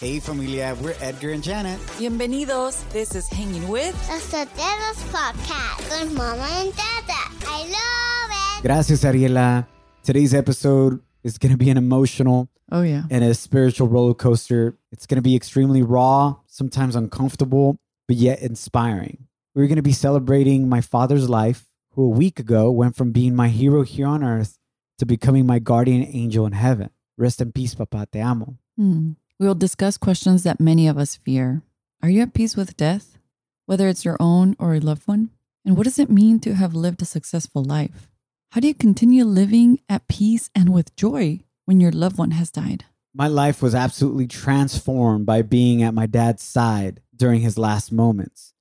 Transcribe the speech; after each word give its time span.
Hey 0.00 0.20
familia, 0.20 0.76
we're 0.82 0.94
Edgar 1.00 1.30
and 1.30 1.42
Janet. 1.42 1.78
Bienvenidos. 1.98 2.86
This 2.90 3.14
is 3.14 3.26
Hanging 3.28 3.66
With. 3.68 3.94
The 4.06 4.36
Sotelos 4.36 5.00
Podcast 5.10 6.02
with 6.02 6.12
Mama 6.14 6.46
and 6.60 6.70
Dada. 6.76 7.22
I 7.46 7.62
love 7.62 8.58
it. 8.58 8.62
Gracias, 8.62 9.04
Ariela. 9.04 9.66
Today's 10.02 10.34
episode 10.34 11.00
is 11.24 11.38
going 11.38 11.52
to 11.52 11.58
be 11.58 11.70
an 11.70 11.78
emotional 11.78 12.48
Oh, 12.70 12.82
yeah. 12.82 13.04
and 13.10 13.24
a 13.24 13.32
spiritual 13.34 13.88
roller 13.88 14.12
coaster. 14.14 14.76
It's 14.92 15.06
going 15.06 15.16
to 15.16 15.22
be 15.22 15.34
extremely 15.34 15.82
raw, 15.82 16.36
sometimes 16.46 16.94
uncomfortable, 16.94 17.78
but 18.06 18.16
yet 18.16 18.40
inspiring. 18.42 19.26
We're 19.54 19.66
going 19.66 19.76
to 19.76 19.82
be 19.82 19.92
celebrating 19.92 20.68
my 20.68 20.82
father's 20.82 21.30
life, 21.30 21.64
who 21.92 22.04
a 22.04 22.08
week 22.08 22.38
ago 22.38 22.70
went 22.70 22.96
from 22.96 23.12
being 23.12 23.34
my 23.34 23.48
hero 23.48 23.82
here 23.82 24.06
on 24.06 24.22
earth 24.22 24.58
to 24.98 25.06
becoming 25.06 25.46
my 25.46 25.58
guardian 25.58 26.02
angel 26.02 26.44
in 26.44 26.52
heaven. 26.52 26.90
Rest 27.16 27.40
in 27.40 27.52
peace, 27.52 27.74
Papa. 27.74 28.06
Te 28.12 28.20
amo. 28.20 28.58
Hmm. 28.76 29.12
We 29.38 29.46
will 29.46 29.54
discuss 29.54 29.98
questions 29.98 30.44
that 30.44 30.60
many 30.60 30.88
of 30.88 30.96
us 30.96 31.16
fear. 31.16 31.60
Are 32.02 32.08
you 32.08 32.22
at 32.22 32.32
peace 32.32 32.56
with 32.56 32.76
death, 32.76 33.18
whether 33.66 33.86
it's 33.86 34.02
your 34.02 34.16
own 34.18 34.56
or 34.58 34.74
a 34.74 34.80
loved 34.80 35.06
one? 35.06 35.28
And 35.62 35.76
what 35.76 35.84
does 35.84 35.98
it 35.98 36.08
mean 36.08 36.40
to 36.40 36.54
have 36.54 36.74
lived 36.74 37.02
a 37.02 37.04
successful 37.04 37.62
life? 37.62 38.08
How 38.52 38.60
do 38.60 38.68
you 38.68 38.74
continue 38.74 39.26
living 39.26 39.80
at 39.90 40.08
peace 40.08 40.48
and 40.54 40.72
with 40.72 40.96
joy 40.96 41.40
when 41.66 41.80
your 41.80 41.92
loved 41.92 42.16
one 42.16 42.30
has 42.30 42.50
died? 42.50 42.86
My 43.12 43.26
life 43.28 43.60
was 43.60 43.74
absolutely 43.74 44.26
transformed 44.26 45.26
by 45.26 45.42
being 45.42 45.82
at 45.82 45.92
my 45.92 46.06
dad's 46.06 46.42
side 46.42 47.02
during 47.14 47.42
his 47.42 47.58
last 47.58 47.92
moments. 47.92 48.54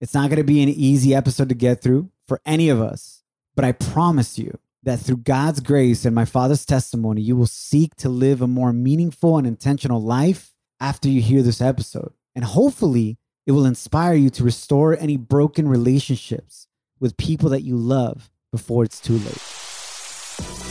It's 0.00 0.14
not 0.14 0.30
going 0.30 0.38
to 0.38 0.44
be 0.44 0.62
an 0.62 0.70
easy 0.70 1.14
episode 1.14 1.50
to 1.50 1.54
get 1.54 1.82
through 1.82 2.10
for 2.26 2.40
any 2.46 2.70
of 2.70 2.80
us, 2.80 3.22
but 3.54 3.66
I 3.66 3.72
promise 3.72 4.38
you 4.38 4.58
that 4.86 5.00
through 5.00 5.18
God's 5.18 5.58
grace 5.60 6.04
and 6.04 6.14
my 6.14 6.24
father's 6.24 6.64
testimony, 6.64 7.20
you 7.20 7.34
will 7.36 7.46
seek 7.46 7.96
to 7.96 8.08
live 8.08 8.40
a 8.40 8.46
more 8.46 8.72
meaningful 8.72 9.36
and 9.36 9.46
intentional 9.46 10.00
life 10.00 10.54
after 10.80 11.08
you 11.08 11.20
hear 11.20 11.42
this 11.42 11.60
episode. 11.60 12.12
And 12.36 12.44
hopefully, 12.44 13.18
it 13.46 13.52
will 13.52 13.66
inspire 13.66 14.14
you 14.14 14.30
to 14.30 14.44
restore 14.44 14.96
any 14.96 15.16
broken 15.16 15.68
relationships 15.68 16.68
with 17.00 17.16
people 17.16 17.50
that 17.50 17.62
you 17.62 17.76
love 17.76 18.30
before 18.52 18.84
it's 18.84 19.00
too 19.00 19.18
late. 19.18 20.65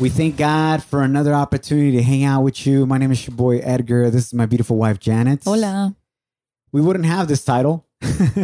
We 0.00 0.10
thank 0.10 0.36
God 0.36 0.84
for 0.84 1.02
another 1.02 1.34
opportunity 1.34 1.90
to 1.96 2.02
hang 2.04 2.22
out 2.22 2.42
with 2.42 2.64
you. 2.64 2.86
My 2.86 2.98
name 2.98 3.10
is 3.10 3.26
your 3.26 3.34
boy 3.34 3.58
Edgar. 3.58 4.10
This 4.10 4.28
is 4.28 4.34
my 4.34 4.46
beautiful 4.46 4.76
wife 4.76 5.00
Janet. 5.00 5.42
Hola. 5.42 5.96
We 6.70 6.80
wouldn't 6.80 7.06
have 7.06 7.26
this 7.26 7.44
title, 7.44 7.84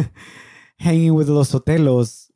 Hanging 0.79 1.13
with 1.13 1.29
Los 1.29 1.53
Sotelos, 1.53 2.29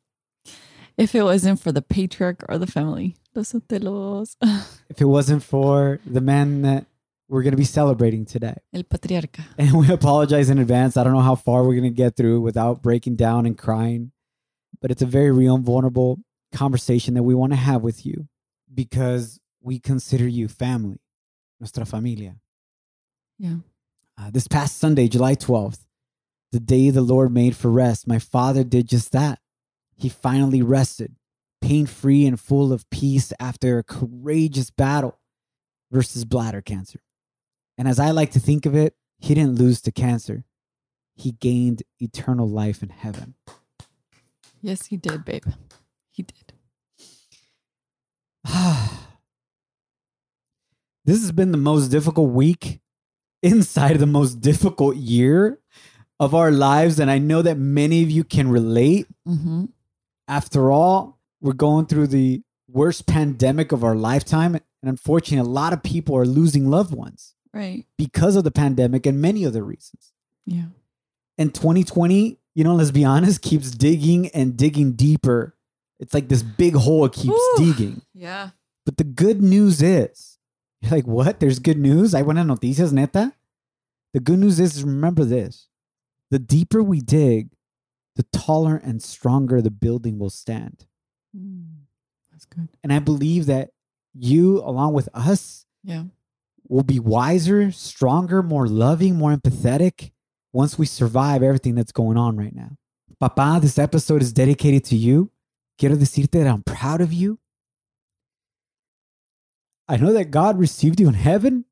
If 0.96 1.16
it 1.16 1.24
wasn't 1.24 1.60
for 1.60 1.74
the 1.74 1.82
patriarch 1.82 2.46
or 2.48 2.58
the 2.58 2.68
family, 2.68 3.18
Los 3.36 3.52
Sotelos. 3.52 4.38
if 4.90 5.02
it 5.02 5.06
wasn't 5.06 5.44
for 5.44 6.00
the 6.06 6.22
men 6.22 6.62
that 6.62 6.86
we're 7.28 7.44
going 7.44 7.52
to 7.52 7.58
be 7.58 7.66
celebrating 7.66 8.26
today. 8.26 8.56
El 8.74 8.84
patriarca. 8.84 9.44
And 9.58 9.74
we 9.74 9.92
apologize 9.92 10.50
in 10.50 10.60
advance. 10.60 10.96
I 10.96 11.04
don't 11.04 11.12
know 11.12 11.20
how 11.20 11.36
far 11.36 11.64
we're 11.64 11.76
going 11.76 11.84
to 11.84 11.90
get 11.90 12.16
through 12.16 12.40
without 12.40 12.82
breaking 12.82 13.18
down 13.18 13.46
and 13.46 13.58
crying, 13.58 14.14
but 14.82 14.92
it's 14.92 15.02
a 15.02 15.06
very 15.06 15.32
real 15.32 15.56
and 15.56 15.66
vulnerable 15.66 16.20
conversation 16.54 17.16
that 17.16 17.24
we 17.24 17.36
want 17.36 17.52
to 17.52 17.58
have 17.58 17.82
with 17.82 18.06
you 18.06 18.30
because 18.74 19.40
we 19.62 19.80
consider 19.80 20.28
you 20.28 20.48
family, 20.48 21.00
nuestra 21.60 21.86
familia. 21.86 22.36
Yeah. 23.38 23.58
Uh, 24.18 24.30
this 24.32 24.48
past 24.48 24.78
Sunday, 24.78 25.08
July 25.08 25.36
12th, 25.36 25.86
the 26.52 26.60
day 26.60 26.90
the 26.90 27.02
Lord 27.02 27.34
made 27.34 27.56
for 27.56 27.70
rest, 27.70 28.08
my 28.08 28.20
father 28.20 28.64
did 28.64 28.88
just 28.88 29.12
that. 29.12 29.40
He 29.96 30.10
finally 30.10 30.62
rested, 30.62 31.16
pain 31.62 31.86
free 31.86 32.26
and 32.26 32.40
full 32.40 32.74
of 32.74 32.90
peace 32.90 33.32
after 33.40 33.78
a 33.78 33.84
courageous 33.84 34.72
battle 34.72 35.20
versus 35.92 36.26
bladder 36.26 36.62
cancer. 36.62 37.02
And 37.78 37.88
as 37.88 38.00
I 38.00 38.12
like 38.12 38.32
to 38.32 38.40
think 38.40 38.66
of 38.66 38.76
it, 38.76 38.96
he 39.20 39.34
didn't 39.34 39.60
lose 39.60 39.82
to 39.82 39.92
cancer, 39.92 40.46
he 41.16 41.34
gained 41.34 41.84
eternal 42.00 42.48
life 42.48 42.82
in 42.82 42.90
heaven. 42.90 43.36
Yes, 44.62 44.88
he 44.88 44.98
did, 44.98 45.26
babe. 45.26 45.44
He 46.12 46.24
did. 46.24 46.49
this 51.06 51.22
has 51.22 51.32
been 51.32 51.52
the 51.52 51.58
most 51.58 51.88
difficult 51.90 52.32
week 52.32 52.80
inside 53.42 53.92
of 53.94 54.00
the 54.00 54.06
most 54.06 54.42
difficult 54.42 54.96
year 54.96 55.60
of 56.20 56.36
our 56.36 56.52
lives. 56.52 57.00
And 57.00 57.10
I 57.10 57.18
know 57.18 57.42
that 57.42 57.58
many 57.58 58.04
of 58.04 58.12
you 58.12 58.24
can 58.24 58.50
relate. 58.50 59.08
Mm-hmm. 59.28 59.66
After 60.28 60.72
all, 60.72 61.20
we're 61.42 61.54
going 61.54 61.86
through 61.86 62.08
the 62.08 62.42
worst 62.70 63.08
pandemic 63.08 63.72
of 63.72 63.84
our 63.84 63.96
lifetime. 63.96 64.56
And 64.56 64.64
unfortunately, 64.84 65.50
a 65.50 65.54
lot 65.54 65.74
of 65.74 65.82
people 65.84 66.16
are 66.18 66.26
losing 66.26 66.70
loved 66.70 66.94
ones 66.94 67.34
Right. 67.54 67.86
because 67.98 68.36
of 68.36 68.44
the 68.44 68.52
pandemic 68.52 69.06
and 69.06 69.22
many 69.22 69.46
other 69.46 69.64
reasons. 69.64 70.14
Yeah. 70.46 70.66
And 71.38 71.54
2020, 71.54 72.38
you 72.54 72.64
know, 72.64 72.76
let's 72.76 72.92
be 72.92 73.06
honest, 73.06 73.42
keeps 73.42 73.72
digging 73.72 74.28
and 74.30 74.58
digging 74.58 74.92
deeper. 74.94 75.56
It's 76.00 76.14
like 76.14 76.30
this 76.30 76.44
big 76.44 76.76
hole 76.76 77.06
it 77.06 77.14
keeps 77.14 77.34
Ooh. 77.34 77.56
digging. 77.58 78.02
Yeah. 78.14 78.52
But 78.86 78.98
the 78.98 79.04
good 79.04 79.42
news 79.42 79.82
is, 79.82 80.38
you're 80.82 80.92
like, 80.92 81.08
what? 81.08 81.40
There's 81.40 81.60
good 81.60 81.78
news? 81.78 82.16
I 82.16 82.22
want 82.22 82.38
noticias, 82.40 82.94
neta? 82.94 83.34
The 84.14 84.20
good 84.20 84.40
news 84.40 84.60
is, 84.60 84.84
remember 84.84 85.24
this 85.26 85.68
the 86.32 86.40
deeper 86.40 86.82
we 86.84 87.02
dig, 87.02 87.50
the 88.16 88.24
taller 88.32 88.76
and 88.84 89.02
stronger 89.02 89.62
the 89.62 89.72
building 89.72 90.20
will 90.20 90.30
stand. 90.30 90.86
Mm. 91.36 91.66
That's 92.32 92.46
good. 92.46 92.70
And 92.84 92.94
I 92.94 93.00
believe 93.00 93.46
that 93.48 93.72
you, 94.14 94.60
along 94.60 94.94
with 94.94 95.10
us, 95.14 95.66
Yeah. 95.84 96.06
will 96.68 96.84
be 96.84 97.00
wiser, 97.00 97.72
stronger, 97.72 98.42
more 98.44 98.68
loving, 98.68 99.16
more 99.16 99.36
empathetic 99.36 100.12
once 100.54 100.78
we 100.78 100.86
survive 100.86 101.44
everything 101.44 101.76
that's 101.76 101.92
going 101.92 102.18
on 102.18 102.38
right 102.38 102.56
now. 102.56 102.78
Papa, 103.20 103.60
this 103.62 103.78
episode 103.78 104.22
is 104.22 104.32
dedicated 104.32 104.84
to 104.86 104.96
you. 104.96 105.32
Quiero 105.80 105.96
decirte 105.96 106.32
that 106.32 106.48
I'm 106.48 106.62
proud 106.62 107.00
of 107.00 107.14
you. 107.14 107.40
I 109.88 109.96
know 109.96 110.12
that 110.12 110.30
God 110.30 110.60
received 110.60 111.00
you 111.00 111.08
in 111.08 111.14
heaven 111.14 111.66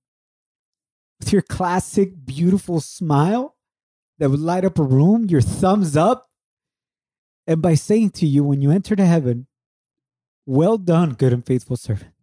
with 1.20 1.34
your 1.34 1.42
classic, 1.42 2.26
beautiful 2.26 2.80
smile 2.80 3.56
that 4.18 4.30
would 4.30 4.40
light 4.40 4.66
up 4.66 4.80
a 4.80 4.84
room, 4.84 5.26
your 5.26 5.42
thumbs 5.42 5.98
up, 5.98 6.30
and 7.46 7.62
by 7.62 7.76
saying 7.76 8.12
to 8.12 8.26
you 8.26 8.44
when 8.44 8.62
you 8.62 8.72
enter 8.72 8.96
to 8.96 9.06
heaven, 9.06 9.48
Well 10.46 10.78
done, 10.78 11.14
good 11.14 11.34
and 11.34 11.46
faithful 11.46 11.76
servant. 11.76 12.14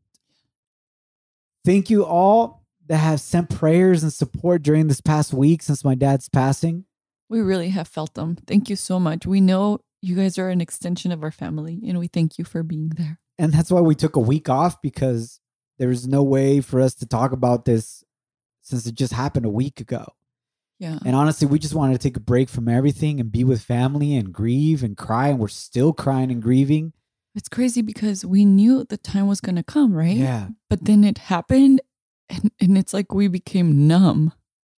Thank 1.64 1.90
you 1.90 2.04
all 2.04 2.64
that 2.86 2.98
have 2.98 3.20
sent 3.20 3.50
prayers 3.50 4.02
and 4.02 4.12
support 4.12 4.62
during 4.62 4.88
this 4.88 5.00
past 5.00 5.32
week 5.32 5.62
since 5.62 5.84
my 5.84 5.94
dad's 5.94 6.28
passing. 6.28 6.84
We 7.28 7.40
really 7.40 7.70
have 7.70 7.88
felt 7.88 8.14
them. 8.14 8.36
Thank 8.46 8.68
you 8.68 8.76
so 8.76 8.98
much. 8.98 9.26
We 9.26 9.40
know 9.40 9.80
you 10.04 10.14
guys 10.16 10.38
are 10.38 10.50
an 10.50 10.60
extension 10.60 11.12
of 11.12 11.22
our 11.22 11.30
family, 11.30 11.80
and 11.86 11.98
we 11.98 12.08
thank 12.08 12.38
you 12.38 12.44
for 12.44 12.62
being 12.62 12.90
there. 12.96 13.18
And 13.38 13.52
that's 13.52 13.70
why 13.70 13.80
we 13.80 13.94
took 13.94 14.16
a 14.16 14.20
week 14.20 14.48
off 14.48 14.80
because 14.82 15.40
there 15.78 15.88
was 15.88 16.06
no 16.06 16.22
way 16.22 16.60
for 16.60 16.80
us 16.80 16.94
to 16.96 17.06
talk 17.06 17.32
about 17.32 17.64
this 17.64 18.04
since 18.60 18.86
it 18.86 18.94
just 18.94 19.12
happened 19.12 19.46
a 19.46 19.50
week 19.50 19.80
ago. 19.80 20.06
Yeah. 20.78 20.98
And 21.04 21.16
honestly, 21.16 21.48
we 21.48 21.58
just 21.58 21.74
wanted 21.74 21.94
to 21.94 21.98
take 21.98 22.16
a 22.16 22.20
break 22.20 22.48
from 22.48 22.68
everything 22.68 23.18
and 23.18 23.32
be 23.32 23.44
with 23.44 23.62
family 23.62 24.14
and 24.16 24.32
grieve 24.32 24.82
and 24.82 24.96
cry. 24.96 25.28
And 25.28 25.38
we're 25.38 25.48
still 25.48 25.92
crying 25.92 26.30
and 26.30 26.42
grieving. 26.42 26.92
It's 27.34 27.48
crazy 27.48 27.82
because 27.82 28.24
we 28.24 28.44
knew 28.44 28.84
the 28.84 28.96
time 28.96 29.26
was 29.26 29.40
going 29.40 29.56
to 29.56 29.62
come, 29.62 29.94
right? 29.94 30.16
Yeah. 30.16 30.48
But 30.68 30.84
then 30.84 31.02
it 31.02 31.18
happened, 31.18 31.80
and, 32.28 32.52
and 32.60 32.78
it's 32.78 32.92
like 32.92 33.12
we 33.12 33.28
became 33.28 33.88
numb. 33.88 34.32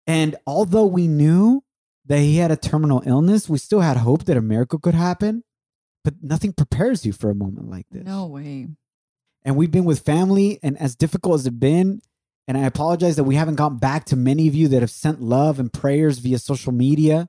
And 0.07 0.37
although 0.47 0.87
we 0.87 1.09
knew 1.09 1.65
that 2.07 2.19
he 2.19 2.37
had 2.37 2.51
a 2.51 2.57
terminal 2.57 3.03
illness, 3.07 3.49
we 3.49 3.59
still 3.59 3.81
had 3.81 3.97
hope 3.99 4.25
that 4.25 4.37
a 4.37 4.43
miracle 4.43 4.79
could 4.79 4.95
happen. 4.95 5.43
But 6.05 6.15
nothing 6.23 6.53
prepares 6.53 7.07
you 7.07 7.13
for 7.13 7.31
a 7.31 7.35
moment 7.35 7.71
like 7.71 7.87
this. 7.91 8.05
No 8.05 8.27
way. 8.27 8.69
and 9.45 9.57
we've 9.57 9.71
been 9.71 9.85
with 9.87 10.01
family 10.01 10.59
and 10.63 10.79
as 10.79 10.97
difficult 10.97 11.37
as 11.41 11.47
it's 11.47 11.57
been 11.57 12.01
and 12.47 12.57
i 12.59 12.63
apologize 12.63 13.17
that 13.17 13.25
we 13.25 13.35
haven't 13.37 13.55
gotten 13.57 13.79
back 13.79 14.05
to 14.07 14.17
many 14.17 14.49
of 14.49 14.55
you 14.55 14.69
that 14.69 14.81
have 14.83 14.91
sent 14.91 15.21
love 15.21 15.59
and 15.59 15.73
prayers 15.73 16.19
via 16.19 16.39
social 16.39 16.73
media 16.73 17.27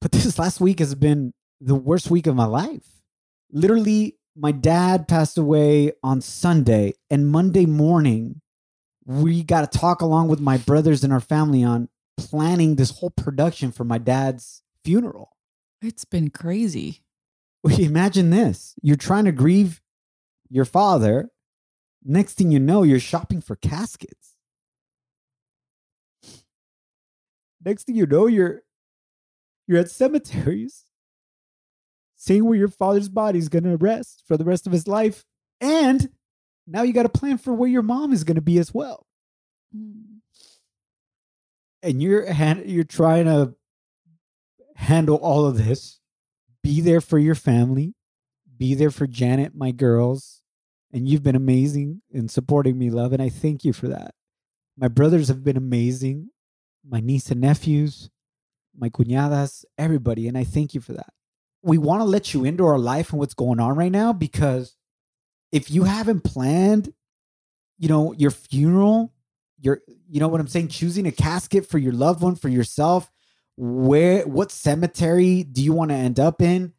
but 0.00 0.12
this 0.12 0.38
last 0.38 0.60
week 0.60 0.78
has 0.78 0.94
been 0.94 1.32
the 1.60 1.74
worst 1.74 2.10
week 2.10 2.26
of 2.26 2.34
my 2.36 2.44
life 2.46 2.86
literally 3.50 4.16
my 4.36 4.52
dad 4.52 5.06
passed 5.08 5.38
away 5.38 5.92
on 6.02 6.20
sunday 6.20 6.92
and 7.10 7.26
monday 7.28 7.66
morning 7.66 8.40
we 9.04 9.42
got 9.44 9.70
to 9.70 9.78
talk 9.78 10.00
along 10.02 10.28
with 10.28 10.40
my 10.40 10.56
brothers 10.58 11.04
and 11.04 11.12
our 11.12 11.20
family 11.20 11.62
on 11.62 11.88
planning 12.16 12.76
this 12.76 12.90
whole 12.98 13.10
production 13.10 13.70
for 13.72 13.84
my 13.84 13.98
dad's 13.98 14.62
funeral 14.84 15.36
It's 15.82 16.04
been 16.04 16.30
crazy. 16.30 17.02
well, 17.62 17.78
imagine 17.80 18.30
this 18.30 18.74
you're 18.82 18.96
trying 18.96 19.24
to 19.24 19.32
grieve 19.32 19.80
your 20.48 20.64
father 20.64 21.30
next 22.04 22.34
thing 22.34 22.50
you 22.50 22.58
know 22.60 22.82
you're 22.84 23.00
shopping 23.00 23.40
for 23.40 23.56
caskets 23.56 24.36
next 27.64 27.84
thing 27.84 27.96
you 27.96 28.06
know 28.06 28.26
you're 28.26 28.62
You're 29.66 29.80
at 29.80 29.90
cemeteries 29.90 30.84
seeing 32.16 32.44
where 32.44 32.58
your 32.58 32.68
father's 32.68 33.08
body 33.08 33.38
is 33.38 33.48
going 33.48 33.64
to 33.64 33.76
rest 33.76 34.22
for 34.26 34.36
the 34.36 34.44
rest 34.44 34.66
of 34.66 34.72
his 34.72 34.86
life. 34.88 35.24
And 35.60 36.10
now 36.66 36.82
you 36.82 36.92
got 36.92 37.02
to 37.02 37.08
plan 37.08 37.38
for 37.38 37.52
where 37.52 37.68
your 37.68 37.82
mom 37.82 38.12
is 38.12 38.24
going 38.24 38.36
to 38.36 38.40
be 38.40 38.58
as 38.58 38.72
well. 38.72 39.06
Mm. 39.76 40.20
And 41.86 42.02
you're 42.02 42.28
you're 42.64 42.84
trying 42.84 43.26
to 43.26 43.54
handle 44.74 45.16
all 45.16 45.46
of 45.46 45.56
this. 45.56 46.00
Be 46.62 46.80
there 46.80 47.00
for 47.00 47.18
your 47.18 47.34
family. 47.34 47.94
Be 48.58 48.74
there 48.74 48.90
for 48.90 49.06
Janet, 49.06 49.54
my 49.54 49.70
girls. 49.70 50.42
And 50.92 51.08
you've 51.08 51.22
been 51.22 51.36
amazing 51.36 52.02
in 52.10 52.28
supporting 52.28 52.78
me, 52.78 52.90
love. 52.90 53.12
And 53.12 53.22
I 53.22 53.28
thank 53.28 53.64
you 53.64 53.72
for 53.72 53.88
that. 53.88 54.14
My 54.76 54.88
brothers 54.88 55.28
have 55.28 55.44
been 55.44 55.56
amazing. 55.56 56.30
My 56.88 57.00
niece 57.00 57.30
and 57.30 57.40
nephews, 57.40 58.10
my 58.76 58.88
cuñadas, 58.88 59.64
everybody. 59.76 60.28
And 60.28 60.38
I 60.38 60.44
thank 60.44 60.74
you 60.74 60.80
for 60.80 60.92
that. 60.92 61.12
We 61.62 61.78
want 61.78 62.00
to 62.00 62.04
let 62.04 62.32
you 62.32 62.44
into 62.44 62.64
our 62.64 62.78
life 62.78 63.10
and 63.10 63.18
what's 63.18 63.34
going 63.34 63.58
on 63.58 63.76
right 63.76 63.90
now 63.90 64.12
because 64.12 64.76
if 65.50 65.70
you 65.70 65.84
haven't 65.84 66.22
planned, 66.22 66.92
you 67.78 67.88
know, 67.88 68.12
your 68.12 68.30
funeral, 68.30 69.12
your, 69.60 69.80
you 70.08 70.20
know 70.20 70.28
what 70.28 70.40
I'm 70.40 70.48
saying, 70.48 70.68
choosing 70.68 71.06
a 71.06 71.12
casket 71.12 71.66
for 71.66 71.78
your 71.78 71.92
loved 71.92 72.22
one, 72.22 72.36
for 72.36 72.48
yourself, 72.48 73.10
where, 73.56 74.26
what 74.26 74.52
cemetery 74.52 75.42
do 75.42 75.62
you 75.62 75.72
want 75.72 75.90
to 75.90 75.96
end 75.96 76.20
up 76.20 76.42
in? 76.42 76.72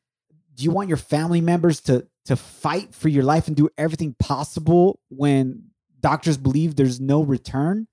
Do 0.56 0.64
you 0.64 0.72
want 0.72 0.90
your 0.90 0.98
family 0.98 1.42
members 1.42 1.82
to 1.82 2.08
to 2.26 2.36
fight 2.36 2.94
for 2.94 3.08
your 3.08 3.24
life 3.24 3.48
and 3.48 3.56
do 3.56 3.70
everything 3.78 4.14
possible 4.20 5.00
when 5.10 5.64
doctors 6.02 6.38
believe 6.38 6.76
there's 6.76 7.00
no 7.00 7.24
return? 7.24 7.88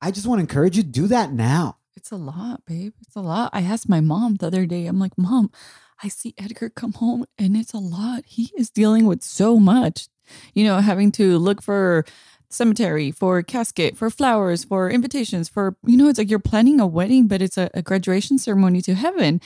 I 0.00 0.10
just 0.10 0.26
want 0.26 0.38
to 0.38 0.42
encourage 0.42 0.76
you 0.76 0.82
do 0.82 1.06
that 1.08 1.32
now. 1.32 1.78
It's 1.96 2.10
a 2.10 2.16
lot, 2.16 2.64
babe. 2.66 2.92
It's 3.00 3.16
a 3.16 3.20
lot. 3.20 3.50
I 3.52 3.62
asked 3.62 3.88
my 3.88 4.00
mom 4.00 4.36
the 4.36 4.48
other 4.48 4.66
day, 4.66 4.86
I'm 4.86 4.98
like, 4.98 5.16
Mom, 5.16 5.50
I 6.02 6.08
see 6.08 6.34
Edgar 6.36 6.68
come 6.68 6.92
home 6.92 7.24
and 7.38 7.56
it's 7.56 7.72
a 7.72 7.78
lot. 7.78 8.24
He 8.26 8.52
is 8.56 8.70
dealing 8.70 9.06
with 9.06 9.22
so 9.22 9.58
much, 9.58 10.08
you 10.52 10.64
know, 10.64 10.78
having 10.78 11.10
to 11.12 11.38
look 11.38 11.62
for 11.62 12.04
cemetery, 12.50 13.10
for 13.10 13.42
casket, 13.42 13.96
for 13.96 14.10
flowers, 14.10 14.64
for 14.64 14.90
invitations, 14.90 15.48
for, 15.48 15.76
you 15.84 15.96
know, 15.96 16.08
it's 16.08 16.18
like 16.18 16.30
you're 16.30 16.38
planning 16.38 16.80
a 16.80 16.86
wedding, 16.86 17.26
but 17.26 17.42
it's 17.42 17.58
a, 17.58 17.70
a 17.74 17.82
graduation 17.82 18.38
ceremony 18.38 18.80
to 18.82 18.94
heaven. 18.94 19.40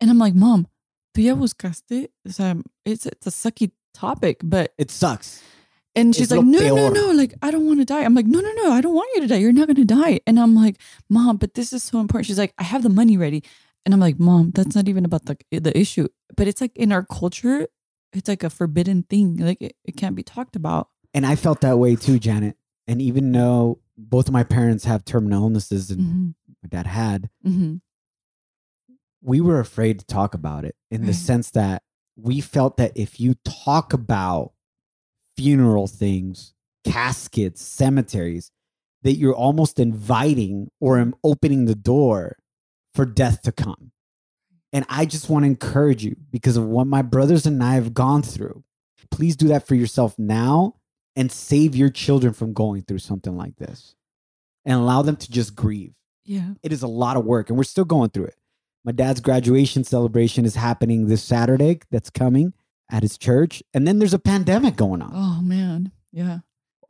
And 0.00 0.10
I'm 0.10 0.18
like, 0.18 0.34
Mom, 0.34 0.66
tú 1.14 1.22
ya 1.22 1.34
buscaste? 1.34 2.08
O 2.26 2.30
sea, 2.30 2.56
it's, 2.84 3.06
it's 3.06 3.26
a 3.26 3.30
sucky 3.30 3.70
topic, 3.94 4.40
but 4.44 4.72
It 4.78 4.90
sucks. 4.90 5.42
and 5.94 6.14
she's 6.14 6.30
Es 6.30 6.36
like, 6.36 6.44
no, 6.46 6.60
no, 6.74 6.88
no, 6.90 7.10
like, 7.12 7.34
I 7.40 7.50
don't 7.50 7.66
want 7.66 7.78
to 7.80 7.86
die. 7.86 8.02
I'm 8.04 8.14
like, 8.14 8.26
no, 8.26 8.40
no, 8.40 8.52
no, 8.52 8.72
I 8.72 8.80
don't 8.82 8.94
want 8.94 9.08
you 9.14 9.22
to 9.22 9.26
die. 9.28 9.36
You're 9.36 9.52
not 9.52 9.66
going 9.66 9.76
to 9.76 9.84
die. 9.86 10.20
And 10.26 10.38
I'm 10.38 10.54
like, 10.54 10.76
mom, 11.08 11.38
but 11.38 11.54
this 11.54 11.72
is 11.72 11.82
so 11.82 12.00
important. 12.00 12.26
She's 12.26 12.38
like, 12.38 12.52
I 12.58 12.64
have 12.64 12.82
the 12.82 12.90
money 12.90 13.16
ready. 13.16 13.42
And 13.86 13.94
I'm 13.94 14.00
like, 14.00 14.18
mom, 14.18 14.50
that's 14.50 14.74
not 14.74 14.88
even 14.88 15.04
about 15.06 15.24
the, 15.24 15.38
the 15.50 15.76
issue. 15.78 16.08
But 16.36 16.48
it's 16.48 16.60
like 16.60 16.76
in 16.76 16.92
our 16.92 17.04
culture, 17.04 17.66
it's 18.12 18.28
like 18.28 18.42
a 18.42 18.50
forbidden 18.50 19.04
thing. 19.04 19.38
Like 19.38 19.62
it, 19.62 19.76
it 19.84 19.96
can't 19.96 20.16
be 20.16 20.22
talked 20.22 20.56
about. 20.56 20.88
And 21.16 21.24
I 21.26 21.34
felt 21.34 21.62
that 21.62 21.78
way 21.78 21.96
too, 21.96 22.18
Janet. 22.18 22.56
And 22.86 23.00
even 23.00 23.32
though 23.32 23.80
both 23.96 24.28
of 24.28 24.34
my 24.34 24.44
parents 24.44 24.84
have 24.84 25.04
terminal 25.04 25.42
illnesses 25.44 25.90
and 25.90 26.00
hmm 26.00 26.28
my 26.62 26.68
dad 26.68 26.86
had, 26.86 27.30
hmm 27.42 27.76
we 29.22 29.40
were 29.40 29.58
afraid 29.58 29.98
to 29.98 30.06
talk 30.06 30.34
about 30.34 30.64
it 30.64 30.76
in 30.90 31.00
the 31.00 31.08
Right. 31.08 31.16
sense 31.16 31.50
that 31.50 31.82
we 32.16 32.40
felt 32.40 32.76
that 32.76 32.92
if 32.94 33.18
you 33.18 33.34
talk 33.44 33.92
about 33.92 34.52
funeral 35.36 35.86
things, 35.88 36.54
caskets, 36.84 37.60
cemeteries, 37.62 38.52
that 39.02 39.14
you're 39.16 39.34
almost 39.34 39.80
inviting 39.80 40.70
or 40.80 41.12
opening 41.24 41.64
the 41.64 41.74
door 41.74 42.36
for 42.94 43.04
death 43.04 43.42
to 43.42 43.52
come. 43.52 43.90
And 44.72 44.84
I 44.88 45.06
just 45.06 45.28
want 45.28 45.42
to 45.44 45.48
encourage 45.48 46.04
you 46.04 46.16
because 46.30 46.56
of 46.56 46.64
what 46.66 46.86
my 46.86 47.02
brothers 47.02 47.46
and 47.46 47.62
I 47.62 47.74
have 47.74 47.94
gone 47.94 48.22
through. 48.22 48.64
Please 49.10 49.34
do 49.34 49.48
that 49.48 49.66
for 49.66 49.74
yourself 49.74 50.16
now 50.18 50.76
and 51.16 51.32
save 51.32 51.74
your 51.74 51.88
children 51.90 52.32
from 52.32 52.52
going 52.52 52.82
through 52.82 52.98
something 52.98 53.36
like 53.36 53.56
this 53.56 53.94
and 54.64 54.74
allow 54.78 55.02
them 55.02 55.16
to 55.16 55.30
just 55.30 55.54
grieve 55.56 55.94
Yeah. 56.24 56.50
it 56.62 56.72
is 56.72 56.82
a 56.82 56.88
lot 56.88 57.16
of 57.16 57.24
work 57.24 57.48
and 57.48 57.56
we're 57.56 57.64
still 57.64 57.84
going 57.86 58.10
through 58.10 58.26
it. 58.26 58.36
My 58.84 58.92
dad's 58.92 59.20
graduation 59.20 59.82
celebration 59.82 60.44
is 60.44 60.54
happening 60.54 61.06
this 61.08 61.22
Saturday 61.22 61.80
that's 61.90 62.10
coming 62.10 62.52
at 62.90 63.02
his 63.02 63.18
church. 63.18 63.62
And 63.74 63.86
then 63.88 63.98
there's 63.98 64.14
a 64.14 64.18
pandemic 64.18 64.76
going 64.76 65.02
on. 65.02 65.10
Oh, 65.12 65.42
man. 65.42 65.90
Yeah. 66.12 66.38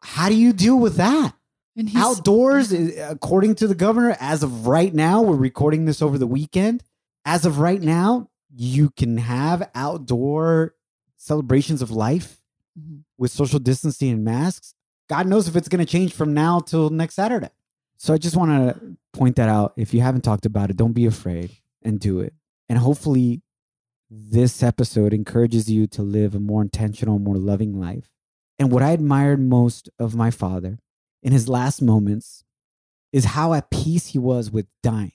How 0.03 0.29
do 0.29 0.35
you 0.35 0.53
deal 0.53 0.79
with 0.79 0.97
that? 0.97 1.33
And 1.75 1.89
he's 1.89 2.03
Outdoors, 2.03 2.71
eh, 2.73 3.07
according 3.09 3.55
to 3.57 3.67
the 3.67 3.75
governor, 3.75 4.15
as 4.21 4.43
of 4.43 4.67
right 4.67 4.93
now, 4.93 5.23
we're 5.23 5.37
recording 5.37 5.85
this 5.87 6.03
over 6.03 6.19
the 6.19 6.27
weekend. 6.27 6.83
As 7.25 7.47
of 7.47 7.59
right 7.59 7.81
now, 7.81 8.29
you 8.55 8.91
can 8.91 9.17
have 9.19 9.71
outdoor 9.75 10.75
celebrations 11.17 11.81
of 11.83 11.91
life 11.91 12.43
Mhm. 12.79 13.05
with 13.17 13.31
social 13.31 13.59
distancing 13.59 14.11
and 14.11 14.25
masks. 14.25 14.75
God 15.09 15.27
knows 15.27 15.49
if 15.49 15.57
it's 15.57 15.69
going 15.69 15.85
to 15.85 15.91
change 15.91 16.13
from 16.13 16.35
now 16.35 16.61
till 16.61 16.91
next 16.91 17.15
Saturday. 17.15 17.51
So 17.97 18.13
I 18.13 18.19
just 18.19 18.37
want 18.37 18.51
to 18.51 18.97
point 19.13 19.37
that 19.37 19.49
out. 19.49 19.73
If 19.77 19.95
you 19.95 20.01
haven't 20.01 20.23
talked 20.23 20.45
about 20.45 20.71
it, 20.71 20.77
don't 20.77 20.93
be 20.93 21.07
afraid 21.07 21.53
and 21.83 21.99
do 21.99 22.21
it. 22.21 22.35
And 22.69 22.79
hopefully, 22.79 23.43
this 24.11 24.63
episode 24.63 25.13
encourages 25.13 25.71
you 25.71 25.87
to 25.89 26.03
live 26.03 26.35
a 26.35 26.41
more 26.41 26.63
intentional, 26.63 27.19
more 27.19 27.37
loving 27.37 27.81
life. 27.81 28.11
And 28.59 28.71
what 28.71 28.83
I 28.83 28.91
admired 28.91 29.41
most 29.41 29.89
of 29.99 30.15
my 30.15 30.31
father 30.31 30.79
in 31.23 31.33
his 31.33 31.49
last 31.49 31.81
moments 31.81 32.45
is 33.13 33.25
how 33.27 33.55
at 33.55 33.71
peace 33.71 34.09
he 34.09 34.19
was 34.19 34.51
with 34.51 34.67
dying 34.83 35.13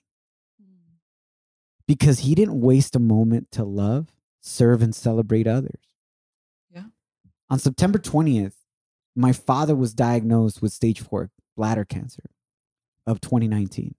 because 1.88 2.20
he 2.20 2.36
didn't 2.36 2.60
waste 2.62 2.96
a 2.96 3.00
moment 3.00 3.52
to 3.52 3.64
love, 3.64 4.14
serve, 4.40 4.82
and 4.82 4.96
celebrate 4.96 5.48
others. 5.48 5.91
On 7.52 7.60
September 7.60 8.00
20th, 8.00 8.54
my 9.16 9.34
father 9.34 9.76
was 9.76 9.94
diagnosed 9.94 10.62
with 10.62 10.72
stage 10.72 11.02
four 11.02 11.30
bladder 11.58 11.84
cancer 11.86 12.24
of 13.06 13.20
2019. 13.20 13.94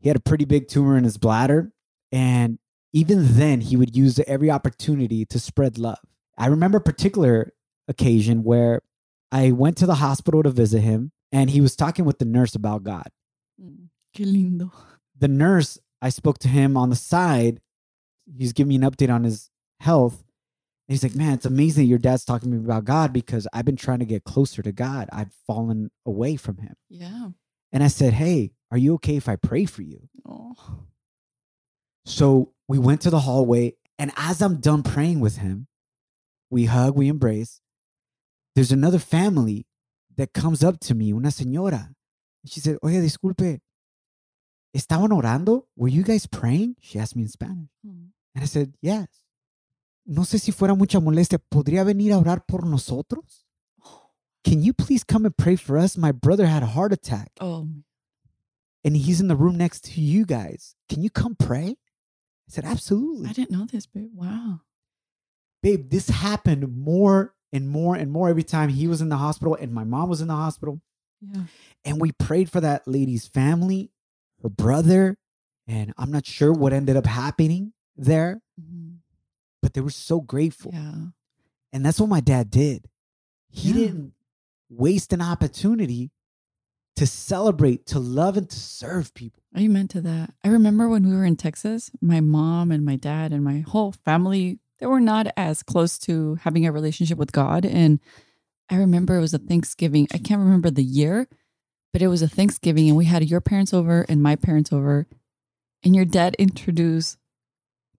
He 0.00 0.08
had 0.08 0.16
a 0.16 0.20
pretty 0.20 0.46
big 0.46 0.68
tumor 0.68 0.96
in 0.96 1.04
his 1.04 1.18
bladder. 1.18 1.72
And 2.10 2.58
even 2.92 3.34
then, 3.36 3.60
he 3.60 3.76
would 3.76 3.94
use 3.94 4.18
every 4.26 4.50
opportunity 4.50 5.24
to 5.26 5.38
spread 5.38 5.76
love. 5.78 5.98
I 6.38 6.46
remember 6.46 6.78
a 6.78 6.82
particular 6.82 7.52
occasion 7.88 8.42
where 8.42 8.80
I 9.30 9.52
went 9.52 9.76
to 9.78 9.86
the 9.86 9.96
hospital 9.96 10.42
to 10.42 10.50
visit 10.50 10.80
him 10.80 11.12
and 11.30 11.50
he 11.50 11.60
was 11.60 11.76
talking 11.76 12.04
with 12.06 12.18
the 12.18 12.24
nurse 12.24 12.54
about 12.54 12.82
God 12.82 13.08
Mm. 13.62 13.88
Qué 14.16 14.24
lindo. 14.24 14.72
the 15.18 15.28
nurse, 15.28 15.78
I 16.00 16.08
spoke 16.08 16.38
to 16.38 16.48
him 16.48 16.76
on 16.76 16.88
the 16.90 16.96
side. 16.96 17.60
He's 18.36 18.52
giving 18.54 18.70
me 18.70 18.76
an 18.76 18.82
update 18.82 19.12
on 19.12 19.24
his 19.24 19.50
health. 19.80 20.24
And 20.88 20.94
he's 20.94 21.02
like, 21.02 21.14
Man, 21.14 21.34
it's 21.34 21.46
amazing 21.46 21.86
your 21.86 21.98
dad's 21.98 22.24
talking 22.24 22.50
to 22.50 22.56
me 22.56 22.64
about 22.64 22.84
God 22.84 23.12
because 23.12 23.46
I've 23.52 23.64
been 23.64 23.76
trying 23.76 24.00
to 24.00 24.04
get 24.04 24.24
closer 24.24 24.62
to 24.62 24.72
God. 24.72 25.08
I've 25.12 25.32
fallen 25.46 25.90
away 26.04 26.36
from 26.36 26.58
him. 26.58 26.74
Yeah. 26.88 27.28
And 27.72 27.82
I 27.82 27.88
said, 27.88 28.14
Hey, 28.14 28.52
are 28.70 28.78
you 28.78 28.94
okay 28.94 29.16
if 29.16 29.28
I 29.28 29.36
pray 29.36 29.64
for 29.64 29.82
you? 29.82 30.08
Oh. 30.28 30.54
So 32.04 32.52
we 32.68 32.78
went 32.78 33.00
to 33.02 33.10
the 33.10 33.20
hallway. 33.20 33.74
And 33.98 34.12
as 34.16 34.42
I'm 34.42 34.56
done 34.56 34.82
praying 34.82 35.20
with 35.20 35.38
him, 35.38 35.68
we 36.50 36.64
hug, 36.64 36.96
we 36.96 37.08
embrace. 37.08 37.60
There's 38.54 38.72
another 38.72 38.98
family 38.98 39.66
that 40.16 40.32
comes 40.32 40.62
up 40.62 40.80
to 40.80 40.94
me, 40.94 41.12
una 41.12 41.28
señora. 41.28 41.94
And 42.42 42.52
she 42.52 42.60
said, 42.60 42.78
Oye, 42.82 43.00
disculpe, 43.00 43.60
¿estaban 44.76 45.10
orando? 45.12 45.66
Were 45.76 45.88
you 45.88 46.02
guys 46.02 46.26
praying? 46.26 46.76
She 46.80 46.98
asked 46.98 47.16
me 47.16 47.22
in 47.22 47.28
Spanish. 47.28 47.68
Mm. 47.86 48.08
And 48.34 48.42
I 48.42 48.46
said, 48.46 48.74
Yes. 48.82 49.21
No 50.06 50.22
sé 50.24 50.38
si 50.40 50.52
fuera 50.52 50.74
mucha 50.74 50.98
molestia. 51.00 51.38
¿Podría 51.38 51.84
venir 51.84 52.12
a 52.12 52.18
orar 52.18 52.44
por 52.46 52.66
nosotros? 52.66 53.44
Can 54.44 54.60
you 54.62 54.72
please 54.72 55.04
come 55.04 55.24
and 55.26 55.36
pray 55.36 55.54
for 55.56 55.78
us? 55.78 55.96
My 55.96 56.10
brother 56.12 56.46
had 56.46 56.62
a 56.62 56.66
heart 56.66 56.92
attack 56.92 57.30
Oh. 57.40 57.68
and 58.84 58.96
he's 58.96 59.20
in 59.20 59.28
the 59.28 59.36
room 59.36 59.56
next 59.56 59.84
to 59.94 60.00
you 60.00 60.24
guys. 60.26 60.74
Can 60.88 61.02
you 61.02 61.10
come 61.10 61.36
pray? 61.36 61.76
I 62.48 62.48
said, 62.48 62.64
Absolutely. 62.64 63.28
I 63.28 63.32
didn't 63.32 63.52
know 63.52 63.66
this, 63.66 63.86
babe. 63.86 64.10
Wow. 64.14 64.60
babe, 65.62 65.90
this 65.90 66.08
happened 66.08 66.76
more 66.76 67.34
and 67.52 67.68
more 67.70 67.94
and 67.94 68.10
more 68.10 68.28
every 68.28 68.42
time 68.42 68.68
he 68.70 68.88
was 68.88 69.00
in 69.00 69.08
the 69.10 69.16
hospital 69.18 69.54
and 69.54 69.72
my 69.72 69.84
mom 69.84 70.08
was 70.08 70.20
in 70.20 70.26
the 70.26 70.34
hospital. 70.34 70.80
Yeah. 71.20 71.44
And 71.84 72.00
we 72.00 72.10
prayed 72.10 72.50
for 72.50 72.60
that 72.60 72.88
lady's 72.88 73.28
family, 73.28 73.92
her 74.42 74.48
brother, 74.48 75.16
and 75.68 75.94
I'm 75.96 76.10
not 76.10 76.26
sure 76.26 76.52
what 76.52 76.72
ended 76.72 76.96
up 76.96 77.06
happening 77.06 77.74
there, 77.94 78.42
Mhm. 78.60 78.96
But 79.62 79.74
they 79.74 79.80
were 79.80 79.90
so 79.90 80.20
grateful. 80.20 80.72
Yeah. 80.74 80.94
And 81.72 81.86
that's 81.86 82.00
what 82.00 82.08
my 82.08 82.20
dad 82.20 82.50
did. 82.50 82.88
He 83.48 83.68
Yeah. 83.68 83.74
didn't 83.74 84.12
waste 84.68 85.12
an 85.12 85.22
opportunity 85.22 86.10
to 86.96 87.06
celebrate, 87.06 87.86
to 87.86 87.98
love, 87.98 88.36
and 88.36 88.48
to 88.50 88.58
serve 88.58 89.14
people. 89.14 89.42
Amen 89.56 89.88
to 89.88 90.00
that. 90.02 90.34
I 90.44 90.48
remember 90.48 90.88
when 90.88 91.08
we 91.08 91.14
were 91.14 91.24
in 91.24 91.36
Texas, 91.36 91.90
my 92.02 92.20
mom 92.20 92.70
and 92.70 92.84
my 92.84 92.96
dad 92.96 93.32
and 93.32 93.42
my 93.42 93.60
whole 93.60 93.92
family, 93.92 94.58
they 94.78 94.86
were 94.86 95.00
not 95.00 95.28
as 95.36 95.62
close 95.62 95.98
to 96.00 96.34
having 96.42 96.66
a 96.66 96.72
relationship 96.72 97.16
with 97.16 97.32
God. 97.32 97.64
And 97.64 98.00
I 98.68 98.76
remember 98.76 99.16
it 99.16 99.20
was 99.20 99.34
a 99.34 99.38
Thanksgiving. 99.38 100.06
I 100.12 100.18
can't 100.18 100.40
remember 100.40 100.70
the 100.70 100.82
year, 100.84 101.28
but 101.92 102.02
it 102.02 102.08
was 102.08 102.20
a 102.22 102.28
Thanksgiving 102.28 102.88
and 102.88 102.96
we 102.96 103.04
had 103.06 103.24
your 103.28 103.40
parents 103.40 103.72
over 103.72 104.04
and 104.08 104.22
my 104.22 104.36
parents 104.36 104.72
over. 104.72 105.06
And 105.84 105.96
your 105.96 106.04
dad 106.04 106.34
introduced 106.38 107.16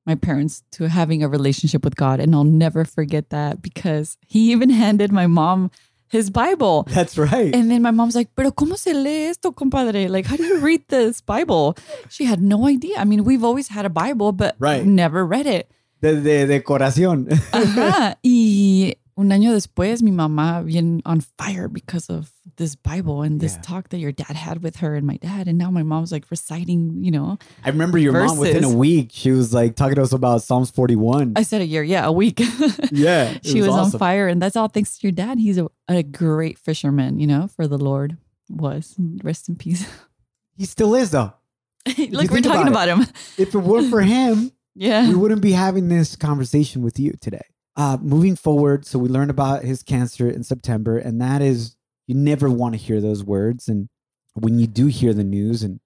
my 0.05 0.15
parents 0.15 0.63
to 0.71 0.87
having 0.89 1.23
a 1.23 1.27
relationship 1.29 1.83
with 1.83 1.95
God. 1.95 2.19
And 2.19 2.33
I'll 2.35 2.43
never 2.43 2.85
forget 2.85 3.29
that 3.29 3.61
because 3.61 4.17
he 4.27 4.51
even 4.51 4.69
handed 4.69 5.11
my 5.11 5.27
mom 5.27 5.71
his 6.09 6.29
Bible. 6.29 6.83
That's 6.89 7.17
right. 7.17 7.55
And 7.55 7.71
then 7.71 7.81
my 7.81 7.91
mom's 7.91 8.15
like, 8.15 8.29
Pero 8.35 8.51
¿cómo 8.51 8.77
se 8.77 8.93
lee 8.93 9.25
esto, 9.29 9.51
compadre? 9.51 10.07
Like, 10.09 10.25
how 10.27 10.35
do 10.35 10.43
you 10.43 10.59
read 10.59 10.83
this 10.89 11.21
Bible? 11.21 11.75
She 12.09 12.25
had 12.25 12.41
no 12.41 12.67
idea. 12.67 12.97
I 12.99 13.03
mean, 13.05 13.23
we've 13.23 13.43
always 13.43 13.67
had 13.69 13.85
a 13.85 13.89
Bible, 13.89 14.31
but 14.31 14.55
Right. 14.59 14.85
never 14.85 15.25
read 15.25 15.47
it. 15.47 15.71
de, 16.01 16.19
de 16.21 16.45
decoración. 16.47 17.29
Ajá. 17.53 18.17
Y 18.23 18.95
un 19.17 19.29
año 19.31 19.53
después, 19.53 20.01
mi 20.01 20.11
mamá 20.11 20.65
bien 20.65 21.01
on 21.05 21.21
fire 21.37 21.67
because 21.67 22.09
of 22.09 22.31
this 22.57 22.75
Bible 22.75 23.21
and 23.21 23.39
this 23.39 23.55
Yeah. 23.55 23.61
talk 23.61 23.89
that 23.89 23.99
your 23.99 24.11
dad 24.11 24.35
had 24.35 24.63
with 24.63 24.77
her 24.77 24.95
and 24.95 25.05
my 25.05 25.17
dad. 25.17 25.47
And 25.47 25.57
now 25.57 25.69
my 25.71 25.83
mom's 25.83 26.11
like 26.11 26.25
reciting, 26.31 27.03
you 27.03 27.11
know, 27.11 27.37
I 27.63 27.69
remember 27.69 27.97
your 27.97 28.13
mom 28.13 28.37
within 28.37 28.63
a 28.63 28.69
week, 28.69 29.09
she 29.13 29.31
was 29.31 29.53
like 29.53 29.75
talking 29.75 29.95
to 29.95 30.01
us 30.01 30.13
about 30.13 30.41
Psalms 30.41 30.71
41. 30.71 31.33
I 31.35 31.43
said 31.43 31.61
a 31.61 31.65
year, 31.65 31.83
yeah, 31.83 32.05
a 32.05 32.11
week. 32.11 32.39
yeah. 32.91 33.37
she 33.43 33.59
was, 33.61 33.69
on 33.69 33.79
awesome. 33.79 33.99
fire. 33.99 34.27
And 34.27 34.41
that's 34.41 34.55
all 34.55 34.67
thanks 34.67 34.97
to 34.97 35.07
your 35.07 35.11
dad. 35.11 35.39
He's 35.39 35.57
a, 35.57 35.67
a 35.87 36.03
great 36.03 36.57
fisherman, 36.57 37.19
you 37.19 37.27
know, 37.27 37.47
for 37.47 37.67
the 37.67 37.77
Lord 37.77 38.17
was. 38.49 38.95
Rest 39.23 39.49
in 39.49 39.55
peace. 39.55 39.85
He 40.55 40.65
still 40.65 40.93
is, 40.93 41.09
though. 41.09 41.33
Look, 41.97 42.29
we're 42.29 42.41
talking 42.41 42.67
about 42.67 42.87
about, 42.87 43.07
him. 43.07 43.13
If 43.39 43.55
it 43.55 43.57
weren't 43.57 43.89
for 43.89 44.01
him, 44.01 44.51
Yeah. 44.75 45.09
we 45.09 45.15
wouldn't 45.15 45.41
be 45.41 45.51
having 45.51 45.89
this 45.89 46.15
conversation 46.15 46.83
with 46.83 46.99
you 46.99 47.13
today. 47.19 47.41
Uh, 47.75 47.97
moving 48.01 48.35
forward, 48.35 48.85
so 48.85 48.99
we 48.99 49.09
learned 49.09 49.31
about 49.31 49.63
his 49.63 49.81
cancer 49.81 50.29
in 50.29 50.43
September, 50.43 50.97
and 50.97 51.19
that 51.19 51.41
is 51.41 51.75
you 52.07 52.13
never 52.15 52.49
want 52.49 52.73
to 52.75 52.77
hear 52.79 53.01
those 53.01 53.23
words. 53.23 53.67
And 53.67 53.89
when 54.35 54.59
you 54.59 54.67
do 54.67 54.87
hear 54.87 55.13
the 55.13 55.23
news, 55.23 55.63
and 55.63 55.79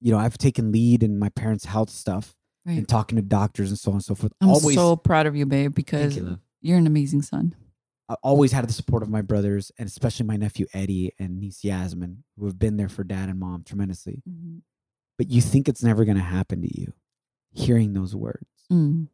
you 0.00 0.10
know, 0.10 0.18
I've 0.18 0.36
taken 0.38 0.72
lead 0.72 1.02
in 1.02 1.18
my 1.18 1.28
parents' 1.28 1.64
health 1.66 1.90
stuff 1.90 2.34
Right. 2.64 2.78
and 2.78 2.88
talking 2.88 3.16
to 3.16 3.22
doctors 3.22 3.70
and 3.70 3.78
so 3.78 3.90
on 3.90 3.96
and 3.96 4.04
so 4.04 4.14
forth. 4.14 4.32
I'm 4.40 4.48
always, 4.50 4.76
so 4.76 4.94
proud 4.94 5.26
of 5.26 5.34
you, 5.34 5.46
babe, 5.46 5.74
because 5.74 6.16
you, 6.16 6.38
you're 6.60 6.78
an 6.78 6.86
amazing 6.86 7.22
son. 7.22 7.56
I 8.08 8.14
always 8.22 8.52
had 8.52 8.68
the 8.68 8.72
support 8.72 9.02
of 9.02 9.08
my 9.08 9.20
brothers 9.22 9.72
and 9.78 9.88
especially 9.88 10.26
my 10.26 10.36
nephew 10.36 10.66
Eddie 10.72 11.12
and 11.18 11.40
niece 11.40 11.64
Yasmin, 11.64 12.22
who 12.36 12.46
have 12.46 12.58
been 12.60 12.76
there 12.76 12.88
for 12.88 13.02
dad 13.02 13.28
and 13.28 13.40
mom 13.40 13.64
tremendously. 13.64 14.22
But 15.18 15.28
you 15.28 15.40
think 15.40 15.68
it's 15.68 15.82
never 15.82 16.04
going 16.04 16.18
to 16.18 16.22
happen 16.22 16.62
to 16.62 16.80
you, 16.80 16.92
hearing 17.52 17.94
those 17.94 18.14
words. 18.14 18.46
Mm. 18.70 19.08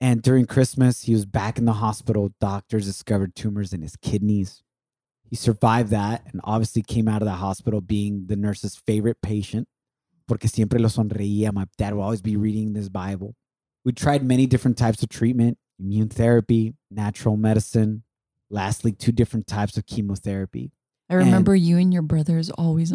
And 0.00 0.22
during 0.22 0.46
Christmas, 0.46 1.02
he 1.02 1.12
was 1.12 1.26
back 1.26 1.58
in 1.58 1.64
the 1.64 1.74
hospital. 1.74 2.32
Doctors 2.40 2.86
discovered 2.86 3.34
tumors 3.34 3.72
in 3.72 3.82
his 3.82 3.96
kidneys. 3.96 4.62
He 5.24 5.36
survived 5.36 5.90
that 5.90 6.22
and 6.30 6.40
obviously 6.44 6.82
came 6.82 7.08
out 7.08 7.20
of 7.20 7.26
the 7.26 7.32
hospital 7.32 7.80
being 7.80 8.26
the 8.26 8.36
nurse's 8.36 8.76
favorite 8.76 9.20
patient. 9.20 9.68
Porque 10.26 10.46
siempre 10.46 10.78
lo 10.78 10.88
sonreía. 10.88 11.52
My 11.52 11.66
dad 11.76 11.94
would 11.94 12.02
always 12.02 12.22
be 12.22 12.36
reading 12.36 12.74
this 12.74 12.88
Bible. 12.88 13.34
We 13.84 13.92
tried 13.92 14.22
many 14.22 14.46
different 14.46 14.76
types 14.76 15.02
of 15.02 15.08
treatment 15.08 15.58
immune 15.80 16.08
therapy, 16.08 16.74
natural 16.90 17.36
medicine, 17.36 18.02
lastly, 18.50 18.92
two 18.92 19.12
different 19.12 19.46
types 19.46 19.76
of 19.76 19.86
chemotherapy. 19.86 20.72
I 21.08 21.14
remember 21.14 21.54
you 21.54 21.78
and 21.78 21.92
your 21.92 22.02
brothers 22.02 22.50
always 22.50 22.92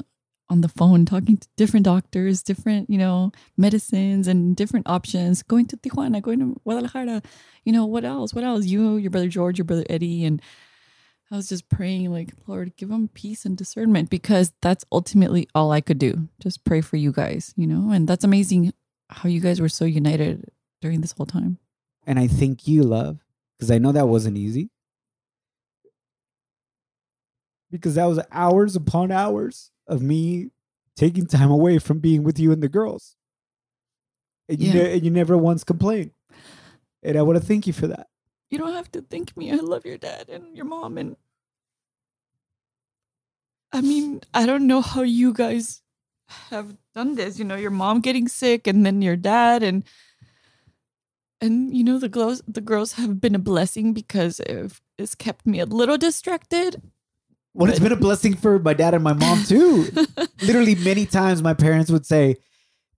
on 0.49 0.61
the 0.61 0.67
phone 0.67 1.05
talking 1.05 1.37
to 1.37 1.47
different 1.57 1.85
doctors, 1.85 2.43
different, 2.43 2.89
you 2.89 2.97
know, 2.97 3.31
medicines 3.57 4.27
and 4.27 4.55
different 4.55 4.87
options, 4.87 5.41
going 5.43 5.65
to 5.67 5.77
Tijuana, 5.77 6.21
going 6.21 6.39
to 6.39 6.59
Guadalajara, 6.63 7.21
you 7.63 7.71
know, 7.71 7.85
what 7.85 8.03
else? 8.03 8.33
What 8.33 8.43
else? 8.43 8.65
You, 8.65 8.97
your 8.97 9.09
brother 9.09 9.29
George, 9.29 9.57
your 9.57 9.65
brother 9.65 9.85
Eddie. 9.89 10.25
And 10.25 10.41
I 11.31 11.35
was 11.35 11.49
just 11.49 11.69
praying, 11.69 12.11
like, 12.11 12.33
Lord, 12.45 12.75
give 12.75 12.89
them 12.89 13.09
peace 13.13 13.45
and 13.45 13.57
discernment 13.57 14.09
because 14.09 14.53
that's 14.61 14.85
ultimately 14.91 15.47
all 15.55 15.71
I 15.71 15.81
could 15.81 15.97
do. 15.97 16.27
Just 16.39 16.63
pray 16.63 16.81
for 16.81 16.97
you 16.97 17.11
guys, 17.11 17.53
you 17.55 17.65
know? 17.65 17.91
And 17.91 18.07
that's 18.07 18.23
amazing 18.23 18.73
how 19.09 19.29
you 19.29 19.39
guys 19.39 19.61
were 19.61 19.69
so 19.69 19.85
united 19.85 20.51
during 20.81 21.01
this 21.01 21.13
whole 21.13 21.25
time. 21.25 21.57
And 22.05 22.19
I 22.19 22.27
thank 22.27 22.67
you, 22.67 22.83
love, 22.83 23.19
because 23.57 23.71
I 23.71 23.77
know 23.77 23.93
that 23.93 24.07
wasn't 24.07 24.37
easy. 24.37 24.69
Because 27.71 27.95
that 27.95 28.05
was 28.05 28.19
hours 28.31 28.75
upon 28.75 29.11
hours 29.11 29.71
of 29.87 30.01
me 30.01 30.49
taking 30.95 31.25
time 31.25 31.51
away 31.51 31.79
from 31.79 31.99
being 31.99 32.23
with 32.23 32.39
you 32.39 32.51
and 32.51 32.61
the 32.61 32.69
girls. 32.69 33.15
And, 34.49 34.59
you, 34.59 34.67
Yeah. 34.67 34.73
ne- 34.73 34.93
and 34.93 35.03
you 35.05 35.11
never 35.11 35.37
once 35.37 35.63
complained. 35.63 36.11
And 37.01 37.17
I 37.17 37.21
want 37.21 37.39
to 37.39 37.45
thank 37.45 37.67
you 37.67 37.73
for 37.73 37.87
that. 37.87 38.07
You 38.49 38.57
don't 38.59 38.73
have 38.73 38.91
to 38.91 39.01
thank 39.01 39.35
me. 39.35 39.51
I 39.51 39.55
love 39.55 39.85
your 39.85 39.97
dad 39.97 40.29
and 40.29 40.55
your 40.55 40.65
mom. 40.65 40.97
And 40.97 41.15
I 43.71 43.81
mean, 43.81 44.21
I 44.33 44.45
don't 44.45 44.67
know 44.67 44.81
how 44.81 45.01
you 45.01 45.33
guys 45.33 45.81
have 46.49 46.77
done 46.93 47.15
this. 47.15 47.39
You 47.39 47.45
know, 47.45 47.55
your 47.55 47.71
mom 47.71 47.99
getting 48.01 48.27
sick 48.27 48.67
and 48.67 48.85
then 48.85 49.01
your 49.01 49.15
dad 49.15 49.63
and 49.63 49.83
and 51.41 51.75
you 51.75 51.83
know 51.83 51.99
the 51.99 52.07
girls 52.07 52.41
the 52.47 52.61
girls 52.61 52.93
have 52.93 53.19
been 53.19 53.35
a 53.35 53.39
blessing 53.39 53.91
because 53.93 54.39
it, 54.41 54.79
it's 54.97 55.15
kept 55.15 55.45
me 55.45 55.59
a 55.59 55.65
little 55.65 55.97
distracted. 55.97 56.81
Well, 57.53 57.69
it's 57.69 57.79
been 57.79 57.91
a 57.91 57.95
blessing 57.95 58.35
for 58.35 58.57
my 58.59 58.73
dad 58.73 58.93
and 58.93 59.03
my 59.03 59.13
mom 59.13 59.43
too. 59.43 59.87
Literally, 60.41 60.75
many 60.75 61.05
times 61.05 61.43
my 61.43 61.53
parents 61.53 61.91
would 61.91 62.05
say, 62.05 62.37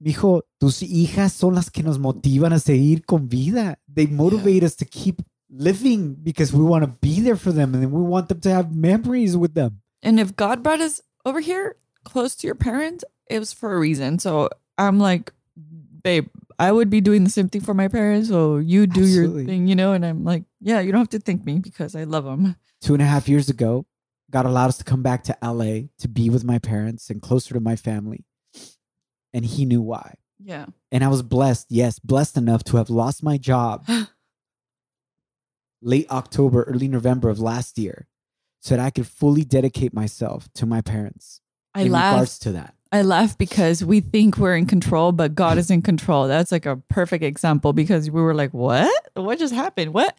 Mijo, 0.02 0.42
tus 0.60 0.82
hijas 0.82 1.32
son 1.34 1.56
las 1.56 1.70
que 1.70 1.84
nos 1.84 1.98
motivan 1.98 2.54
a 2.54 2.60
seguir 2.60 3.06
con 3.06 3.28
vida. 3.28 3.78
They 3.94 4.06
motivate 4.08 4.64
us 4.64 4.76
to 4.78 4.86
keep 4.86 5.22
living 5.50 6.16
because 6.16 6.54
we 6.54 6.64
want 6.64 6.84
to 6.84 6.92
be 7.02 7.22
there 7.22 7.36
for 7.36 7.52
them 7.52 7.74
and 7.74 7.92
we 7.92 8.02
want 8.02 8.30
them 8.30 8.40
to 8.42 8.50
have 8.50 8.76
memories 8.76 9.36
with 9.36 9.54
them. 9.54 9.82
And 10.02 10.20
if 10.20 10.36
God 10.36 10.64
brought 10.64 10.82
us 10.82 11.02
over 11.26 11.40
here 11.40 11.76
close 12.04 12.36
to 12.36 12.48
your 12.48 12.56
parents, 12.56 13.04
it 13.30 13.40
was 13.40 13.52
for 13.52 13.74
a 13.74 13.80
reason. 13.80 14.20
So 14.20 14.50
I'm 14.78 15.00
like, 15.00 15.32
babe, 16.04 16.28
I 16.60 16.72
would 16.72 16.90
be 16.90 17.02
doing 17.02 17.24
the 17.24 17.30
same 17.30 17.50
thing 17.50 17.62
for 17.62 17.74
my 17.74 17.88
parents. 17.88 18.30
So 18.30 18.58
you 18.58 18.88
do 18.88 19.02
Absolutely. 19.02 19.42
your 19.42 19.48
thing, 19.48 19.68
you 19.68 19.76
know? 19.76 19.94
And 19.94 20.06
I'm 20.06 20.24
like, 20.24 20.44
yeah, 20.62 20.80
you 20.80 20.92
don't 20.92 21.02
have 21.02 21.10
to 21.10 21.20
thank 21.20 21.46
me 21.46 21.60
because 21.60 21.96
I 21.96 22.04
love 22.04 22.24
them. 22.26 22.56
Two 22.82 22.94
and 22.94 23.02
a 23.02 23.06
half 23.06 23.28
years 23.28 23.50
ago, 23.50 23.86
God 24.36 24.46
allowed 24.46 24.68
us 24.68 24.78
to 24.80 24.84
come 24.84 25.02
back 25.02 25.24
to 25.24 25.38
LA 25.42 25.88
to 25.98 26.10
be 26.10 26.30
with 26.30 26.44
my 26.44 26.60
parents 26.60 27.10
and 27.10 27.22
closer 27.22 27.54
to 27.54 27.62
my 27.62 27.78
family. 27.78 28.26
And 29.34 29.46
He 29.46 29.64
knew 29.64 29.82
why. 29.82 30.16
Yeah. 30.44 30.66
And 30.92 31.06
I 31.06 31.08
was 31.08 31.22
blessed, 31.22 31.68
yes, 31.70 32.00
blessed 32.00 32.36
enough 32.36 32.62
to 32.66 32.76
have 32.76 32.90
lost 32.90 33.24
my 33.24 33.38
job 33.38 33.88
late 35.82 36.12
October, 36.12 36.64
early 36.64 36.90
November 36.90 37.30
of 37.30 37.40
last 37.40 37.78
year, 37.78 38.10
so 38.60 38.76
that 38.76 38.86
I 38.86 38.90
could 38.90 39.08
fully 39.08 39.46
dedicate 39.46 39.94
myself 39.94 40.50
to 40.56 40.66
my 40.66 40.82
parents 40.82 41.40
I 41.74 41.84
in 41.84 41.94
laugh. 41.94 42.16
regards 42.16 42.38
to 42.40 42.52
that. 42.52 42.74
I 42.92 43.04
laugh 43.04 43.38
because 43.38 43.86
we 43.86 44.02
think 44.02 44.38
we're 44.38 44.58
in 44.58 44.66
control, 44.66 45.14
but 45.14 45.34
God 45.34 45.58
is 45.58 45.72
in 45.72 45.82
control. 45.82 46.28
That's 46.28 46.52
like 46.52 46.66
a 46.66 46.76
perfect 46.76 47.24
example 47.24 47.72
because 47.72 48.12
we 48.12 48.22
were 48.22 48.36
like, 48.36 48.54
what? 48.54 48.92
What 49.14 49.40
just 49.40 49.54
happened? 49.54 49.94
What? 49.94 50.14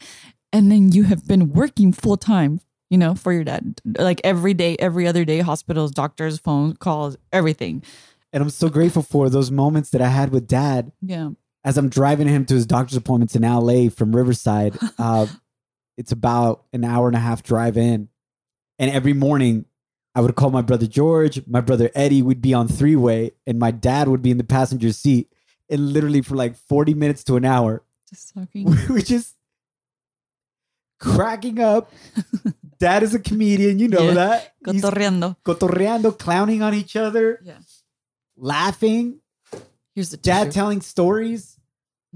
And 0.55 0.73
then 0.73 0.93
you 0.93 1.03
have 1.03 1.29
been 1.29 1.53
working 1.53 1.93
full 1.93 2.17
time, 2.17 2.61
you 2.91 2.99
know, 2.99 3.15
for 3.15 3.33
your 3.33 3.45
dad, 3.45 3.81
like 3.99 4.21
every 4.25 4.55
day, 4.55 4.77
every 4.79 5.07
other 5.07 5.25
day, 5.25 5.41
hospitals, 5.41 5.91
doctors, 5.91 6.39
phone 6.39 6.75
calls, 6.77 7.17
everything. 7.33 7.83
And 8.33 8.43
I'm 8.43 8.51
so 8.51 8.69
grateful 8.69 9.03
for 9.03 9.29
those 9.31 9.51
moments 9.51 9.91
that 9.91 10.01
I 10.03 10.09
had 10.09 10.31
with 10.31 10.47
dad 10.47 10.93
Yeah. 11.01 11.31
as 11.65 11.79
I'm 11.79 11.89
driving 11.89 12.29
him 12.29 12.45
to 12.47 12.55
his 12.55 12.67
doctor's 12.67 12.97
appointments 12.97 13.35
in 13.35 13.43
LA 13.43 13.89
from 13.89 14.15
Riverside. 14.15 14.77
Uh, 14.99 15.27
it's 15.97 16.13
about 16.13 16.65
an 16.75 16.85
hour 16.85 17.07
and 17.09 17.17
a 17.17 17.21
half 17.21 17.43
drive 17.43 17.77
in. 17.79 18.09
And 18.79 18.91
every 18.91 19.15
morning, 19.15 19.65
I 20.15 20.21
would 20.21 20.35
call 20.35 20.51
my 20.51 20.61
brother 20.63 20.87
George, 20.87 21.41
my 21.47 21.61
brother 21.63 21.91
Eddie 21.95 22.21
would 22.23 22.43
be 22.43 22.53
on 22.53 22.69
three 22.69 22.97
way, 22.97 23.33
and 23.47 23.59
my 23.59 23.71
dad 23.71 24.07
would 24.09 24.21
be 24.23 24.31
in 24.31 24.37
the 24.37 24.45
passenger 24.45 24.93
seat. 24.93 25.33
And 25.71 25.93
literally 25.95 26.21
for 26.23 26.37
like 26.37 26.55
40 26.57 26.93
minutes 26.95 27.25
to 27.25 27.37
an 27.37 27.45
hour, 27.47 27.83
Just 28.11 28.35
talking. 28.35 28.65
we 28.89 28.95
were 28.95 29.01
just 29.01 29.35
cracking 31.01 31.59
up. 31.61 31.91
Dad 32.79 33.03
is 33.03 33.15
a 33.15 33.19
comedian, 33.19 33.79
you 33.79 33.89
know 33.89 34.09
Yeah. 34.09 34.15
that. 34.15 34.55
He's 34.71 34.83
Cotorreando. 34.83 35.37
cotorreando, 35.45 36.17
clowning 36.19 36.63
on 36.63 36.75
each 36.75 36.97
other, 36.97 37.41
Yeah. 37.45 37.59
laughing, 38.37 39.21
Here's 39.95 40.11
the 40.11 40.17
dad 40.17 40.45
tissue. 40.45 40.53
telling 40.53 40.81
stories. 40.83 41.59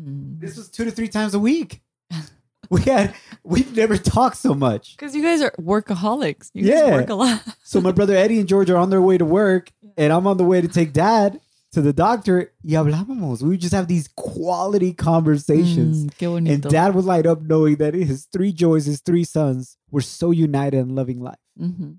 Mm. 0.00 0.40
This 0.40 0.56
was 0.56 0.68
two 0.68 0.84
to 0.84 0.90
three 0.90 1.08
times 1.08 1.34
a 1.34 1.38
week. 1.38 1.80
we 2.70 2.82
had 2.82 3.14
we've 3.42 3.74
never 3.74 3.96
talked 3.96 4.36
so 4.36 4.54
much. 4.54 4.96
Because 4.96 5.14
you 5.14 5.22
guys 5.22 5.40
are 5.40 5.52
workaholics. 5.52 6.50
You 6.52 6.66
Yeah. 6.66 6.80
guys 6.82 6.92
work 7.00 7.10
a 7.10 7.14
lot. 7.14 7.42
So 7.62 7.80
my 7.80 7.92
brother 7.92 8.14
Eddie 8.16 8.38
and 8.38 8.48
George 8.48 8.68
are 8.70 8.76
on 8.76 8.90
their 8.90 9.00
way 9.02 9.16
to 9.18 9.24
work, 9.24 9.70
and 9.96 10.12
I'm 10.12 10.26
on 10.26 10.36
the 10.36 10.44
way 10.44 10.60
to 10.60 10.68
take 10.68 10.92
dad 10.92 11.40
to 11.72 11.80
the 11.80 11.92
doctor. 11.92 12.52
Y 12.64 12.72
hablábamos. 12.72 13.42
We 13.42 13.50
would 13.50 13.60
just 13.60 13.74
have 13.74 13.86
these 13.88 14.08
quality 14.16 14.92
conversations. 14.92 16.04
Mm, 16.06 16.10
And 16.48 16.62
dad 16.70 16.94
would 16.94 17.04
light 17.04 17.26
up 17.26 17.42
knowing 17.42 17.76
that 17.76 17.94
his 17.94 18.26
three 18.32 18.52
joys, 18.52 18.86
his 18.86 19.00
three 19.00 19.24
sons, 19.24 19.76
were 19.90 20.00
so 20.02 20.30
united 20.30 20.78
and 20.78 20.94
loving 20.94 21.20
life. 21.20 21.38
Mhm. 21.60 21.98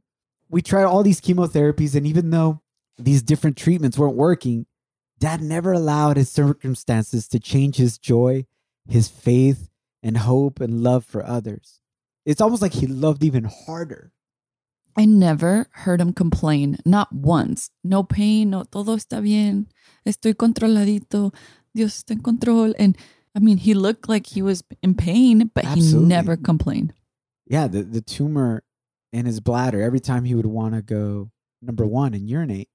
We 0.49 0.61
tried 0.61 0.83
all 0.83 1.03
these 1.03 1.21
chemotherapies, 1.21 1.95
and 1.95 2.05
even 2.05 2.29
though 2.29 2.61
these 2.97 3.21
different 3.21 3.55
treatments 3.57 3.97
weren't 3.97 4.15
working, 4.17 4.65
dad 5.19 5.41
never 5.41 5.71
allowed 5.71 6.17
his 6.17 6.29
circumstances 6.29 7.27
to 7.29 7.39
change 7.39 7.77
his 7.77 7.97
joy, 7.97 8.45
his 8.87 9.07
faith, 9.07 9.69
and 10.03 10.17
hope 10.17 10.59
and 10.59 10.83
love 10.83 11.05
for 11.05 11.25
others. 11.25 11.79
It's 12.25 12.41
almost 12.41 12.61
like 12.61 12.73
he 12.73 12.87
loved 12.87 13.23
even 13.23 13.45
harder. 13.45 14.11
I 14.97 15.05
never 15.05 15.67
heard 15.71 16.01
him 16.01 16.13
complain, 16.13 16.77
not 16.85 17.13
once. 17.13 17.69
No 17.83 18.03
pain, 18.03 18.49
no 18.49 18.63
todo 18.63 18.95
está 18.95 19.21
bien, 19.21 19.67
estoy 20.05 20.33
controladito. 20.33 21.33
Dios 21.73 22.03
está 22.03 22.11
en 22.11 22.19
control. 22.21 22.73
And 22.77 22.97
I 23.35 23.39
mean, 23.39 23.57
he 23.57 23.73
looked 23.73 24.09
like 24.09 24.27
he 24.27 24.41
was 24.41 24.63
in 24.83 24.95
pain, 24.95 25.51
but 25.53 25.63
Absolutely. 25.65 25.99
he 26.01 26.05
never 26.05 26.35
complained. 26.35 26.93
Yeah, 27.47 27.67
the, 27.67 27.83
the 27.83 28.01
tumor 28.01 28.63
in 29.13 29.25
his 29.25 29.39
bladder, 29.39 29.81
every 29.81 29.99
time 29.99 30.25
he 30.25 30.35
would 30.35 30.45
want 30.45 30.75
to 30.75 30.81
go, 30.81 31.31
number 31.61 31.85
one, 31.85 32.13
and 32.13 32.29
urinate, 32.29 32.69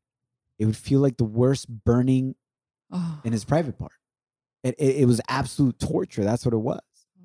it 0.58 0.64
would 0.64 0.76
feel 0.76 1.00
like 1.00 1.16
the 1.18 1.24
worst 1.24 1.66
burning 1.68 2.34
Oh. 2.90 3.20
in 3.24 3.32
his 3.32 3.44
oh. 3.44 3.48
private 3.48 3.78
part. 3.78 3.92
It, 4.62 4.76
it, 4.78 4.96
it 5.02 5.04
was 5.06 5.20
absolute 5.28 5.78
torture. 5.78 6.24
That's 6.24 6.44
what 6.44 6.54
it 6.54 6.58
was. 6.58 6.80
Oh, 7.20 7.24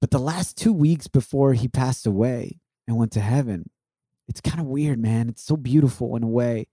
but 0.00 0.10
the 0.10 0.18
last 0.18 0.56
two 0.56 0.72
weeks 0.72 1.06
before 1.06 1.54
he 1.54 1.68
passed 1.68 2.06
away 2.06 2.60
and 2.86 2.96
went 2.96 3.12
to 3.12 3.20
heaven, 3.20 3.70
it's 4.28 4.40
kind 4.40 4.60
of 4.60 4.66
weird, 4.66 4.98
man. 4.98 5.28
It's 5.28 5.42
so 5.42 5.56
beautiful 5.56 6.14
in 6.16 6.22
a 6.22 6.28
way. 6.28 6.66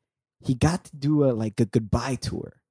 He 0.45 0.53
got 0.53 0.83
to 0.85 0.95
do 0.95 1.23
a 1.23 1.31
like 1.31 1.59
a 1.59 1.65
goodbye 1.65 2.15
tour. 2.15 2.61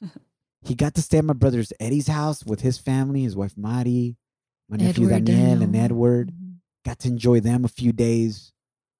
he 0.64 0.74
got 0.74 0.94
to 0.94 1.02
stay 1.02 1.18
at 1.18 1.24
my 1.24 1.32
brother's 1.32 1.72
Eddie's 1.80 2.08
house 2.08 2.44
with 2.44 2.60
his 2.60 2.78
family, 2.78 3.22
his 3.22 3.36
wife 3.36 3.54
Mari, 3.56 4.16
my 4.68 4.76
nephew 4.76 5.06
Edward 5.06 5.24
Daniel, 5.24 5.62
and 5.62 5.72
Daniel. 5.72 5.84
Edward. 5.84 6.32
Mhm. 6.32 6.54
Got 6.84 6.98
to 7.00 7.08
enjoy 7.08 7.40
them 7.40 7.64
a 7.64 7.68
few 7.68 7.92
days. 7.92 8.52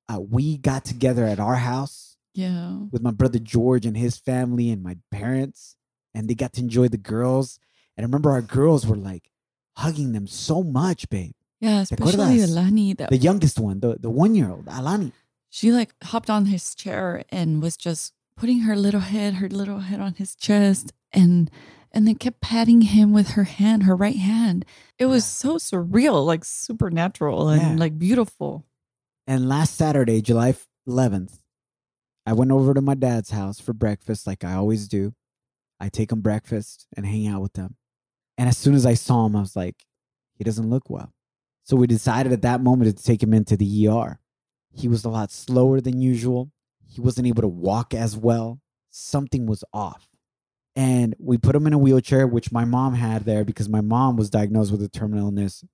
Uh, 0.08 0.20
we 0.20 0.56
got 0.58 0.84
together 0.84 1.24
at 1.24 1.40
our 1.40 1.56
house 1.56 2.16
Yeah. 2.34 2.76
with 2.90 3.02
my 3.02 3.10
brother 3.10 3.38
George 3.38 3.84
and 3.86 3.96
his 3.96 4.16
family 4.18 4.70
and 4.70 4.82
my 4.82 4.98
parents, 5.10 5.76
and 6.14 6.28
they 6.28 6.34
got 6.34 6.52
to 6.54 6.60
enjoy 6.60 6.88
the 6.88 6.96
girls. 6.98 7.58
And 7.96 8.04
I 8.04 8.06
remember 8.06 8.30
our 8.30 8.42
girls 8.42 8.86
were 8.86 8.96
like 8.96 9.30
hugging 9.76 10.12
them 10.12 10.26
so 10.26 10.62
much, 10.62 11.08
babe. 11.10 11.32
Yeah, 11.60 11.80
especially? 11.82 12.40
Alani. 12.40 12.94
That 12.94 13.10
The 13.10 13.16
youngest 13.16 13.58
one, 13.58 13.80
the, 13.80 13.96
the 13.98 14.10
one 14.10 14.34
year 14.34 14.50
old, 14.50 14.66
Alani. 14.68 15.12
She 15.54 15.70
like 15.70 15.92
hopped 16.02 16.30
on 16.30 16.46
his 16.46 16.74
chair 16.74 17.24
and 17.28 17.60
was 17.60 17.76
just 17.76 18.14
putting 18.38 18.60
her 18.60 18.74
little 18.74 19.00
head, 19.00 19.34
her 19.34 19.50
little 19.50 19.80
head 19.80 20.00
on 20.00 20.14
his 20.14 20.34
chest, 20.34 20.92
and 21.12 21.50
and 21.92 22.08
then 22.08 22.14
kept 22.14 22.40
patting 22.40 22.80
him 22.80 23.12
with 23.12 23.32
her 23.32 23.44
hand, 23.44 23.82
her 23.82 23.94
right 23.94 24.16
hand. 24.16 24.64
It 24.98 25.06
was 25.06 25.26
so 25.26 25.56
surreal, 25.58 26.24
like 26.24 26.42
supernatural 26.42 27.50
and 27.50 27.60
Yeah. 27.62 27.76
like 27.76 27.98
beautiful. 27.98 28.64
And 29.26 29.46
last 29.46 29.74
Saturday, 29.74 30.22
July 30.22 30.54
11th, 30.88 31.40
I 32.24 32.32
went 32.32 32.50
over 32.50 32.72
to 32.72 32.80
my 32.80 32.94
dad's 32.94 33.28
house 33.30 33.60
for 33.60 33.74
breakfast, 33.74 34.26
like 34.26 34.42
I 34.42 34.54
always 34.54 34.88
do. 34.88 35.12
I 35.78 35.90
take 35.90 36.10
him 36.12 36.22
breakfast 36.22 36.86
and 36.96 37.04
hang 37.04 37.26
out 37.26 37.42
with 37.42 37.52
them. 37.52 37.76
And 38.38 38.48
as 38.48 38.56
soon 38.56 38.74
as 38.74 38.86
I 38.86 38.94
saw 38.94 39.26
him, 39.26 39.36
I 39.36 39.40
was 39.40 39.54
like, 39.54 39.84
he 40.38 40.44
doesn't 40.44 40.70
look 40.70 40.88
well. 40.88 41.12
So 41.64 41.76
we 41.76 41.86
decided 41.86 42.32
at 42.32 42.40
that 42.40 42.62
moment 42.62 42.96
to 42.96 43.04
take 43.04 43.22
him 43.22 43.34
into 43.34 43.54
the 43.54 43.86
ER. 43.88 44.18
He 44.72 44.88
was 44.88 45.04
a 45.04 45.08
lot 45.10 45.30
slower 45.30 45.80
than 45.80 46.00
usual. 46.00 46.50
He 46.86 47.00
wasn't 47.00 47.26
able 47.26 47.42
to 47.42 47.48
walk 47.48 47.94
as 47.94 48.16
well. 48.16 48.60
Something 48.90 49.46
was 49.46 49.64
off. 49.72 50.08
And 50.74 51.14
we 51.18 51.36
put 51.38 51.54
him 51.54 51.66
in 51.66 51.72
a 51.74 51.78
wheelchair, 51.78 52.26
which 52.26 52.50
my 52.52 52.64
mom 52.64 52.94
had 52.94 53.24
there 53.24 53.44
because 53.44 53.68
my 53.68 53.80
mom 53.82 54.16
was 54.16 54.30
diagnosed 54.30 54.72
with 54.72 54.82
a 54.82 54.88
terminal 54.88 55.26
illness 55.26 55.64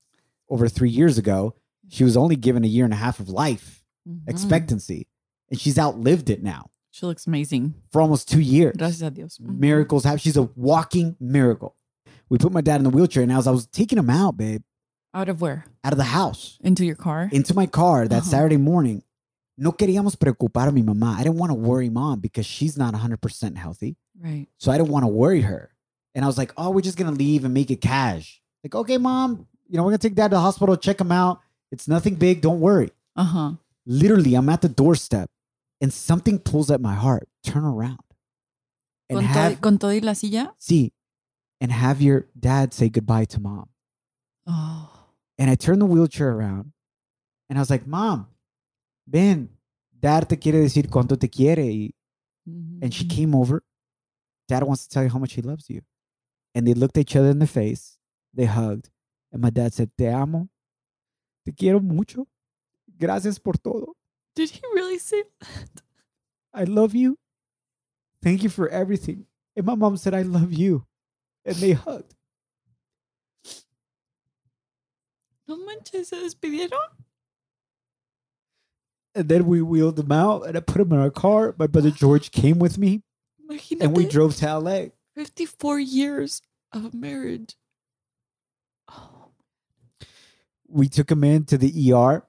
over 0.51 0.69
three 0.69 0.91
years 0.91 1.19
ago. 1.19 1.55
She 1.89 2.03
was 2.05 2.17
only 2.17 2.37
given 2.37 2.65
a 2.65 2.69
year 2.69 2.85
and 2.85 2.93
a 2.93 2.97
half 2.97 3.21
of 3.21 3.29
life 3.29 3.85
Mhm. 4.09 4.23
expectancy, 4.29 5.07
and 5.51 5.61
she's 5.61 5.79
outlived 5.79 6.31
it 6.31 6.43
now 6.43 6.71
She 6.91 7.07
looks 7.07 7.27
amazing. 7.27 7.75
for 7.91 8.01
almost 8.01 8.29
two 8.29 8.41
years. 8.41 8.75
Gracias 8.77 9.03
a 9.03 9.11
Dios. 9.11 9.39
Mhm. 9.39 9.59
Miracles 9.61 10.05
happen. 10.05 10.19
She's 10.19 10.37
a 10.37 10.51
walking 10.57 11.17
miracle. 11.21 11.77
We 12.29 12.39
put 12.39 12.53
my 12.53 12.61
dad 12.61 12.77
in 12.77 12.85
the 12.85 12.91
wheelchair, 12.91 13.23
and 13.23 13.33
as 13.33 13.47
I 13.47 13.51
was 13.53 13.67
taking 13.67 13.99
him 13.99 14.11
out, 14.11 14.37
babe, 14.37 14.63
Out 15.15 15.29
of 15.29 15.41
where? 15.41 15.65
out 15.85 15.93
of 15.93 15.99
the 15.99 16.05
house 16.05 16.59
Into 16.63 16.85
your 16.85 16.95
car? 16.97 17.29
into 17.33 17.55
my 17.55 17.67
car 17.67 18.07
that 18.09 18.23
Uh-huh. 18.23 18.31
Saturday 18.31 18.57
morning, 18.59 19.03
no 19.57 19.73
queríamos 19.73 20.17
preocupar 20.17 20.69
a 20.69 20.73
mi 20.73 20.83
mamá. 20.83 21.17
I 21.17 21.25
didn't 21.25 21.39
want 21.39 21.51
to 21.51 21.55
worry 21.55 21.89
mom 21.89 22.21
because 22.21 22.47
she's 22.47 22.77
not 22.77 22.95
100% 22.95 23.57
healthy. 23.57 23.97
right. 24.21 24.47
So 24.59 24.71
I 24.71 24.79
didn't 24.79 24.91
want 24.91 25.05
to 25.05 25.09
worry 25.09 25.41
her. 25.43 25.71
And 26.15 26.25
I 26.25 26.29
was 26.29 26.37
like, 26.39 26.53
oh, 26.57 26.71
we're 26.71 26.81
just 26.83 26.99
going 26.99 27.11
to 27.13 27.17
leave 27.17 27.45
and 27.45 27.55
make 27.55 27.71
it 27.71 27.81
cash. 27.81 28.41
Like, 28.65 28.75
okay, 28.75 28.99
mom, 28.99 29.47
you 29.69 29.77
know, 29.77 29.83
we're 29.85 29.91
going 29.91 29.99
to 29.99 30.09
take 30.09 30.15
dad 30.17 30.29
to 30.29 30.37
the 30.37 30.41
hospital, 30.41 30.77
check 30.77 31.01
him 31.01 31.13
out. 31.13 31.41
It's 31.71 31.87
nothing 31.89 32.15
big. 32.17 32.41
Don't 32.41 32.61
worry. 32.61 32.91
Uh 33.17 33.25
huh. 33.25 33.51
literally 33.87 34.35
I'm 34.35 34.49
at 34.49 34.61
the 34.63 34.69
doorstep 34.69 35.31
and 35.81 35.93
something 35.93 36.39
pulls 36.39 36.71
at 36.71 36.81
my 36.81 36.95
heart. 36.95 37.29
Turn 37.45 37.65
around 37.65 37.99
and 39.09 39.19
Con, 39.19 39.25
have 39.25 39.53
todo, 39.55 39.61
con 39.61 39.79
todo 39.79 39.91
y 39.91 40.01
la 40.03 40.13
silla? 40.13 40.55
see 40.59 40.93
and 41.61 41.73
have 41.73 42.01
your 42.03 42.27
dad 42.39 42.73
say 42.75 42.89
goodbye 42.89 43.25
to 43.25 43.41
mom. 43.41 43.69
Oh. 44.47 44.91
And 45.39 45.51
I 45.51 45.55
turned 45.55 45.81
the 45.81 45.87
wheelchair 45.87 46.31
around 46.33 46.73
and 47.49 47.59
I 47.59 47.63
was 47.63 47.71
like, 47.71 47.87
Mom, 47.87 48.27
ven, 49.07 49.51
dad 49.99 50.29
te 50.29 50.37
quiere 50.37 50.61
decir 50.61 50.89
cuánto 50.89 51.19
te 51.19 51.29
quiere. 51.29 51.65
Y- 51.65 51.93
And 52.83 52.93
she 52.95 53.05
Mhm. 53.05 53.11
came 53.11 53.35
over. 53.35 53.63
Dad 54.49 54.63
wants 54.65 54.85
to 54.87 54.89
tell 54.89 55.03
you 55.05 55.11
how 55.11 55.19
much 55.19 55.35
he 55.35 55.43
loves 55.43 55.69
you. 55.69 55.83
And 56.55 56.67
they 56.67 56.73
looked 56.75 56.97
each 56.97 57.15
other 57.15 57.31
in 57.31 57.39
the 57.39 57.47
face. 57.47 57.99
They 58.35 58.47
hugged. 58.47 58.91
And 59.31 59.43
my 59.43 59.51
dad 59.51 59.75
said, 59.75 59.91
Te 59.97 60.09
amo. 60.09 60.49
Te 61.45 61.53
quiero 61.53 61.81
mucho. 61.81 62.27
Gracias 62.99 63.39
por 63.39 63.55
todo. 63.59 63.95
Did 64.35 64.51
he 64.51 64.61
really 64.75 64.99
say 64.99 65.23
that? 65.41 65.83
I 66.55 66.65
love 66.65 66.95
you. 66.95 67.19
Thank 68.23 68.43
you 68.43 68.49
for 68.49 68.69
everything. 68.71 69.27
And 69.55 69.67
my 69.67 69.75
mom 69.75 69.97
said, 69.99 70.15
I 70.15 70.23
love 70.23 70.53
you. 70.53 70.87
And 71.45 71.57
they 71.57 71.73
hugged. 71.73 72.15
No 75.49 75.57
manches, 75.65 76.09
se 76.09 76.17
despidieron. 76.17 76.71
And 79.15 79.29
then 79.29 79.47
we 79.47 79.63
wheeled 79.63 79.97
them 79.97 80.13
out 80.13 80.47
and 80.47 80.57
I 80.57 80.61
put 80.61 80.79
them 80.79 80.93
in 80.93 80.99
our 80.99 81.11
car. 81.11 81.55
My 81.59 81.67
brother 81.67 81.91
George 81.91 82.31
came 82.43 82.59
with 82.59 82.79
me 82.79 83.03
Imagínate. 83.51 83.81
and 83.83 83.97
we 83.97 84.07
drove 84.07 84.37
to 84.37 84.59
LA. 84.59 84.87
54 85.15 85.81
years 85.81 86.43
of 86.73 86.95
marriage. 86.95 87.57
Oh. 88.89 89.31
We 90.69 90.89
took 90.89 91.11
him 91.11 91.25
into 91.25 91.57
the 91.59 91.93
ER. 91.93 92.25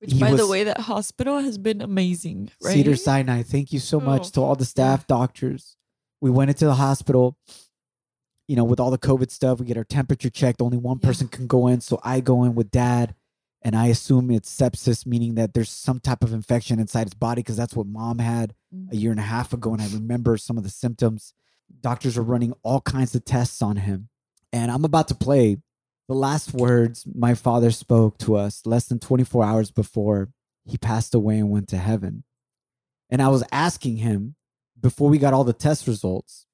Which, 0.00 0.12
He 0.12 0.18
by 0.20 0.34
the 0.34 0.46
way, 0.46 0.64
that 0.64 0.80
hospital 0.80 1.38
has 1.38 1.56
been 1.56 1.80
amazing, 1.80 2.50
right? 2.62 2.74
Cedar 2.74 2.96
Sinai. 2.96 3.42
Thank 3.42 3.72
you 3.72 3.78
so 3.78 4.00
much 4.00 4.26
Oh, 4.26 4.30
to 4.30 4.40
all 4.42 4.56
the 4.56 4.64
staff, 4.66 5.06
doctors. 5.06 5.76
We 6.20 6.30
went 6.30 6.50
into 6.50 6.66
the 6.66 6.74
hospital. 6.74 7.38
You 8.46 8.56
know, 8.56 8.64
with 8.64 8.80
all 8.80 8.90
the 8.90 8.98
COVID 8.98 9.30
stuff, 9.30 9.60
we 9.60 9.66
get 9.66 9.76
our 9.76 9.84
temperature 9.84 10.30
checked. 10.30 10.60
Only 10.60 10.76
one 10.76 10.98
Yeah. 11.02 11.08
person 11.08 11.28
can 11.28 11.46
go 11.46 11.66
in. 11.66 11.80
So 11.80 11.98
I 12.04 12.20
go 12.20 12.44
in 12.44 12.54
with 12.54 12.70
dad, 12.70 13.14
and 13.62 13.74
I 13.74 13.86
assume 13.86 14.30
it's 14.30 14.54
sepsis, 14.54 15.06
meaning 15.06 15.34
that 15.36 15.54
there's 15.54 15.70
some 15.70 15.98
type 15.98 16.22
of 16.22 16.34
infection 16.34 16.78
inside 16.78 17.06
his 17.06 17.14
body 17.14 17.40
because 17.40 17.56
that's 17.56 17.74
what 17.74 17.86
mom 17.86 18.18
had 18.18 18.50
a 18.72 18.76
mm-hmm. 18.76 18.94
year 18.94 19.10
and 19.10 19.20
a 19.20 19.24
half 19.24 19.54
ago. 19.54 19.72
And 19.72 19.80
I 19.80 19.88
remember 19.88 20.36
some 20.36 20.58
of 20.58 20.64
the 20.64 20.70
symptoms. 20.70 21.32
Doctors 21.80 22.18
are 22.18 22.22
running 22.22 22.52
all 22.62 22.82
kinds 22.82 23.14
of 23.14 23.24
tests 23.24 23.62
on 23.62 23.76
him. 23.76 24.10
And 24.52 24.70
I'm 24.70 24.84
about 24.84 25.08
to 25.08 25.14
play 25.14 25.56
the 26.08 26.14
last 26.14 26.52
words 26.52 27.06
my 27.12 27.34
father 27.34 27.70
spoke 27.70 28.18
to 28.18 28.36
us 28.36 28.66
less 28.66 28.86
than 28.86 28.98
24 28.98 29.44
hours 29.44 29.70
before 29.70 30.28
he 30.66 30.76
passed 30.76 31.14
away 31.14 31.38
and 31.38 31.50
went 31.50 31.68
to 31.68 31.78
heaven. 31.78 32.24
And 33.10 33.22
I 33.22 33.28
was 33.28 33.44
asking 33.50 33.98
him 33.98 34.34
before 34.78 35.08
we 35.08 35.18
got 35.18 35.32
all 35.32 35.44
the 35.44 35.52
test 35.52 35.86
results 35.86 36.46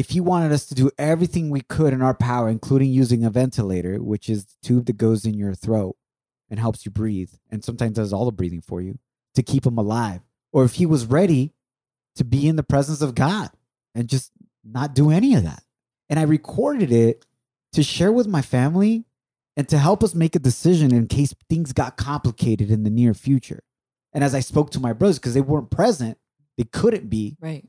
if 0.00 0.08
he 0.10 0.20
wanted 0.20 0.50
us 0.50 0.64
to 0.64 0.74
do 0.74 0.90
everything 0.96 1.50
we 1.50 1.60
could 1.60 1.92
in 1.92 2.00
our 2.00 2.14
power, 2.14 2.48
including 2.48 2.90
using 2.90 3.22
a 3.22 3.28
ventilator, 3.28 4.02
which 4.02 4.30
is 4.30 4.46
the 4.46 4.54
tube 4.62 4.86
that 4.86 4.96
goes 4.96 5.26
in 5.26 5.34
your 5.34 5.54
throat 5.54 5.94
and 6.48 6.58
helps 6.58 6.86
you 6.86 6.90
breathe 6.90 7.30
and 7.50 7.62
sometimes 7.62 7.96
does 7.96 8.10
all 8.10 8.24
the 8.24 8.32
breathing 8.32 8.62
for 8.62 8.80
you 8.80 8.98
to 9.34 9.42
keep 9.42 9.66
him 9.66 9.76
alive, 9.76 10.22
or 10.54 10.64
if 10.64 10.76
he 10.76 10.86
was 10.86 11.04
ready 11.04 11.52
to 12.16 12.24
be 12.24 12.48
in 12.48 12.56
the 12.56 12.62
presence 12.62 13.02
of 13.02 13.14
God 13.14 13.50
and 13.94 14.08
just 14.08 14.32
not 14.64 14.94
do 14.94 15.10
any 15.10 15.34
of 15.34 15.44
that. 15.44 15.62
And 16.08 16.18
I 16.18 16.22
recorded 16.22 16.90
it 16.90 17.26
to 17.74 17.82
share 17.82 18.10
with 18.10 18.26
my 18.26 18.40
family 18.40 19.04
and 19.54 19.68
to 19.68 19.76
help 19.76 20.02
us 20.02 20.14
make 20.14 20.34
a 20.34 20.38
decision 20.40 20.94
in 20.94 21.08
case 21.08 21.34
things 21.50 21.74
got 21.74 21.98
complicated 21.98 22.70
in 22.70 22.84
the 22.84 22.90
near 22.90 23.12
future. 23.12 23.60
And 24.14 24.24
as 24.24 24.34
I 24.34 24.40
spoke 24.40 24.70
to 24.70 24.80
my 24.80 24.94
brothers, 24.94 25.18
because 25.18 25.34
they 25.34 25.42
weren't 25.42 25.70
present, 25.70 26.16
they 26.56 26.64
couldn't 26.64 27.10
be 27.10 27.36
Right. 27.38 27.68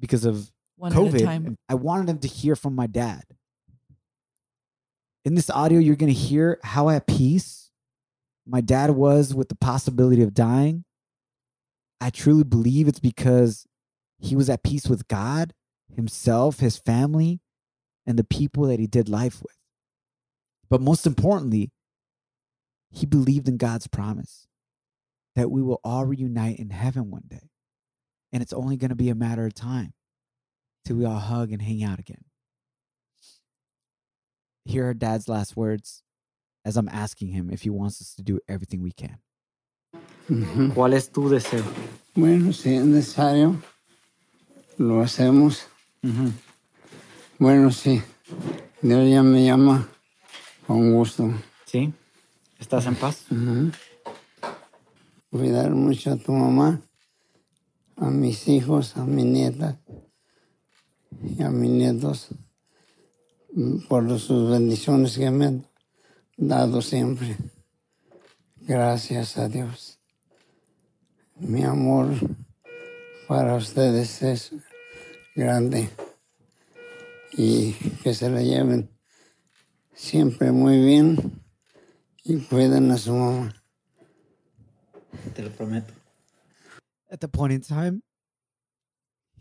because 0.00 0.24
of 0.24 0.50
One 0.76 0.92
at 0.92 0.98
a 0.98 1.00
COVID. 1.00 1.24
time. 1.24 1.58
I 1.68 1.74
wanted 1.74 2.06
them 2.06 2.18
to 2.18 2.28
hear 2.28 2.56
from 2.56 2.74
my 2.74 2.86
dad. 2.86 3.24
In 5.24 5.34
this 5.34 5.50
audio, 5.50 5.78
you're 5.78 5.96
going 5.96 6.12
to 6.12 6.18
hear 6.18 6.60
how 6.62 6.88
at 6.88 7.06
peace 7.06 7.70
my 8.46 8.60
dad 8.60 8.90
was 8.90 9.34
with 9.34 9.48
the 9.48 9.56
possibility 9.56 10.22
of 10.22 10.34
dying. 10.34 10.84
I 12.00 12.10
truly 12.10 12.44
believe 12.44 12.86
it's 12.86 13.00
because 13.00 13.66
he 14.18 14.36
was 14.36 14.48
at 14.48 14.62
peace 14.62 14.86
with 14.86 15.08
God, 15.08 15.52
himself, 15.94 16.60
his 16.60 16.78
family, 16.78 17.40
and 18.06 18.18
the 18.18 18.24
people 18.24 18.64
that 18.64 18.78
he 18.78 18.86
did 18.86 19.08
life 19.08 19.42
with. 19.42 19.56
But 20.68 20.80
most 20.80 21.06
importantly, 21.06 21.72
he 22.90 23.06
believed 23.06 23.48
in 23.48 23.56
God's 23.56 23.88
promise 23.88 24.46
that 25.34 25.50
we 25.50 25.62
will 25.62 25.80
all 25.82 26.04
reunite 26.04 26.58
in 26.58 26.70
heaven 26.70 27.10
one 27.10 27.24
day. 27.26 27.50
And 28.32 28.42
it's 28.42 28.52
only 28.52 28.76
going 28.76 28.90
to 28.90 28.96
be 28.96 29.08
a 29.08 29.14
matter 29.14 29.44
of 29.44 29.54
time 29.54 29.92
till 30.86 30.96
we 30.96 31.04
all 31.04 31.18
hug 31.18 31.50
and 31.52 31.60
hang 31.60 31.82
out 31.82 31.98
again. 31.98 32.24
Here 34.64 34.88
are 34.88 34.94
Dad's 34.94 35.28
last 35.28 35.56
words 35.56 36.02
as 36.64 36.76
I'm 36.76 36.88
asking 36.88 37.28
him 37.28 37.50
if 37.50 37.62
he 37.62 37.70
wants 37.70 38.00
us 38.00 38.14
to 38.14 38.22
do 38.22 38.38
everything 38.48 38.82
we 38.82 38.92
can. 38.92 39.18
Ujú. 40.30 40.74
¿Cuál 40.74 40.94
es 40.94 41.08
tu 41.10 41.28
deseo? 41.28 41.64
Bueno, 42.14 42.52
si 42.52 42.74
es 42.74 42.84
necesario, 42.84 43.60
lo 44.78 45.00
hacemos. 45.00 45.66
Bueno, 47.38 47.70
sí. 47.70 48.02
Dios 48.80 49.10
ya 49.10 49.22
me 49.22 49.44
llama 49.44 49.88
con 50.66 50.92
gusto. 50.94 51.32
¿Sí? 51.64 51.92
¿Estás 52.58 52.86
en 52.86 52.94
paz? 52.94 53.26
Ujú. 53.30 53.72
Cuidar 55.30 55.70
mucho 55.72 56.12
a 56.12 56.16
tu 56.16 56.32
mamá, 56.32 56.80
a 57.96 58.10
mis 58.10 58.48
hijos, 58.48 58.96
a 58.96 59.04
mi 59.04 59.24
nieta 59.24 59.78
y 61.22 61.42
a 61.42 61.50
mis 61.50 61.70
nietos 61.70 62.28
por 63.88 64.18
sus 64.18 64.50
bendiciones 64.50 65.16
que 65.16 65.30
me 65.30 65.46
han 65.46 65.66
dado 66.36 66.82
siempre. 66.82 67.36
Gracias 68.56 69.38
a 69.38 69.48
Dios. 69.48 69.98
Mi 71.36 71.64
amor 71.64 72.08
para 73.28 73.54
ustedes 73.54 74.22
es 74.22 74.52
grande 75.34 75.88
y 77.32 77.72
que 78.02 78.14
se 78.14 78.30
la 78.30 78.42
lleven 78.42 78.90
siempre 79.94 80.52
muy 80.52 80.78
bien 80.84 81.42
y 82.24 82.38
cuiden 82.38 82.90
a 82.90 82.98
su 82.98 83.14
mamá. 83.14 83.54
Te 85.34 85.42
lo 85.42 85.50
prometo. 85.50 85.92
At 87.10 87.20
the 87.20 87.28
point 87.28 87.52
in 87.52 87.60
time, 87.60 88.02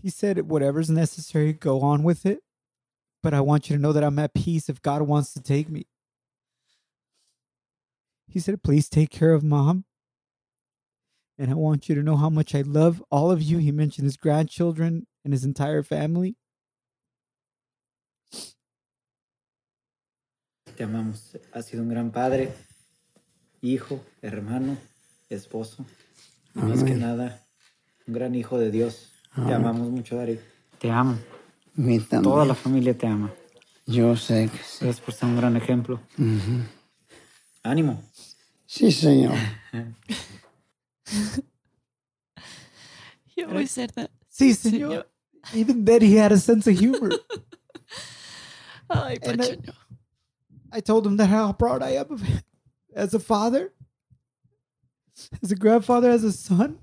he 0.06 0.12
said, 0.12 0.48
whatever's 0.48 0.92
necessary, 0.92 1.52
go 1.52 1.82
on 1.82 2.04
with 2.04 2.28
it. 2.28 2.44
But 3.24 3.34
I 3.34 3.42
want 3.42 3.72
you 3.72 3.76
to 3.76 3.82
know 3.82 3.92
that 3.92 4.04
I'm 4.04 4.20
at 4.20 4.36
peace 4.36 4.70
if 4.70 4.80
God 4.80 5.02
wants 5.02 5.34
to 5.34 5.42
take 5.42 5.68
me. 5.68 5.88
He 8.28 8.40
said, 8.40 8.62
please 8.62 8.88
take 8.88 9.10
care 9.10 9.34
of 9.34 9.44
mom. 9.44 9.86
And 11.40 11.50
I 11.50 11.56
want 11.56 11.90
you 11.90 11.96
to 11.96 12.04
know 12.04 12.18
how 12.18 12.30
much 12.30 12.54
I 12.54 12.62
love 12.62 13.04
all 13.10 13.32
of 13.32 13.42
you. 13.42 13.58
He 13.58 13.72
mentioned 13.72 14.06
his 14.06 14.16
grandchildren 14.16 15.08
and 15.24 15.34
his 15.34 15.44
entire 15.44 15.82
family. 15.82 16.36
Te 20.78 20.84
amamos. 20.84 21.36
Has 21.52 21.66
sido 21.66 21.82
un 21.82 21.90
gran 21.90 22.12
padre, 22.12 22.54
hijo, 23.64 24.02
hermano, 24.22 24.78
esposo. 25.32 25.84
Y 26.54 26.62
más 26.62 26.84
que 26.84 26.94
nada, 26.94 27.42
un 28.08 28.14
gran 28.14 28.36
hijo 28.36 28.60
de 28.60 28.70
Dios. 28.70 29.10
Te 29.36 29.54
amamos 29.54 29.90
mucho, 29.90 30.16
Dari. 30.16 30.40
Te 30.80 30.90
amo. 30.92 31.18
Mi 31.76 32.00
también. 32.00 32.24
Toda 32.24 32.46
la 32.46 32.56
familia 32.56 32.98
te 32.98 33.06
ama. 33.08 33.32
Yo 33.86 34.16
sé 34.16 34.50
que 34.50 34.58
sí. 34.64 34.78
Gracias 34.86 35.02
por 35.06 35.14
ser 35.14 35.30
un 35.30 35.36
gran 35.38 35.56
ejemplo. 35.58 36.00
Ujú. 36.18 36.64
Ánimo. 37.64 38.02
Sí, 38.66 38.92
señor. 38.92 39.34
He 43.36 43.44
always 43.44 43.72
said 43.72 43.92
that. 43.96 44.10
Sí, 44.30 44.54
señor. 44.54 45.06
Even 45.54 45.84
then, 45.86 46.02
he 46.02 46.16
had 46.16 46.32
a 46.32 46.38
sense 46.38 46.66
of 46.68 46.78
humor. 46.80 47.10
Ay, 48.90 49.18
And 49.24 49.42
I- 49.42 49.58
I 50.72 50.80
told 50.82 51.06
him 51.06 51.18
that 51.18 51.28
how 51.30 51.52
proud 51.54 51.82
I 51.84 51.92
am 51.98 52.12
of 52.12 52.22
him 52.22 52.42
as 52.96 53.14
a 53.14 53.20
father, 53.20 53.74
as 55.44 55.52
a 55.52 55.56
grandfather, 55.56 56.10
as 56.10 56.24
a 56.24 56.32
son, 56.32 56.80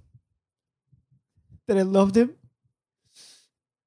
that 1.67 1.77
I 1.77 1.83
loved 1.83 2.17
him. 2.17 2.31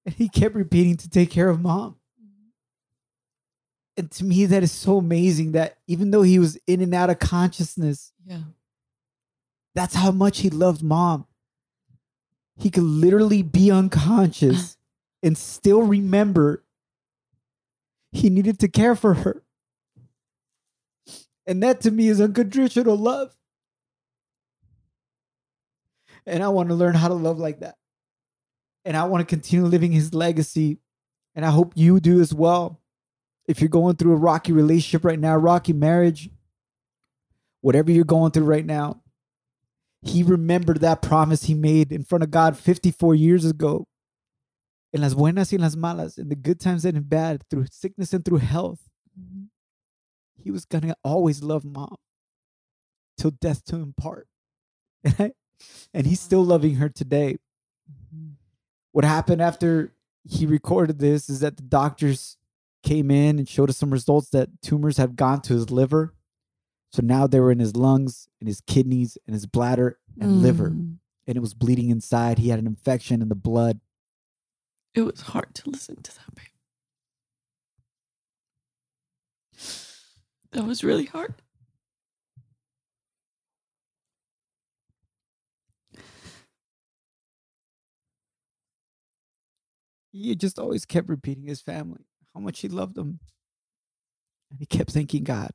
And 0.06 0.14
he 0.16 0.30
kept 0.30 0.56
repeating 0.56 0.98
to 0.98 1.10
take 1.10 1.32
care 1.32 1.50
of 1.50 1.62
mom. 1.62 1.98
And 3.98 4.12
to 4.12 4.26
me, 4.26 4.46
that 4.46 4.62
is 4.62 4.72
so 4.72 4.98
amazing 4.98 5.54
that 5.54 5.78
even 5.88 6.12
though 6.12 6.22
he 6.22 6.38
was 6.38 6.58
in 6.68 6.82
and 6.82 6.94
out 6.94 7.10
of 7.10 7.20
consciousness, 7.20 8.12
Yeah. 8.26 8.42
that's 9.74 9.96
how 9.96 10.12
much 10.12 10.40
he 10.40 10.50
loved 10.50 10.84
mom. 10.84 11.26
He 12.58 12.70
could 12.70 12.84
literally 12.84 13.42
be 13.42 13.72
unconscious 13.72 14.78
and 15.24 15.38
still 15.38 15.82
remember 15.82 16.64
he 18.12 18.30
needed 18.30 18.60
to 18.60 18.68
care 18.68 18.96
for 18.96 19.14
her. 19.14 19.42
And 21.48 21.64
that 21.64 21.82
to 21.82 21.92
me 21.92 22.08
is 22.10 22.20
unconditional 22.20 22.98
love. 22.98 23.36
And 26.26 26.44
I 26.44 26.50
want 26.50 26.70
to 26.70 26.76
learn 26.76 26.96
how 26.96 27.08
to 27.08 27.14
love 27.14 27.38
like 27.40 27.60
that. 27.60 27.78
And 28.86 28.96
I 28.96 29.04
want 29.06 29.28
to 29.28 29.36
continue 29.36 29.66
living 29.66 29.92
his 29.92 30.14
legacy. 30.14 30.78
And 31.34 31.46
I 31.46 31.50
hope 31.50 31.74
you 31.76 32.00
do 32.00 32.22
as 32.22 32.34
well. 32.34 32.80
If 33.48 33.60
you're 33.60 33.70
going 33.70 33.98
through 33.98 34.14
a 34.14 34.18
rocky 34.18 34.54
relationship 34.54 35.04
right 35.04 35.20
now, 35.20 35.36
rocky 35.36 35.74
marriage, 35.74 36.30
whatever 37.62 37.92
you're 37.92 38.06
going 38.06 38.32
through 38.32 38.46
right 38.46 38.66
now, 38.66 39.02
he 40.02 40.24
remembered 40.24 40.82
that 40.82 41.02
promise 41.02 41.44
he 41.44 41.56
made 41.56 41.92
in 41.92 42.04
front 42.04 42.24
of 42.24 42.32
God 42.32 42.58
54 42.58 43.16
years 43.16 43.44
ago. 43.44 43.88
En 44.94 45.02
las 45.02 45.14
buenas 45.14 45.52
y 45.52 45.56
en 45.56 45.62
las 45.62 45.76
malas, 45.76 46.18
in 46.18 46.30
the 46.30 46.36
good 46.36 46.60
times 46.60 46.86
and 46.86 46.96
in 46.96 47.04
bad, 47.04 47.44
through 47.50 47.66
sickness 47.70 48.14
and 48.14 48.24
through 48.24 48.38
health, 48.38 48.80
he 50.42 50.52
was 50.52 50.64
gonna 50.64 50.96
always 51.04 51.44
love 51.44 51.66
mom 51.66 51.98
till 53.18 53.32
death 53.32 53.66
to 53.66 53.78
him 53.78 53.94
part. 53.98 54.28
And 55.94 56.06
he's 56.06 56.20
still 56.20 56.44
loving 56.44 56.76
her 56.76 56.90
today. 56.90 57.38
What 58.96 59.04
happened 59.04 59.42
after 59.42 59.94
he 60.24 60.46
recorded 60.46 61.00
this 61.00 61.30
is 61.30 61.42
that 61.42 61.58
the 61.58 61.64
doctors 61.64 62.38
came 62.82 63.12
in 63.12 63.38
and 63.38 63.50
showed 63.50 63.70
us 63.70 63.76
some 63.76 63.92
results 63.92 64.30
that 64.30 64.62
tumors 64.62 64.96
have 64.96 65.18
gone 65.18 65.42
to 65.42 65.54
his 65.54 65.70
liver. 65.70 66.14
So 66.94 67.02
now 67.04 67.28
they 67.28 67.42
were 67.42 67.52
in 67.52 67.60
his 67.60 67.76
lungs 67.76 68.30
and 68.40 68.48
his 68.48 68.62
kidneys 68.62 69.18
and 69.28 69.34
his 69.34 69.48
bladder 69.48 70.00
and 70.18 70.42
liver. 70.42 70.70
Mm. 70.70 71.00
And 71.28 71.36
it 71.36 71.42
was 71.42 71.54
bleeding 71.54 71.90
inside. 71.90 72.40
He 72.40 72.48
had 72.48 72.58
an 72.58 72.68
infection 72.68 73.22
in 73.22 73.28
the 73.28 73.36
blood. 73.36 73.82
It 74.94 75.02
was 75.02 75.20
hard 75.20 75.54
to 75.56 75.70
listen 75.70 76.02
to 76.02 76.16
that, 76.16 76.34
babe. 76.34 76.46
That 80.54 80.64
was 80.64 80.86
really 80.86 81.08
hard. 81.08 81.34
He 90.16 90.34
just 90.36 90.58
always 90.58 90.86
kept 90.86 91.10
repeating 91.10 91.46
his 91.46 91.62
family, 91.62 92.06
how 92.34 92.40
much 92.40 92.62
he 92.62 92.70
loved 92.70 92.96
them. 92.96 93.20
And 94.50 94.60
he 94.60 94.66
kept 94.66 94.92
thanking 94.92 95.26
God. 95.26 95.52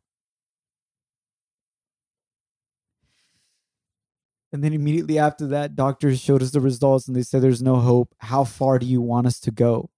And 4.53 4.62
then 4.62 4.75
immediately 4.75 5.18
after 5.18 5.46
that, 5.46 5.77
doctors 5.77 6.20
showed 6.20 6.42
us 6.42 6.51
the 6.51 6.61
results 6.61 7.07
and 7.07 7.16
they 7.16 7.23
said, 7.23 7.40
There's 7.40 7.62
no 7.62 7.77
hope. 7.77 8.14
How 8.18 8.44
far 8.44 8.79
do 8.79 8.85
you 8.85 9.01
want 9.01 9.27
us 9.27 9.40
to 9.40 9.51
go? 9.51 9.88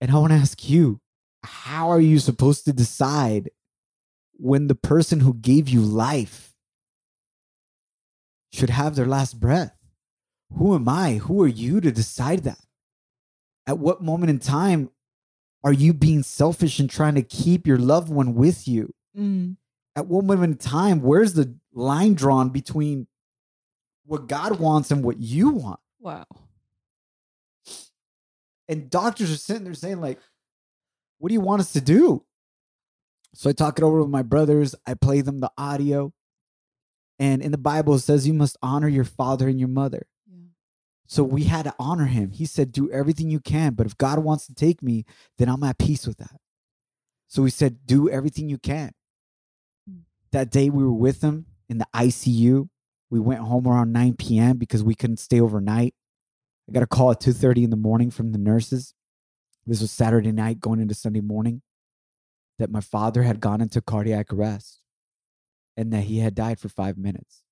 And 0.00 0.12
I 0.12 0.18
want 0.18 0.32
to 0.32 0.38
ask 0.38 0.68
you, 0.68 1.00
how 1.42 1.90
are 1.90 2.00
you 2.00 2.18
supposed 2.18 2.64
to 2.66 2.72
decide 2.72 3.50
when 4.34 4.68
the 4.68 4.74
person 4.74 5.20
who 5.20 5.34
gave 5.34 5.68
you 5.68 5.80
life 5.80 6.54
should 8.52 8.70
have 8.70 8.94
their 8.94 9.06
last 9.06 9.40
breath? 9.40 9.79
Who 10.56 10.74
am 10.74 10.88
I? 10.88 11.14
Who 11.14 11.42
are 11.42 11.48
you 11.48 11.80
to 11.80 11.92
decide 11.92 12.44
that? 12.44 12.60
At 13.66 13.78
what 13.78 14.02
moment 14.02 14.30
in 14.30 14.38
time 14.38 14.90
are 15.62 15.72
you 15.72 15.92
being 15.92 16.22
selfish 16.22 16.78
and 16.78 16.88
trying 16.88 17.14
to 17.14 17.22
keep 17.22 17.66
your 17.66 17.78
loved 17.78 18.08
one 18.08 18.34
with 18.34 18.66
you? 18.66 18.94
Mm. 19.16 19.56
At 19.94 20.06
what 20.06 20.24
moment 20.24 20.52
in 20.52 20.58
time, 20.58 21.02
where's 21.02 21.34
the 21.34 21.54
line 21.72 22.14
drawn 22.14 22.48
between 22.48 23.06
what 24.04 24.26
God 24.26 24.58
wants 24.58 24.90
and 24.90 25.04
what 25.04 25.20
you 25.20 25.50
want? 25.50 25.80
Wow. 26.00 26.26
And 28.68 28.88
doctors 28.88 29.32
are 29.32 29.36
sitting 29.36 29.64
there 29.64 29.74
saying, 29.74 30.00
like, 30.00 30.18
what 31.18 31.28
do 31.28 31.34
you 31.34 31.40
want 31.40 31.60
us 31.60 31.72
to 31.72 31.80
do? 31.80 32.24
So 33.34 33.50
I 33.50 33.52
talk 33.52 33.78
it 33.78 33.84
over 33.84 34.00
with 34.00 34.10
my 34.10 34.22
brothers. 34.22 34.74
I 34.86 34.94
play 34.94 35.20
them 35.20 35.40
the 35.40 35.52
audio. 35.58 36.12
And 37.18 37.42
in 37.42 37.52
the 37.52 37.58
Bible, 37.58 37.94
it 37.94 38.00
says 38.00 38.26
you 38.26 38.32
must 38.32 38.56
honor 38.62 38.88
your 38.88 39.04
father 39.04 39.46
and 39.46 39.58
your 39.58 39.68
mother. 39.68 40.06
So 41.10 41.24
we 41.24 41.42
had 41.42 41.64
to 41.64 41.74
honor 41.76 42.06
him. 42.06 42.30
He 42.30 42.46
said, 42.46 42.70
Do 42.70 42.88
everything 42.92 43.30
you 43.30 43.40
can, 43.40 43.74
but 43.74 43.84
if 43.84 43.98
God 43.98 44.20
wants 44.20 44.46
to 44.46 44.54
take 44.54 44.80
me, 44.80 45.04
then 45.38 45.48
I'm 45.48 45.64
at 45.64 45.76
peace 45.76 46.06
with 46.06 46.18
that. 46.18 46.36
So 47.26 47.42
we 47.42 47.50
said, 47.50 47.84
Do 47.84 48.08
everything 48.08 48.48
you 48.48 48.58
can. 48.58 48.92
Mm. 49.90 50.02
That 50.30 50.52
day 50.52 50.70
we 50.70 50.84
were 50.84 50.92
with 50.92 51.20
him 51.20 51.46
in 51.68 51.78
the 51.78 51.86
ICU. 51.92 52.68
We 53.10 53.18
went 53.18 53.40
home 53.40 53.66
around 53.66 53.92
9 53.92 54.14
p.m. 54.18 54.56
because 54.56 54.84
we 54.84 54.94
couldn't 54.94 55.16
stay 55.16 55.40
overnight. 55.40 55.94
I 56.68 56.72
got 56.72 56.84
a 56.84 56.86
call 56.86 57.10
at 57.10 57.18
2:30 57.18 57.64
in 57.64 57.70
the 57.70 57.76
morning 57.76 58.12
from 58.12 58.30
the 58.30 58.38
nurses. 58.38 58.94
This 59.66 59.80
was 59.80 59.90
Saturday 59.90 60.30
night 60.30 60.60
going 60.60 60.78
into 60.78 60.94
Sunday 60.94 61.20
morning 61.20 61.62
that 62.60 62.70
my 62.70 62.80
father 62.80 63.24
had 63.24 63.40
gone 63.40 63.60
into 63.60 63.80
cardiac 63.80 64.32
arrest 64.32 64.80
and 65.76 65.92
that 65.92 66.04
he 66.04 66.20
had 66.20 66.36
died 66.36 66.60
for 66.60 66.68
5 66.68 66.96
minutes. 66.96 67.42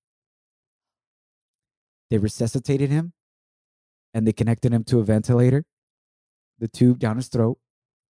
They 2.09 2.19
resuscitated 2.19 2.89
him 2.89 3.11
and 4.13 4.25
they 4.27 4.33
connected 4.33 4.73
him 4.73 4.83
to 4.85 4.99
a 4.99 5.03
ventilator, 5.03 5.63
the 6.59 6.67
tube 6.67 6.99
down 6.99 7.17
his 7.17 7.27
throat, 7.27 7.57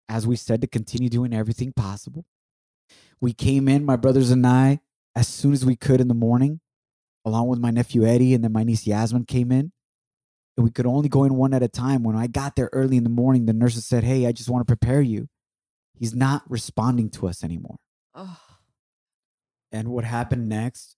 as 0.08 0.26
we 0.26 0.36
said 0.36 0.60
to 0.60 0.66
continue 0.66 1.08
doing 1.08 1.34
everything 1.34 1.72
possible. 1.72 2.24
We 3.20 3.32
came 3.32 3.68
in, 3.68 3.84
my 3.84 3.96
brothers 3.96 4.30
and 4.30 4.46
I, 4.46 4.80
as 5.14 5.28
soon 5.28 5.52
as 5.52 5.66
we 5.66 5.76
could 5.76 6.00
in 6.00 6.08
the 6.08 6.14
morning, 6.14 6.60
along 7.24 7.48
with 7.48 7.58
my 7.58 7.70
nephew 7.70 8.06
Eddie, 8.06 8.32
and 8.32 8.42
then 8.44 8.52
my 8.52 8.62
niece 8.62 8.86
Yasmin 8.86 9.24
came 9.24 9.50
in. 9.52 9.72
and 10.56 10.64
we 10.64 10.70
could 10.70 10.86
only 10.86 11.08
go 11.08 11.24
in 11.24 11.34
one 11.34 11.52
at 11.52 11.62
a 11.62 11.68
time. 11.68 12.02
When 12.04 12.16
I 12.16 12.26
got 12.26 12.56
there 12.56 12.70
early 12.72 12.96
in 12.96 13.04
the 13.04 13.10
morning, 13.10 13.46
the 13.46 13.52
nurses 13.52 13.84
said, 13.84 14.04
Hey, 14.04 14.26
I 14.26 14.32
just 14.32 14.48
want 14.48 14.62
to 14.66 14.70
prepare 14.76 15.00
you. 15.02 15.28
He's 15.94 16.14
not 16.14 16.42
responding 16.48 17.10
to 17.10 17.26
us 17.26 17.42
anymore. 17.44 17.76
Oh, 18.14 18.38
And 19.72 19.88
what 19.88 20.04
happened 20.04 20.48
next, 20.48 20.96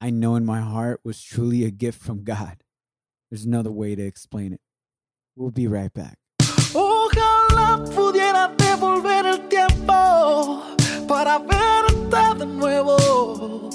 I 0.00 0.10
know 0.10 0.34
in 0.34 0.44
my 0.44 0.60
heart 0.60 1.00
was 1.04 1.22
truly 1.22 1.64
a 1.64 1.70
gift 1.70 2.02
from 2.02 2.24
God. 2.24 2.63
There's 3.34 3.46
another 3.46 3.72
way 3.72 3.96
to 3.96 4.02
explain 4.06 4.52
it. 4.52 4.60
We'll 5.34 5.50
be 5.50 5.66
right 5.66 5.92
back. 5.92 6.18
Ojalá 6.72 7.82
pudiera 7.92 8.54
devolver 8.56 9.26
el 9.26 9.48
tiempo 9.48 10.62
para 11.08 11.40
verte 11.40 12.38
de 12.38 12.46
nuevo, 12.46 13.68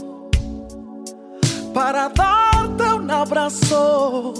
para 1.73 2.07
darte 2.07 2.83
un 2.93 3.11
abrazo 3.11 4.33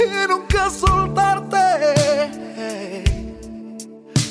y 0.00 0.26
nunca 0.26 0.68
soltarte. 0.68 2.32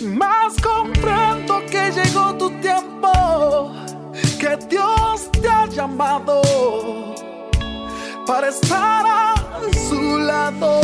Más 0.04 0.58
comprendo 0.62 1.66
que 1.68 1.92
llegó 1.92 2.36
tu 2.38 2.50
tiempo, 2.60 3.72
que 4.38 4.58
Dios 4.68 5.32
te 5.32 5.48
ha 5.48 5.66
llamado 5.68 7.13
para 8.26 8.50
estar 8.50 9.06
a 9.06 9.74
su 9.74 10.20
lado. 10.20 10.82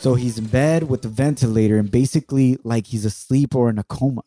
So 0.00 0.14
he's 0.14 0.38
in 0.38 0.46
bed 0.46 0.88
with 0.88 1.02
the 1.02 1.08
ventilator 1.08 1.76
and 1.76 1.90
basically 1.90 2.56
like 2.62 2.86
he's 2.86 3.04
asleep 3.04 3.54
or 3.54 3.68
in 3.68 3.78
a 3.78 3.84
coma. 3.84 4.22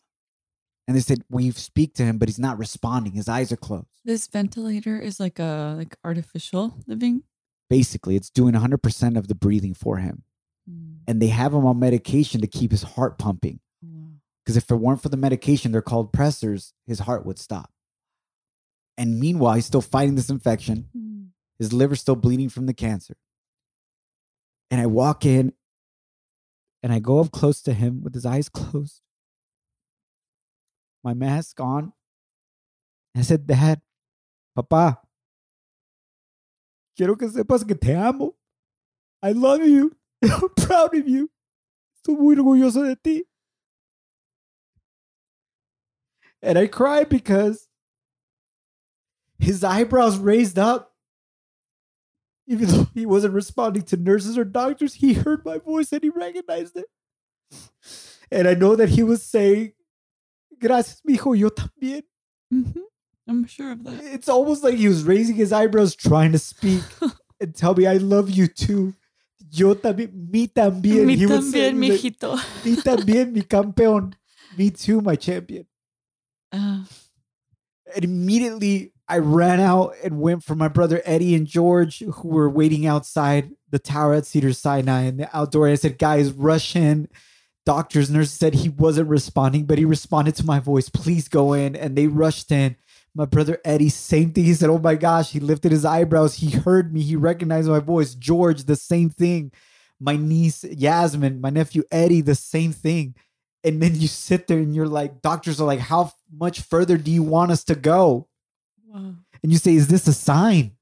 And 0.86 0.96
they 0.96 1.00
said, 1.00 1.24
We 1.30 1.50
speak 1.52 1.94
to 1.94 2.02
him, 2.04 2.18
but 2.18 2.28
he's 2.28 2.38
not 2.38 2.58
responding. 2.58 3.14
His 3.14 3.28
eyes 3.28 3.50
are 3.52 3.56
closed. 3.56 3.86
this 4.04 4.26
ventilator 4.26 4.98
is 4.98 5.18
like 5.18 5.38
a 5.38 5.74
like 5.78 5.96
artificial 6.04 6.74
living. 6.86 7.22
Basically, 7.70 8.16
it's 8.16 8.28
doing 8.28 8.52
100% 8.52 9.16
of 9.16 9.28
the 9.28 9.34
breathing 9.34 9.72
for 9.72 9.96
him. 9.96 10.24
Mm, 10.70 10.98
And 11.06 11.20
they 11.20 11.28
have 11.28 11.52
him 11.54 11.66
on 11.66 11.78
medication 11.78 12.40
to 12.40 12.46
keep 12.46 12.70
his 12.70 12.82
heart 12.82 13.18
pumping. 13.18 13.60
Because 14.44 14.56
if 14.56 14.68
it 14.70 14.74
weren't 14.74 15.00
for 15.00 15.08
the 15.08 15.16
medication, 15.16 15.70
they're 15.70 15.82
called 15.82 16.12
pressors, 16.12 16.72
his 16.86 17.00
heart 17.00 17.24
would 17.24 17.38
stop. 17.38 17.70
And 18.98 19.20
meanwhile, 19.20 19.54
he's 19.54 19.66
still 19.66 19.80
fighting 19.80 20.16
this 20.16 20.30
infection. 20.30 20.88
Mm. 20.96 21.28
His 21.58 21.72
liver's 21.72 22.00
still 22.00 22.16
bleeding 22.16 22.48
from 22.48 22.66
the 22.66 22.74
cancer. 22.74 23.16
And 24.70 24.80
I 24.80 24.86
walk 24.86 25.24
in 25.24 25.52
and 26.82 26.92
I 26.92 26.98
go 26.98 27.20
up 27.20 27.30
close 27.30 27.62
to 27.62 27.72
him 27.72 28.02
with 28.02 28.14
his 28.14 28.26
eyes 28.26 28.48
closed, 28.52 29.00
my 31.04 31.14
mask 31.14 31.60
on. 31.60 31.92
I 33.16 33.22
said, 33.22 33.46
Dad, 33.46 33.80
Papa, 34.56 34.98
quiero 36.96 37.14
que 37.14 37.28
sepas 37.28 37.66
que 37.66 37.76
te 37.76 37.94
amo. 37.94 38.34
I 39.22 39.32
love 39.32 39.62
you. 39.62 39.94
I'm 40.22 40.48
proud 40.56 40.94
of 40.96 41.08
you. 41.08 41.30
Estoy 41.98 42.18
muy 42.18 42.36
orgulloso 42.36 42.84
de 42.84 42.96
ti. 43.02 43.24
And 46.42 46.58
I 46.58 46.66
cried 46.66 47.08
because 47.08 47.68
his 49.38 49.62
eyebrows 49.64 50.18
raised 50.18 50.58
up. 50.58 50.90
Even 52.48 52.68
though 52.68 52.86
he 52.92 53.06
wasn't 53.06 53.34
responding 53.34 53.82
to 53.84 53.96
nurses 53.96 54.36
or 54.36 54.44
doctors, 54.44 54.94
he 54.94 55.14
heard 55.14 55.44
my 55.44 55.58
voice 55.58 55.92
and 55.92 56.02
he 56.02 56.10
recognized 56.10 56.76
it. 56.76 56.86
And 58.32 58.48
I 58.48 58.54
know 58.54 58.74
that 58.76 58.90
he 58.90 59.02
was 59.04 59.22
saying, 59.22 59.72
Gracias, 60.60 61.00
mijo, 61.08 61.38
yo 61.38 61.50
también. 61.50 62.02
Mhm. 62.52 62.82
I'm 63.28 63.46
sure 63.46 63.72
of 63.72 63.84
that. 63.84 64.00
It's 64.02 64.28
almost 64.28 64.64
like 64.64 64.74
he 64.74 64.88
was 64.88 65.04
raising 65.04 65.36
his 65.36 65.52
eyebrows 65.52 65.94
trying 65.94 66.32
to 66.32 66.38
speak 66.38 66.82
and 67.40 67.54
tell 67.54 67.74
me, 67.74 67.86
I 67.86 67.98
love 67.98 68.28
you 68.30 68.48
too. 68.48 68.94
Yo 69.54 69.74
también, 69.74 70.10
mi 70.30 70.48
también. 70.48 71.06
Mi 71.06 71.26
también, 71.26 71.78
like, 71.78 71.92
mijito. 71.92 72.36
Mi 72.64 72.76
también, 72.76 73.32
mi 73.32 73.42
campeón. 73.42 74.14
Me 74.56 74.70
too, 74.70 75.02
my 75.02 75.14
champion. 75.14 75.66
Ah, 76.50 76.86
And 77.94 78.04
immediately 78.04 78.92
I 79.06 79.18
ran 79.18 79.60
out 79.60 79.94
and 80.02 80.20
went 80.20 80.42
for 80.42 80.54
my 80.54 80.68
brother 80.68 81.02
Eddie 81.04 81.34
and 81.34 81.46
George, 81.46 81.98
who 82.00 82.28
were 82.28 82.48
waiting 82.48 82.86
outside 82.86 83.50
the 83.70 83.78
tower 83.78 84.14
at 84.14 84.24
Cedar 84.24 84.54
Sinai 84.54 85.02
in 85.02 85.18
the 85.18 85.36
outdoor. 85.36 85.66
And 85.66 85.72
I 85.72 85.76
said, 85.76 85.98
guys, 85.98 86.32
rush 86.32 86.74
in. 86.74 87.08
Doctors, 87.66 88.10
nurses 88.10 88.32
said 88.32 88.54
he 88.54 88.70
wasn't 88.70 89.10
responding, 89.10 89.66
but 89.66 89.78
he 89.78 89.84
responded 89.84 90.34
to 90.36 90.46
my 90.46 90.60
voice. 90.60 90.88
Please 90.88 91.28
go 91.28 91.52
in. 91.52 91.76
And 91.76 91.94
they 91.94 92.06
rushed 92.06 92.50
in. 92.50 92.76
My 93.14 93.26
brother 93.26 93.58
Eddie, 93.64 93.90
same 93.90 94.32
thing. 94.32 94.44
He 94.44 94.54
said, 94.54 94.70
Oh 94.70 94.78
my 94.78 94.94
gosh. 94.94 95.32
He 95.32 95.40
lifted 95.40 95.70
his 95.72 95.84
eyebrows. 95.84 96.36
He 96.36 96.50
heard 96.50 96.92
me. 96.92 97.02
He 97.02 97.16
recognized 97.16 97.68
my 97.68 97.78
voice. 97.78 98.14
George, 98.14 98.64
the 98.64 98.76
same 98.76 99.10
thing. 99.10 99.52
My 100.00 100.16
niece, 100.16 100.64
Yasmin, 100.64 101.40
my 101.40 101.50
nephew 101.50 101.84
Eddie, 101.92 102.22
the 102.22 102.34
same 102.34 102.72
thing. 102.72 103.14
And 103.62 103.80
then 103.80 103.94
you 103.94 104.08
sit 104.08 104.48
there 104.48 104.58
and 104.58 104.74
you're 104.74 104.88
like, 104.88 105.22
doctors 105.22 105.60
are 105.60 105.66
like, 105.66 105.80
How 105.80 106.12
much 106.32 106.62
further 106.62 106.96
do 106.96 107.10
you 107.10 107.22
want 107.22 107.50
us 107.52 107.64
to 107.64 107.74
go? 107.74 108.28
wow. 108.86 109.14
And 109.42 109.52
you 109.52 109.58
say, 109.58 109.74
Is 109.74 109.88
this 109.88 110.06
a 110.06 110.12
sign? 110.12 110.72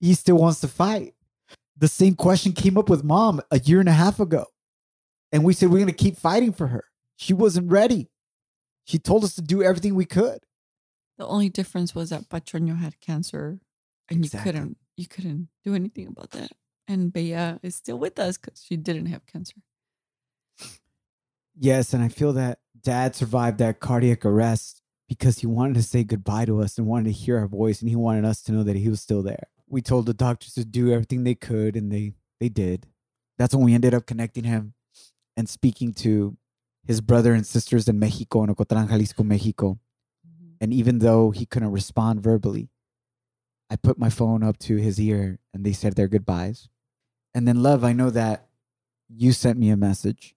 He 0.00 0.14
still 0.14 0.36
wants 0.36 0.60
to 0.60 0.68
fight. 0.68 1.14
The 1.78 1.88
same 1.88 2.14
question 2.14 2.52
came 2.52 2.76
up 2.76 2.88
with 2.88 3.02
mom 3.02 3.40
a 3.50 3.58
year 3.58 3.80
and 3.80 3.88
a 3.88 3.92
half 3.92 4.20
ago. 4.20 4.46
And 5.32 5.42
we 5.42 5.54
said, 5.54 5.70
We're 5.70 5.78
going 5.78 5.86
to 5.86 5.92
keep 5.92 6.18
fighting 6.18 6.52
for 6.52 6.66
her. 6.66 6.84
She 7.16 7.32
wasn't 7.32 7.70
ready. 7.70 8.10
She 8.84 8.98
told 8.98 9.24
us 9.24 9.34
to 9.36 9.42
do 9.42 9.62
everything 9.62 9.94
we 9.94 10.04
could. 10.04 10.40
The 11.18 11.26
only 11.26 11.48
difference 11.48 11.94
was 11.94 12.10
that 12.10 12.28
Patroño 12.28 12.76
had 12.78 13.00
cancer, 13.00 13.60
and 14.08 14.24
Exactly. 14.24 14.38
you 14.50 14.52
couldn't 14.52 14.76
you 14.96 15.06
couldn't 15.06 15.48
do 15.64 15.74
anything 15.74 16.08
about 16.08 16.30
that. 16.32 16.52
And 16.86 17.12
Bea 17.12 17.58
is 17.62 17.76
still 17.76 17.98
with 17.98 18.18
us 18.18 18.36
because 18.36 18.62
she 18.62 18.76
didn't 18.76 19.06
have 19.06 19.24
cancer. 19.26 19.56
Yes. 21.56 21.94
And 21.94 22.02
I 22.02 22.08
feel 22.08 22.32
that 22.34 22.58
dad 22.80 23.14
survived 23.14 23.58
that 23.58 23.80
cardiac 23.80 24.24
arrest 24.24 24.82
because 25.08 25.38
he 25.38 25.46
wanted 25.46 25.74
to 25.74 25.82
say 25.82 26.02
goodbye 26.04 26.44
to 26.46 26.60
us 26.60 26.76
and 26.78 26.86
wanted 26.86 27.04
to 27.04 27.12
hear 27.12 27.38
our 27.38 27.46
voice 27.46 27.80
and 27.80 27.88
he 27.88 27.96
wanted 27.96 28.24
us 28.24 28.42
to 28.42 28.52
know 28.52 28.62
that 28.64 28.76
he 28.76 28.88
was 28.88 29.00
still 29.00 29.22
there. 29.22 29.48
We 29.68 29.80
told 29.82 30.06
the 30.06 30.14
doctors 30.14 30.54
to 30.54 30.64
do 30.64 30.92
everything 30.92 31.24
they 31.24 31.34
could 31.34 31.76
and 31.76 31.90
they 31.92 32.12
they 32.40 32.48
did. 32.48 32.86
That's 33.38 33.54
when 33.54 33.64
we 33.64 33.74
ended 33.74 33.94
up 33.94 34.06
connecting 34.06 34.44
him 34.44 34.74
and 35.36 35.48
speaking 35.48 35.92
to 35.94 36.36
his 36.86 37.00
brother 37.00 37.32
and 37.32 37.46
sisters 37.46 37.88
in 37.88 37.98
Mexico, 37.98 38.44
in 38.44 38.54
Ocotlán, 38.54 38.88
Jalisco, 38.88 39.22
Mexico. 39.22 39.78
And 40.64 40.72
even 40.72 41.00
though 41.00 41.30
he 41.30 41.44
couldn't 41.44 41.72
respond 41.72 42.22
verbally, 42.22 42.70
I 43.68 43.76
put 43.76 43.98
my 43.98 44.08
phone 44.08 44.42
up 44.42 44.56
to 44.60 44.76
his 44.76 44.98
ear 44.98 45.38
and 45.52 45.62
they 45.62 45.74
said 45.74 45.94
their 45.94 46.08
goodbyes. 46.08 46.70
And 47.34 47.46
then, 47.46 47.62
love, 47.62 47.84
I 47.84 47.92
know 47.92 48.08
that 48.08 48.46
you 49.06 49.32
sent 49.32 49.58
me 49.58 49.68
a 49.68 49.76
message 49.76 50.34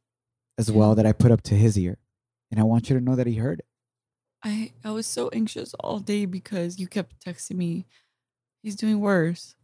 as 0.57 0.69
well 0.69 0.95
that 0.95 1.05
I 1.05 1.13
put 1.13 1.31
up 1.31 1.43
to 1.43 1.55
his 1.55 1.79
ear. 1.79 1.99
And 2.51 2.59
I 2.59 2.63
want 2.63 2.89
you 2.89 2.99
to 2.99 3.01
know 3.01 3.15
that 3.15 3.25
he 3.25 3.35
heard 3.35 3.59
it. 3.59 3.65
I 4.43 4.73
I 4.83 4.91
was 4.91 5.07
so 5.07 5.29
anxious 5.29 5.73
all 5.75 5.99
day 5.99 6.25
because 6.25 6.77
you 6.77 6.89
kept 6.89 7.25
texting 7.25 7.55
me, 7.55 7.85
he's 8.61 8.75
doing 8.75 8.99
worse. 8.99 9.55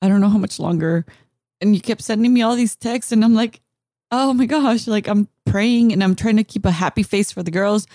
I 0.00 0.08
don't 0.08 0.22
know 0.22 0.30
how 0.30 0.38
much 0.38 0.58
longer. 0.58 1.04
And 1.60 1.74
you 1.74 1.82
kept 1.82 2.00
sending 2.00 2.32
me 2.32 2.40
all 2.40 2.56
these 2.56 2.76
texts, 2.76 3.12
and 3.12 3.22
I'm 3.22 3.34
like, 3.34 3.60
oh 4.10 4.32
my 4.32 4.46
gosh, 4.46 4.86
like 4.86 5.06
I'm 5.06 5.28
praying 5.44 5.92
and 5.92 6.02
I'm 6.02 6.14
trying 6.14 6.38
to 6.38 6.44
keep 6.44 6.64
a 6.64 6.70
happy 6.70 7.02
face 7.02 7.30
for 7.30 7.42
the 7.42 7.50
girls, 7.50 7.86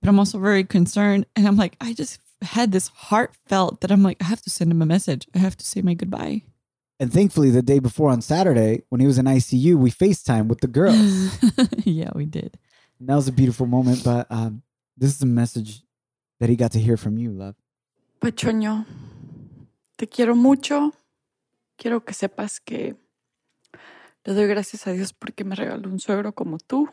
but 0.00 0.08
I'm 0.08 0.18
also 0.18 0.38
very 0.38 0.64
concerned. 0.64 1.26
And 1.36 1.46
I'm 1.46 1.56
like, 1.56 1.76
I 1.80 1.92
just 1.92 2.20
had 2.42 2.72
this 2.72 2.88
heartfelt 2.88 3.80
that 3.80 3.90
I'm 3.90 4.02
like, 4.02 4.18
I 4.20 4.24
have 4.24 4.42
to 4.42 4.50
send 4.50 4.70
him 4.70 4.82
a 4.82 4.86
message. 4.86 5.26
I 5.34 5.38
have 5.38 5.56
to 5.56 5.64
say 5.64 5.82
my 5.82 5.94
goodbye. 5.94 6.42
And 7.00 7.12
thankfully, 7.12 7.50
the 7.50 7.62
day 7.62 7.78
before 7.78 8.10
on 8.10 8.20
Saturday, 8.20 8.82
when 8.88 9.00
he 9.00 9.06
was 9.06 9.18
in 9.18 9.26
ICU, 9.26 9.76
we 9.76 9.90
FaceTime 9.90 10.48
with 10.48 10.60
the 10.60 10.66
girls. 10.66 11.38
yeah, 11.84 12.10
we 12.14 12.26
did. 12.26 12.58
and 12.98 13.08
that 13.08 13.14
was 13.14 13.28
a 13.28 13.32
beautiful 13.32 13.66
moment. 13.66 14.02
But 14.04 14.26
um, 14.30 14.62
this 14.96 15.14
is 15.14 15.22
a 15.22 15.26
message 15.26 15.82
that 16.40 16.48
he 16.48 16.56
got 16.56 16.72
to 16.72 16.80
hear 16.80 16.96
from 16.96 17.18
you, 17.18 17.30
love. 17.30 17.54
Pachoño, 18.20 18.84
te 19.96 20.06
quiero 20.06 20.34
mucho. 20.34 20.92
Quiero 21.76 22.00
que 22.00 22.14
sepas 22.14 22.58
que 22.58 22.96
le 24.24 24.34
doy 24.34 24.48
gracias 24.48 24.86
a 24.88 24.92
Dios 24.92 25.12
porque 25.12 25.44
me 25.44 25.54
regaló 25.54 25.88
un 25.88 26.00
suegro 26.00 26.34
como 26.34 26.58
tú. 26.58 26.88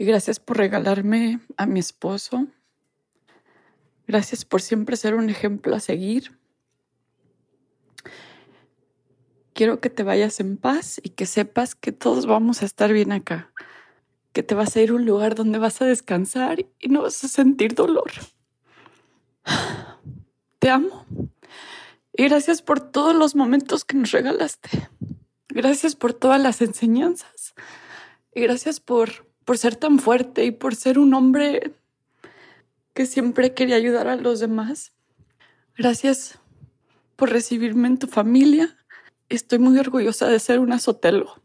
Y 0.00 0.06
gracias 0.06 0.40
por 0.40 0.56
regalarme 0.56 1.40
a 1.58 1.66
mi 1.66 1.78
esposo. 1.78 2.46
Gracias 4.06 4.46
por 4.46 4.62
siempre 4.62 4.96
ser 4.96 5.14
un 5.14 5.28
ejemplo 5.28 5.76
a 5.76 5.80
seguir. 5.80 6.38
Quiero 9.52 9.82
que 9.82 9.90
te 9.90 10.02
vayas 10.02 10.40
en 10.40 10.56
paz 10.56 11.02
y 11.04 11.10
que 11.10 11.26
sepas 11.26 11.74
que 11.74 11.92
todos 11.92 12.24
vamos 12.24 12.62
a 12.62 12.64
estar 12.64 12.90
bien 12.94 13.12
acá. 13.12 13.52
Que 14.32 14.42
te 14.42 14.54
vas 14.54 14.74
a 14.74 14.80
ir 14.80 14.88
a 14.88 14.94
un 14.94 15.04
lugar 15.04 15.34
donde 15.34 15.58
vas 15.58 15.82
a 15.82 15.84
descansar 15.84 16.64
y 16.78 16.88
no 16.88 17.02
vas 17.02 17.22
a 17.22 17.28
sentir 17.28 17.74
dolor. 17.74 18.10
Te 20.60 20.70
amo. 20.70 21.04
Y 22.14 22.24
gracias 22.24 22.62
por 22.62 22.80
todos 22.80 23.14
los 23.14 23.34
momentos 23.34 23.84
que 23.84 23.98
nos 23.98 24.12
regalaste. 24.12 24.88
Gracias 25.50 25.94
por 25.94 26.14
todas 26.14 26.40
las 26.40 26.62
enseñanzas. 26.62 27.54
Y 28.34 28.40
gracias 28.40 28.80
por, 28.80 29.29
por 29.44 29.58
ser 29.58 29.76
tan 29.76 29.98
fuerte 29.98 30.44
y 30.44 30.50
por 30.50 30.74
ser 30.74 30.98
un 30.98 31.14
hombre 31.14 31.74
que 32.94 33.06
siempre 33.06 33.54
quería 33.54 33.76
ayudar 33.76 34.08
a 34.08 34.16
los 34.16 34.40
demás. 34.40 34.92
Gracias 35.76 36.38
por 37.16 37.30
recibirme 37.30 37.88
en 37.88 37.98
tu 37.98 38.06
familia. 38.06 38.76
Estoy 39.28 39.58
muy 39.58 39.78
orgullosa 39.78 40.28
de 40.28 40.38
ser 40.38 40.58
una 40.58 40.78
Sotelo. 40.78 41.42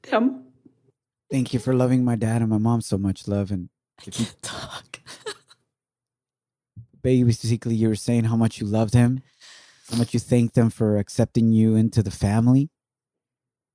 Te 0.00 0.14
amo. 0.14 0.44
Thank 1.30 1.52
you 1.52 1.60
for 1.60 1.74
loving 1.74 2.04
my 2.04 2.16
dad 2.16 2.42
and 2.42 2.50
my 2.50 2.58
mom 2.58 2.80
so 2.80 2.98
much, 2.98 3.28
love. 3.28 3.52
And 3.52 3.68
if 4.04 4.18
you, 4.18 4.26
Talk. 4.42 5.00
basically, 7.02 7.76
you 7.76 7.88
were 7.88 7.96
saying 7.96 8.24
how 8.24 8.36
much 8.36 8.60
you 8.60 8.66
loved 8.66 8.94
him, 8.94 9.22
how 9.90 9.96
much 9.96 10.12
you 10.12 10.18
thanked 10.18 10.54
them 10.54 10.70
for 10.70 10.98
accepting 10.98 11.52
you 11.52 11.76
into 11.76 12.02
the 12.02 12.10
family, 12.10 12.68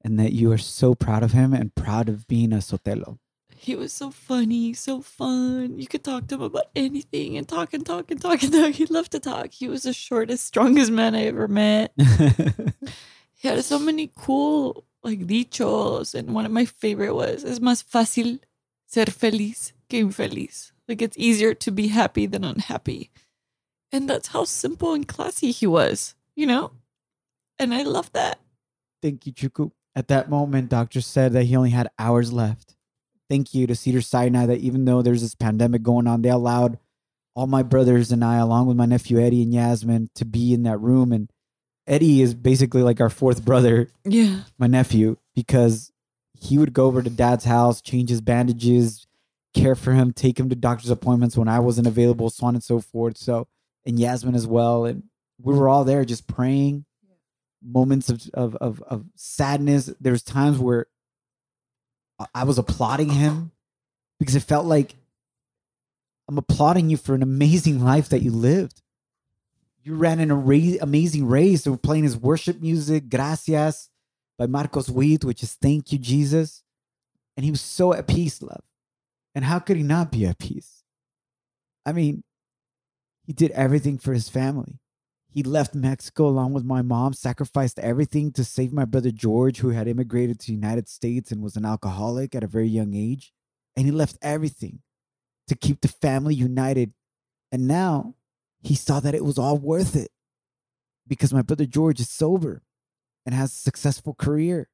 and 0.06 0.20
that 0.20 0.34
you 0.34 0.52
are 0.52 0.58
so 0.58 0.94
proud 0.94 1.24
of 1.24 1.32
him 1.32 1.52
and 1.52 1.74
proud 1.74 2.08
of 2.08 2.28
being 2.28 2.54
a 2.54 2.58
Sotelo. 2.58 3.18
He 3.58 3.76
was 3.76 3.91
so 3.91 4.12
funny, 4.12 4.74
so 4.74 5.02
fun. 5.02 5.80
You 5.80 5.88
could 5.88 6.04
talk 6.04 6.28
to 6.28 6.36
him 6.36 6.44
about 6.44 6.65
anything 6.76 7.36
and 7.38 7.48
talk 7.48 7.74
and 7.74 7.84
talk 7.84 8.12
and 8.12 8.22
talk 8.22 8.44
and 8.44 8.54
talk. 8.54 8.72
He 8.74 8.86
loved 8.86 9.12
to 9.13 9.20
talk. 9.20 9.52
He 9.52 9.68
was 9.68 9.82
the 9.84 9.94
shortest, 9.94 10.46
strongest 10.46 10.91
man 10.91 11.15
I 11.15 11.24
ever 11.26 11.48
met. 11.48 11.91
He 13.38 13.50
had 13.50 13.63
so 13.63 13.78
many 13.78 14.12
cool 14.15 14.86
like 15.04 15.28
dichos, 15.28 16.15
and 16.15 16.34
one 16.34 16.46
of 16.46 16.52
my 16.52 16.65
favorite 16.65 17.13
was 17.13 17.44
"Es 17.44 17.60
más 17.60 17.84
fácil 17.84 18.39
ser 18.88 19.06
feliz 19.12 19.74
que 19.89 20.00
infeliz." 20.00 20.72
Like 20.88 21.02
it's 21.02 21.18
easier 21.18 21.54
to 21.54 21.72
be 21.72 21.89
happy 21.89 22.26
than 22.26 22.44
unhappy, 22.44 23.12
and 23.91 24.10
that's 24.10 24.30
how 24.30 24.46
simple 24.46 24.94
and 24.94 25.08
classy 25.08 25.52
he 25.52 25.68
was, 25.68 26.15
you 26.36 26.48
know. 26.48 26.72
And 27.60 27.74
I 27.74 27.84
love 27.84 28.12
that. 28.13 28.39
Thank 29.02 29.28
you, 29.28 29.34
Chuku. 29.34 29.72
At 29.95 30.08
that 30.10 30.29
moment, 30.29 30.69
doctors 30.69 31.05
said 31.05 31.34
that 31.34 31.43
he 31.45 31.55
only 31.55 31.69
had 31.69 31.89
hours 31.97 32.34
left. 32.34 32.75
Thank 33.29 33.53
you 33.53 33.65
to 33.67 33.75
Cedar 33.75 34.01
Sinai 34.01 34.45
that 34.45 34.60
even 34.60 34.86
though 34.86 35.01
there's 35.01 35.21
this 35.21 35.36
pandemic 35.36 35.84
going 35.84 36.05
on, 36.08 36.21
they 36.21 36.29
allowed 36.29 36.77
all 37.34 37.47
my 37.47 37.63
brothers 37.63 38.12
and 38.12 38.23
I, 38.23 38.38
along 38.38 38.67
with 38.67 38.77
my 38.77 38.86
nephew 38.86 39.19
Eddie 39.19 39.41
and 39.43 39.53
Yasmin, 39.53 40.10
to 40.15 40.25
be 40.25 40.53
in 40.53 40.63
that 40.63 40.79
room. 40.79 41.12
And 41.12 41.29
Eddie 41.88 42.21
is 42.21 42.34
basically 42.34 42.84
like 42.84 43.01
our 43.01 43.10
fourth 43.10 43.43
brother, 43.43 43.89
Yeah. 44.05 44.41
my 44.58 44.67
nephew, 44.67 45.17
because 45.34 45.91
he 46.38 46.58
would 46.58 46.73
go 46.73 46.86
over 46.86 47.01
to 47.01 47.10
dad's 47.10 47.45
house, 47.45 47.81
change 47.81 48.10
his 48.10 48.21
bandages, 48.21 49.08
care 49.53 49.75
for 49.75 49.93
him, 49.93 50.12
take 50.13 50.39
him 50.39 50.49
to 50.49 50.55
doctor's 50.55 50.89
appointments 50.89 51.38
when 51.38 51.47
I 51.47 51.60
wasn't 51.60 51.88
available, 51.88 52.29
so 52.29 52.45
on 52.45 52.55
and 52.55 52.63
so 52.63 52.79
forth. 52.79 53.17
So, 53.17 53.47
and 53.86 53.99
Yasmin 53.99 54.36
as 54.36 54.45
well. 54.47 54.86
And 54.86 55.03
we 55.41 55.53
were 55.53 55.69
all 55.69 55.84
there 55.84 56.05
just 56.05 56.27
praying, 56.27 56.86
moments 57.65 58.10
of, 58.10 58.30
of, 58.34 58.56
of, 58.58 58.82
of 58.84 59.06
sadness. 59.15 59.91
There's 59.99 60.23
times 60.23 60.60
where 60.60 60.88
I- 62.34 62.43
was 62.43 62.58
applauding 62.58 63.10
him 63.10 63.51
because 64.19 64.36
it 64.36 64.41
felt 64.43 64.65
like 64.65 64.95
I'm 66.28 66.38
applauding 66.38 66.89
you 66.89 66.97
for 66.97 67.13
an 67.13 67.23
amazing 67.23 67.84
life 67.84 68.10
that 68.10 68.21
you 68.21 68.32
lived. 68.32 68.82
You 69.84 69.95
ran 69.95 70.19
an 70.19 70.32
amazing 70.32 71.28
race. 71.28 71.63
They 71.63 71.69
were 71.69 71.78
playing 71.78 72.06
his 72.06 72.17
worship 72.17 72.60
music, 72.62 73.10
Gracias, 73.10 73.89
by 74.38 74.47
Marcos 74.47 74.89
Witt, 74.89 75.23
which 75.23 75.43
is 75.43 75.54
Thank 75.54 75.91
You, 75.91 75.99
Jesus. 75.99 76.63
And 77.38 77.43
he 77.43 77.51
was 77.51 77.62
so 77.62 77.93
at 77.93 78.08
peace, 78.08 78.41
love. 78.41 78.63
And 79.36 79.45
how 79.45 79.60
could 79.60 79.78
he 79.78 79.84
not 79.84 80.12
be 80.12 80.25
at 80.25 80.39
peace? 80.39 80.84
I 81.86 81.91
mean, 81.91 82.23
he 83.25 83.34
did 83.34 83.51
everything 83.51 83.97
for 83.97 84.13
his 84.13 84.30
family. 84.30 84.80
He 85.36 85.43
left 85.43 85.76
Mexico 85.76 86.30
along 86.30 86.54
with 86.54 86.63
my 86.63 86.82
mom, 86.82 87.12
sacrificed 87.12 87.78
everything 87.80 88.32
to 88.32 88.45
save 88.45 88.71
my 88.71 88.86
brother 88.86 89.12
George, 89.12 89.58
who 89.58 89.71
had 89.71 89.86
immigrated 89.86 90.39
to 90.39 90.48
the 90.48 90.54
United 90.54 90.88
States 90.88 91.30
and 91.30 91.43
was 91.43 91.58
an 91.58 91.65
alcoholic 91.65 92.34
at 92.34 92.43
a 92.45 92.48
very 92.48 92.69
young 92.69 92.93
age. 92.93 93.34
And 93.76 93.86
he 93.86 93.91
left 93.91 94.17
everything 94.21 94.80
to 95.50 95.56
keep 95.56 95.82
the 95.82 95.89
family 95.89 96.34
united. 96.34 96.93
And 97.52 97.67
now 97.67 98.15
he 98.62 98.76
saw 98.76 99.02
that 99.02 99.13
it 99.13 99.26
was 99.26 99.38
all 99.38 99.58
worth 99.58 99.93
it 99.93 100.12
because 101.06 101.34
my 101.34 101.41
brother 101.41 101.65
George 101.65 102.00
is 102.00 102.10
sober 102.10 102.63
and 103.26 103.36
has 103.36 103.52
a 103.52 103.58
successful 103.58 104.13
career. 104.13 104.69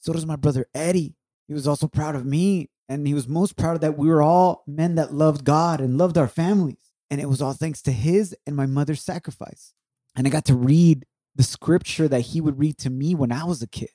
So 0.00 0.12
does 0.12 0.26
my 0.26 0.36
brother 0.36 0.66
Eddie. 0.74 1.16
He 1.46 1.54
was 1.54 1.66
also 1.66 1.88
proud 1.88 2.14
of 2.14 2.26
me. 2.26 2.68
And 2.90 3.06
he 3.06 3.14
was 3.14 3.26
most 3.26 3.56
proud 3.56 3.80
that 3.80 3.96
we 3.96 4.08
were 4.08 4.20
all 4.20 4.64
men 4.66 4.96
that 4.96 5.14
loved 5.14 5.44
God 5.44 5.80
and 5.80 5.96
loved 5.96 6.18
our 6.18 6.28
families. 6.28 6.92
And 7.10 7.22
it 7.22 7.28
was 7.30 7.40
all 7.40 7.54
thanks 7.54 7.80
to 7.82 7.92
his 7.92 8.36
and 8.46 8.54
my 8.54 8.66
mother's 8.66 9.02
sacrifice. 9.02 9.72
And 10.18 10.26
I 10.26 10.30
got 10.30 10.46
to 10.46 10.56
read 10.56 11.06
the 11.36 11.44
scripture 11.44 12.08
that 12.08 12.20
he 12.20 12.40
would 12.40 12.58
read 12.58 12.76
to 12.78 12.90
me 12.90 13.14
when 13.14 13.30
I 13.30 13.44
was 13.44 13.62
a 13.62 13.68
kid. 13.68 13.92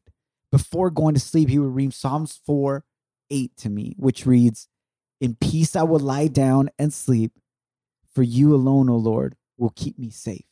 Before 0.52 0.90
going 0.90 1.16
to 1.16 1.20
sleep, 1.20 1.50
he 1.50 1.60
would 1.60 1.76
read 1.76 1.94
Psalms 1.94 2.40
4 2.46 2.86
8 3.30 3.58
to 3.58 3.70
me, 3.70 3.94
which 3.98 4.26
reads, 4.26 4.70
In 5.20 5.36
peace 5.36 5.76
I 5.76 5.84
will 5.84 6.00
lie 6.00 6.28
down 6.28 6.70
and 6.80 6.94
sleep, 6.94 7.34
for 8.16 8.24
you 8.24 8.56
alone, 8.56 8.90
O 8.90 8.96
Lord, 8.96 9.36
will 9.58 9.74
keep 9.76 10.00
me 10.00 10.10
safe. 10.10 10.46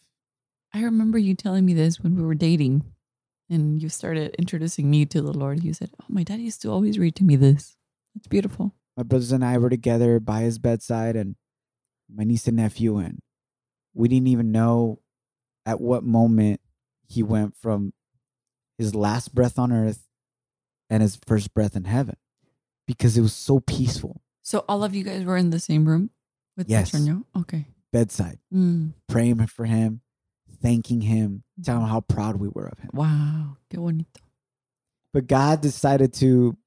I 0.73 0.84
remember 0.84 1.17
you 1.17 1.36
telling 1.36 1.65
me 1.65 1.73
this 1.73 2.01
when 2.01 2.17
we 2.17 2.23
were 2.23 2.36
dating 2.36 2.84
and 3.49 3.81
you 3.81 3.88
started 3.88 4.36
introducing 4.38 4.89
me 4.89 5.05
to 5.05 5.21
the 5.21 5.31
Lord. 5.31 5.63
You 5.63 5.73
said, 5.73 5.91
Oh, 6.01 6.05
my 6.10 6.23
dad 6.23 6.41
used 6.41 6.62
to 6.63 6.69
always 6.69 6.99
read 6.99 7.15
to 7.15 7.23
me 7.23 7.38
this. 7.38 7.77
It's 8.17 8.27
beautiful. 8.27 8.75
my 8.97 9.03
brothers 9.03 9.31
and 9.31 9.45
I 9.45 9.57
were 9.57 9.69
together 9.69 10.19
by 10.19 10.41
his 10.41 10.60
bedside 10.60 11.15
and 11.15 11.38
my 12.13 12.25
niece 12.25 12.45
and 12.47 12.57
nephew 12.57 12.97
and 12.97 13.19
we 13.93 14.10
didn't 14.10 14.27
even 14.27 14.51
know 14.51 14.99
at 15.65 15.80
what 15.82 16.04
moment 16.04 16.60
he 17.08 17.21
went 17.24 17.56
from 17.56 17.93
his 18.78 18.95
last 18.95 19.34
breath 19.36 19.60
on 19.60 19.71
earth 19.71 20.08
and 20.89 21.02
his 21.04 21.17
first 21.28 21.54
breath 21.54 21.76
in 21.76 21.84
heaven 21.86 22.15
because 22.88 23.17
it 23.17 23.21
was 23.21 23.34
so 23.34 23.60
peaceful 23.60 24.21
So 24.43 24.65
all 24.67 24.84
of 24.84 24.95
you 24.95 25.04
guys 25.04 25.24
were 25.24 25.38
in 25.38 25.50
the 25.52 25.60
same 25.60 25.86
room 25.86 26.10
with 26.58 26.69
Yes. 26.69 26.91
Petronio? 26.91 27.24
Okay. 27.38 27.67
bedside 27.91 28.39
Mm, 28.54 28.93
praying 29.08 29.45
for 29.47 29.65
him 29.65 30.02
thanking 30.62 31.02
him 31.02 31.43
telling 31.63 31.82
him 31.84 31.89
how 31.89 32.02
proud 32.02 32.38
we 32.38 32.47
were 32.47 32.67
of 32.67 32.80
him 32.80 32.89
wow. 32.93 33.58
Qué 33.69 33.78
bonito. 33.78 34.21
but 35.13 35.28
God 35.28 35.62
decided 35.62 36.13
to 36.15 36.58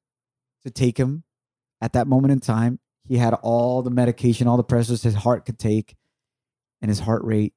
to 0.65 0.71
take 0.71 0.99
him 0.99 1.25
at 1.81 1.93
that 1.93 2.07
moment 2.07 2.33
in 2.33 2.41
time. 2.41 2.79
He 3.07 3.19
had 3.19 3.35
all 3.35 3.83
the 3.83 3.91
medication, 3.91 4.47
all 4.49 4.57
the 4.57 4.65
pressures 4.65 5.03
his 5.03 5.15
heart 5.15 5.45
could 5.45 5.59
take, 5.59 5.95
and 6.81 6.89
his 6.89 7.01
heart 7.01 7.23
rate 7.25 7.53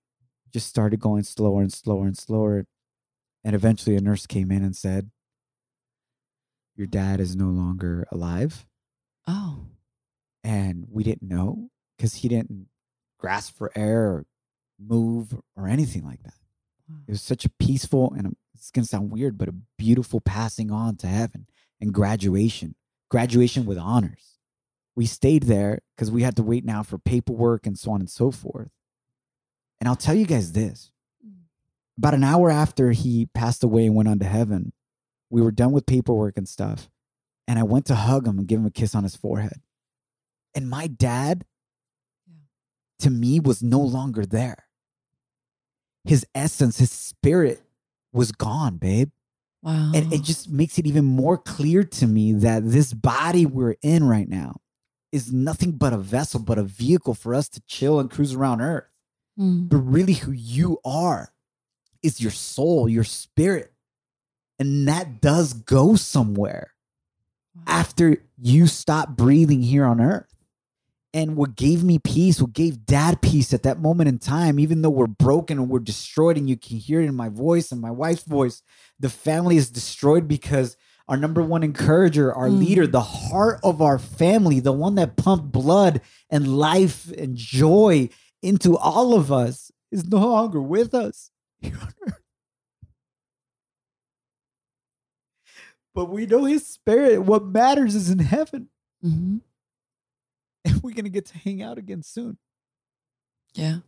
just 0.58 0.70
started 0.70 1.00
going 1.00 1.22
slower 1.22 1.62
and 1.62 1.72
slower 1.72 2.08
and 2.08 2.18
slower. 2.18 2.66
And 3.44 3.54
eventually, 3.54 3.96
a 3.96 4.02
nurse 4.02 4.26
came 4.26 4.52
in 4.52 4.64
and 4.64 4.76
said, 4.76 5.12
"Your 6.76 6.88
dad 6.88 7.20
is 7.20 7.36
no 7.36 7.50
longer 7.50 8.08
alive." 8.12 8.66
Oh. 9.28 9.68
And 10.44 10.88
we 10.90 11.04
didn't 11.04 11.30
know 11.30 11.70
because 11.96 12.16
he 12.16 12.28
didn't 12.28 12.70
grasp 13.20 13.56
for 13.56 13.72
air 13.76 14.08
or 14.08 14.26
move 14.80 15.40
or 15.56 15.68
anything 15.68 16.04
like 16.04 16.24
that. 16.24 16.40
It 17.08 17.12
was 17.12 17.22
such 17.22 17.46
a 17.46 17.50
peaceful 17.60 18.14
and 18.14 18.28
a, 18.28 18.32
it's 18.56 18.72
going 18.72 18.84
to 18.84 18.90
sound 18.90 19.12
weird, 19.12 19.38
but 19.38 19.50
a 19.50 19.56
beautiful 19.78 20.22
passing 20.22 20.72
on 20.72 20.96
to 20.98 21.08
heaven 21.08 21.48
and 21.82 21.94
graduation, 21.94 22.76
graduation 23.12 23.66
with 23.66 23.78
honors. 23.78 24.40
We 24.96 25.06
stayed 25.06 25.44
there 25.44 25.82
because 25.96 26.10
we 26.10 26.24
had 26.24 26.36
to 26.38 26.44
wait 26.44 26.66
now 26.66 26.82
for 26.82 26.98
paperwork 26.98 27.68
and 27.68 27.78
so 27.78 27.92
on 27.92 28.00
and 28.00 28.10
so 28.10 28.32
forth. 28.32 28.72
And 29.80 29.88
I'll 29.88 29.96
tell 29.96 30.16
you 30.16 30.26
guys 30.26 30.52
this 30.52 30.92
mm. 31.26 31.34
about 31.98 32.14
an 32.14 32.24
hour 32.24 32.50
after 32.50 32.92
he 32.92 33.28
passed 33.34 33.64
away 33.64 33.86
and 33.86 33.96
went 33.96 34.10
on 34.10 34.20
to 34.20 34.26
heaven, 34.26 34.74
we 35.30 35.42
were 35.42 35.52
done 35.52 35.72
with 35.72 35.86
paperwork 35.86 36.38
and 36.38 36.48
stuff. 36.48 36.90
And 37.48 37.58
I 37.58 37.64
went 37.64 37.86
to 37.86 37.96
hug 37.96 38.28
him 38.28 38.40
and 38.40 38.48
give 38.48 38.60
him 38.60 38.66
a 38.66 38.72
kiss 38.72 38.96
on 38.96 39.04
his 39.04 39.16
forehead. 39.16 39.62
And 40.54 40.70
my 40.70 40.88
dad, 40.88 41.46
to 43.00 43.10
me, 43.10 43.40
was 43.40 43.62
no 43.62 43.80
longer 43.80 44.26
there 44.26 44.68
his 46.08 46.26
essence, 46.34 46.80
his 46.80 46.92
spirit 46.92 47.62
was 48.14 48.32
gone, 48.32 48.78
babe. 48.78 49.12
Wow. 49.62 49.92
And 49.94 50.14
it 50.14 50.24
just 50.24 50.50
makes 50.50 50.78
it 50.78 50.88
even 50.88 51.06
more 51.06 51.38
clear 51.38 51.84
to 51.84 52.08
me 52.08 52.34
that 52.34 52.70
this 52.70 52.94
body 52.94 53.46
we're 53.46 53.76
in 53.82 54.06
right 54.06 54.30
now 54.30 54.62
is 55.12 55.32
nothing 55.32 55.74
but 55.74 55.94
a 55.94 55.98
vessel, 55.98 56.40
but 56.40 56.58
a 56.58 56.64
vehicle 56.64 57.14
for 57.14 57.36
us 57.36 57.50
to 57.50 57.62
chill 57.68 58.00
and 58.00 58.10
cruise 58.10 58.34
around 58.34 58.62
earth. 58.62 58.86
Mm. 59.40 59.70
But 59.70 59.78
really, 59.78 60.14
who 60.14 60.32
you 60.32 60.80
are 60.86 61.32
is 62.02 62.22
your 62.22 62.32
soul, 62.32 62.88
your 62.90 63.04
spirit. 63.04 63.74
And 64.60 64.88
that 64.88 65.22
does 65.22 65.54
go 65.54 65.96
somewhere 65.96 66.72
after 67.68 68.18
you 68.42 68.68
stop 68.68 69.10
breathing 69.16 69.62
here 69.62 69.86
on 69.86 70.02
earth. 70.02 70.34
And 71.14 71.36
what 71.36 71.56
gave 71.56 71.84
me 71.84 72.00
peace, 72.00 72.42
what 72.42 72.54
gave 72.54 72.86
dad 72.86 73.22
peace 73.22 73.54
at 73.54 73.64
that 73.64 73.80
moment 73.80 74.10
in 74.10 74.20
time, 74.20 74.60
even 74.60 74.82
though 74.82 74.90
we're 74.90 75.08
broken 75.08 75.58
and 75.58 75.70
we're 75.70 75.80
destroyed, 75.80 76.38
and 76.38 76.50
you 76.50 76.58
can 76.58 76.78
hear 76.78 77.02
it 77.02 77.06
in 77.06 77.16
my 77.16 77.30
voice 77.30 77.72
and 77.72 77.82
my 77.82 77.90
wife's 77.92 78.24
voice, 78.24 78.62
the 79.00 79.10
family 79.10 79.58
is 79.58 79.70
destroyed 79.72 80.28
because 80.28 80.76
our 81.08 81.18
number 81.18 81.42
one 81.42 81.64
encourager, 81.64 82.34
our 82.34 82.50
Mm. 82.50 82.60
leader, 82.60 82.86
the 82.88 83.00
heart 83.02 83.60
of 83.64 83.82
our 83.82 83.98
family, 83.98 84.60
the 84.60 84.74
one 84.74 84.96
that 84.96 85.16
pumped 85.16 85.52
blood 85.52 86.02
and 86.30 86.58
life 86.58 87.12
and 87.18 87.36
joy 87.36 88.10
into 88.42 88.78
all 88.78 89.14
of 89.14 89.32
us, 89.32 89.72
is 89.92 90.08
no 90.08 90.20
longer 90.20 90.62
with 90.62 90.94
us. 90.94 91.32
here 91.62 91.78
on 91.82 91.94
earth. 92.08 92.22
but 95.96 96.06
we 96.10 96.26
know 96.26 96.46
his 96.46 96.66
spirit. 96.66 97.22
What 97.22 97.46
matters 97.46 97.96
is 97.96 98.10
in 98.10 98.20
heaven. 98.20 98.70
hmm 99.02 99.38
And 100.66 100.84
we're 100.84 100.94
gonna 100.94 101.10
get 101.10 101.26
to 101.28 101.38
hang 101.38 101.62
out 101.62 101.78
again 101.78 102.04
soon. 102.04 102.38
Yeah. 103.54 103.80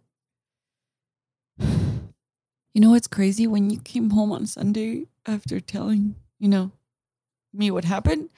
You 2.76 2.82
know 2.82 2.92
what's 2.92 3.08
crazy? 3.08 3.48
When 3.48 3.72
you 3.72 3.80
came 3.82 4.12
home 4.12 4.32
on 4.32 4.46
Sunday 4.46 5.08
after 5.26 5.60
telling, 5.60 6.16
you 6.40 6.48
know, 6.48 6.72
me 7.52 7.72
what 7.72 7.84
happened, 7.84 8.30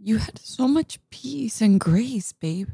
you 0.00 0.18
had 0.18 0.36
so 0.38 0.66
much 0.66 0.98
peace 1.10 1.60
and 1.62 1.78
grace, 1.78 2.32
babe. 2.32 2.70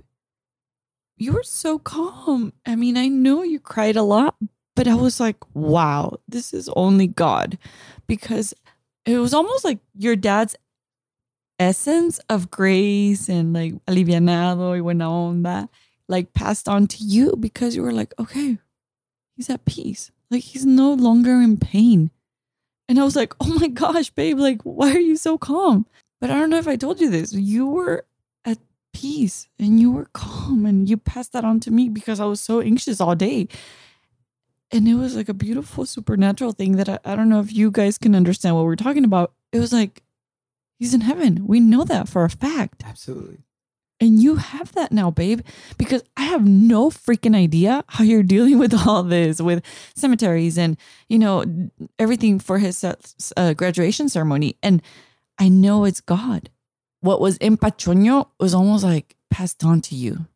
You 1.20 1.34
were 1.34 1.42
so 1.42 1.78
calm. 1.78 2.54
I 2.64 2.76
mean, 2.76 2.96
I 2.96 3.08
know 3.08 3.42
you 3.42 3.60
cried 3.60 3.96
a 3.96 4.02
lot, 4.02 4.36
but 4.74 4.88
I 4.88 4.94
was 4.94 5.20
like, 5.20 5.36
wow, 5.54 6.18
this 6.26 6.54
is 6.54 6.70
only 6.74 7.08
God. 7.08 7.58
Because 8.06 8.54
it 9.04 9.18
was 9.18 9.34
almost 9.34 9.62
like 9.62 9.80
your 9.94 10.16
dad's 10.16 10.56
essence 11.58 12.20
of 12.30 12.50
grace 12.50 13.28
and 13.28 13.52
like 13.52 13.74
alivianado 13.84 14.70
y 14.70 14.80
buena 14.80 15.04
onda 15.04 15.68
like 16.08 16.32
passed 16.32 16.70
on 16.70 16.86
to 16.86 17.04
you 17.04 17.36
because 17.38 17.76
you 17.76 17.82
were 17.82 17.92
like, 17.92 18.14
okay, 18.18 18.56
he's 19.36 19.50
at 19.50 19.66
peace. 19.66 20.10
Like 20.30 20.42
he's 20.42 20.64
no 20.64 20.94
longer 20.94 21.34
in 21.34 21.58
pain. 21.58 22.10
And 22.88 22.98
I 22.98 23.04
was 23.04 23.14
like, 23.14 23.34
oh 23.40 23.58
my 23.60 23.68
gosh, 23.68 24.08
babe, 24.08 24.38
like, 24.38 24.62
why 24.62 24.90
are 24.92 24.98
you 24.98 25.16
so 25.16 25.36
calm? 25.36 25.86
But 26.18 26.30
I 26.30 26.38
don't 26.38 26.48
know 26.48 26.58
if 26.58 26.66
I 26.66 26.76
told 26.76 26.98
you 26.98 27.10
this. 27.10 27.34
You 27.34 27.66
were 27.66 28.06
peace 28.92 29.48
and 29.58 29.80
you 29.80 29.90
were 29.90 30.08
calm 30.12 30.66
and 30.66 30.88
you 30.88 30.96
passed 30.96 31.32
that 31.32 31.44
on 31.44 31.60
to 31.60 31.70
me 31.70 31.88
because 31.88 32.20
I 32.20 32.24
was 32.24 32.40
so 32.40 32.60
anxious 32.60 33.00
all 33.00 33.14
day. 33.14 33.48
And 34.72 34.86
it 34.86 34.94
was 34.94 35.16
like 35.16 35.28
a 35.28 35.34
beautiful 35.34 35.84
supernatural 35.84 36.52
thing 36.52 36.76
that 36.76 36.88
I, 36.88 36.98
I 37.04 37.16
don't 37.16 37.28
know 37.28 37.40
if 37.40 37.52
you 37.52 37.70
guys 37.70 37.98
can 37.98 38.14
understand 38.14 38.54
what 38.54 38.64
we're 38.64 38.76
talking 38.76 39.04
about. 39.04 39.32
It 39.52 39.58
was 39.58 39.72
like, 39.72 40.02
he's 40.78 40.94
in 40.94 41.00
heaven. 41.00 41.46
We 41.46 41.60
know 41.60 41.84
that 41.84 42.08
for 42.08 42.24
a 42.24 42.30
fact. 42.30 42.84
Absolutely. 42.84 43.38
And 44.00 44.22
you 44.22 44.36
have 44.36 44.72
that 44.72 44.92
now, 44.92 45.10
babe, 45.10 45.42
because 45.76 46.02
I 46.16 46.22
have 46.22 46.46
no 46.46 46.88
freaking 46.88 47.36
idea 47.36 47.84
how 47.88 48.02
you're 48.02 48.22
dealing 48.22 48.58
with 48.58 48.74
all 48.86 49.02
this 49.02 49.40
with 49.40 49.62
cemeteries 49.94 50.56
and, 50.56 50.76
you 51.08 51.18
know, 51.18 51.44
everything 51.98 52.38
for 52.38 52.58
his 52.58 52.82
uh, 52.82 52.94
uh, 53.36 53.52
graduation 53.52 54.08
ceremony. 54.08 54.56
And 54.62 54.80
I 55.38 55.48
know 55.48 55.84
it's 55.84 56.00
God. 56.00 56.48
What 57.00 57.20
was 57.20 57.36
in 57.38 57.56
Pachoño 57.56 58.28
was 58.38 58.54
almost 58.54 58.84
like 58.84 59.16
passed 59.30 59.64
on 59.64 59.80
to 59.82 59.94
you. 59.94 60.26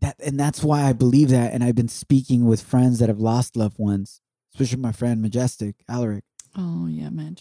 That 0.00 0.16
and 0.24 0.38
that's 0.38 0.62
why 0.62 0.82
I 0.82 0.92
believe 0.92 1.30
that. 1.30 1.52
And 1.52 1.64
I've 1.64 1.74
been 1.74 1.88
speaking 1.88 2.44
with 2.46 2.60
friends 2.60 2.98
that 2.98 3.08
have 3.08 3.20
lost 3.20 3.56
loved 3.56 3.78
ones, 3.78 4.20
especially 4.54 4.80
my 4.82 4.92
friend 4.92 5.22
Majestic 5.22 5.76
Alaric. 5.88 6.24
Oh, 6.56 6.86
yeah, 6.86 7.10
man. 7.10 7.36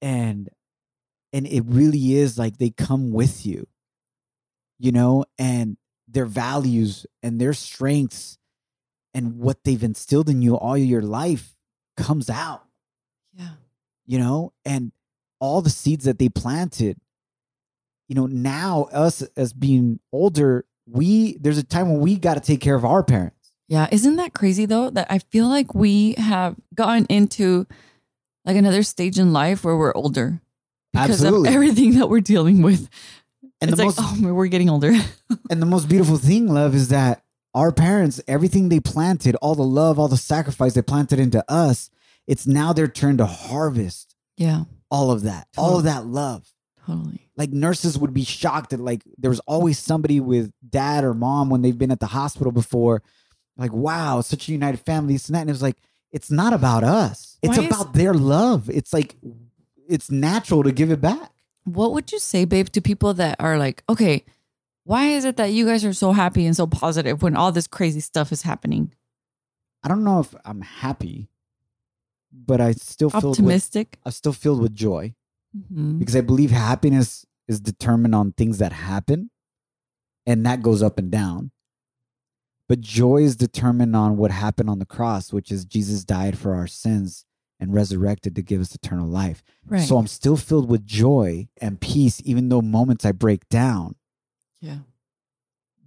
and 0.00 0.48
and 1.32 1.46
it 1.46 1.62
really 1.66 2.14
is 2.14 2.38
like 2.38 2.56
they 2.56 2.70
come 2.70 3.12
with 3.12 3.44
you 3.44 3.66
you 4.78 4.90
know 4.92 5.24
and 5.38 5.76
their 6.06 6.24
values 6.24 7.04
and 7.22 7.38
their 7.38 7.52
strengths 7.52 8.38
and 9.12 9.38
what 9.38 9.62
they've 9.64 9.82
instilled 9.82 10.30
in 10.30 10.40
you 10.40 10.54
all 10.56 10.78
your 10.78 11.02
life 11.02 11.56
comes 11.98 12.30
out 12.30 12.62
Yeah. 13.34 13.56
you 14.06 14.18
know 14.18 14.52
and 14.64 14.92
all 15.40 15.60
the 15.60 15.68
seeds 15.70 16.04
that 16.06 16.18
they 16.18 16.28
planted 16.30 16.96
you 18.08 18.14
know 18.14 18.26
now 18.26 18.88
us 18.92 19.22
as 19.36 19.52
being 19.52 20.00
older 20.12 20.64
we 20.86 21.36
there's 21.40 21.58
a 21.58 21.62
time 21.62 21.90
when 21.90 22.00
we 22.00 22.16
got 22.16 22.34
to 22.34 22.40
take 22.40 22.60
care 22.60 22.74
of 22.74 22.84
our 22.84 23.02
parents 23.02 23.52
Yeah. 23.68 23.86
Isn't 23.92 24.16
that 24.16 24.32
crazy 24.32 24.64
though? 24.66 24.88
That 24.90 25.06
I 25.10 25.18
feel 25.18 25.46
like 25.48 25.74
we 25.74 26.14
have 26.16 26.56
gotten 26.74 27.04
into 27.10 27.66
like 28.46 28.56
another 28.56 28.82
stage 28.82 29.18
in 29.18 29.32
life 29.34 29.62
where 29.64 29.76
we're 29.76 29.92
older 29.94 30.40
because 30.92 31.22
Absolutely. 31.22 31.50
of 31.50 31.54
everything 31.54 31.98
that 31.98 32.08
we're 32.08 32.20
dealing 32.22 32.62
with. 32.62 32.88
and 33.60 33.70
it's 33.70 33.78
the 33.78 33.86
like, 33.86 33.96
most 33.98 34.22
oh, 34.24 34.32
we're 34.32 34.46
getting 34.46 34.70
older. 34.70 34.92
And 35.50 35.60
the 35.60 35.66
most 35.66 35.88
beautiful 35.88 36.16
thing, 36.16 36.48
love, 36.48 36.74
is 36.74 36.88
that 36.88 37.22
our 37.54 37.70
parents, 37.72 38.20
everything 38.26 38.68
they 38.70 38.80
planted, 38.80 39.34
all 39.36 39.54
the 39.54 39.62
love, 39.62 39.98
all 39.98 40.08
the 40.08 40.16
sacrifice 40.16 40.72
they 40.74 40.82
planted 40.82 41.18
into 41.18 41.44
us, 41.50 41.90
it's 42.26 42.46
now 42.46 42.72
their 42.72 42.88
turn 42.88 43.18
to 43.18 43.26
harvest 43.26 44.14
yeah, 44.38 44.64
all 44.90 45.10
of 45.10 45.22
that, 45.24 45.48
all 45.58 45.76
of 45.76 45.84
that 45.84 46.06
love. 46.06 46.48
Totally. 46.88 47.28
Like 47.36 47.50
nurses 47.50 47.98
would 47.98 48.14
be 48.14 48.24
shocked 48.24 48.70
that 48.70 48.80
like 48.80 49.02
there 49.16 49.30
was 49.30 49.40
always 49.40 49.78
somebody 49.78 50.20
with 50.20 50.52
dad 50.68 51.04
or 51.04 51.14
mom 51.14 51.50
when 51.50 51.62
they've 51.62 51.76
been 51.78 51.90
at 51.90 52.00
the 52.00 52.06
hospital 52.06 52.52
before, 52.52 53.02
like 53.56 53.72
wow, 53.72 54.20
such 54.20 54.48
a 54.48 54.52
united 54.52 54.80
family, 54.80 55.12
this 55.14 55.28
and 55.28 55.36
that. 55.36 55.40
And 55.42 55.50
it 55.50 55.52
was 55.52 55.62
like 55.62 55.76
it's 56.10 56.30
not 56.30 56.52
about 56.52 56.84
us; 56.84 57.38
it's 57.42 57.56
Why 57.56 57.64
is- 57.64 57.70
about 57.70 57.92
their 57.94 58.14
love. 58.14 58.68
It's 58.70 58.92
like 58.92 59.16
it's 59.88 60.10
natural 60.10 60.62
to 60.64 60.72
give 60.72 60.90
it 60.90 61.00
back. 61.00 61.30
What 61.64 61.92
would 61.92 62.10
you 62.12 62.18
say, 62.18 62.44
babe, 62.46 62.68
to 62.70 62.80
people 62.80 63.12
that 63.14 63.36
are 63.38 63.58
like, 63.58 63.82
okay, 63.90 64.24
why 64.84 65.08
is 65.08 65.26
it 65.26 65.36
that 65.36 65.52
you 65.52 65.66
guys 65.66 65.84
are 65.84 65.92
so 65.92 66.12
happy 66.12 66.46
and 66.46 66.56
so 66.56 66.66
positive 66.66 67.20
when 67.22 67.36
all 67.36 67.52
this 67.52 67.66
crazy 67.66 68.00
stuff 68.00 68.32
is 68.32 68.42
happening? 68.42 68.94
I 69.82 69.88
don't 69.88 70.02
know 70.02 70.20
if 70.20 70.34
I'm 70.46 70.62
happy, 70.62 71.28
but 72.32 72.60
I 72.60 72.72
still 72.72 73.10
feel 73.10 73.20
with, 73.20 73.38
Optimistic. 73.38 73.98
I'm 74.04 74.12
still 74.12 74.32
filled 74.32 74.62
with 74.62 74.74
joy. 74.74 75.14
Mhm. 75.56 75.98
because 75.98 76.14
I 76.16 76.20
believe 76.20 76.50
happiness 76.50 77.24
is 77.46 77.60
determined 77.60 78.14
on 78.14 78.32
things 78.32 78.58
that 78.58 78.72
happen 78.72 79.30
and 80.26 80.44
that 80.44 80.62
goes 80.62 80.82
up 80.82 80.98
and 80.98 81.10
down. 81.10 81.50
But 82.68 82.80
joy 82.82 83.22
is 83.22 83.34
determined 83.36 83.96
on 83.96 84.18
what 84.18 84.30
happened 84.30 84.68
on 84.68 84.78
the 84.78 84.84
cross, 84.84 85.32
which 85.32 85.50
is 85.50 85.64
Jesus 85.64 86.04
died 86.04 86.36
for 86.36 86.54
our 86.54 86.66
sins 86.66 87.24
and 87.58 87.72
resurrected 87.72 88.36
to 88.36 88.42
give 88.42 88.60
us 88.60 88.74
eternal 88.74 89.08
life. 89.08 89.42
Right. 89.66 89.80
So 89.80 89.96
I'm 89.96 90.06
still 90.06 90.36
filled 90.36 90.68
with 90.68 90.84
joy 90.84 91.48
and 91.60 91.80
peace, 91.80 92.20
even 92.24 92.50
though 92.50 92.60
moments 92.60 93.04
I 93.06 93.12
break 93.12 93.48
down 93.48 93.96
yeah. 94.60 94.80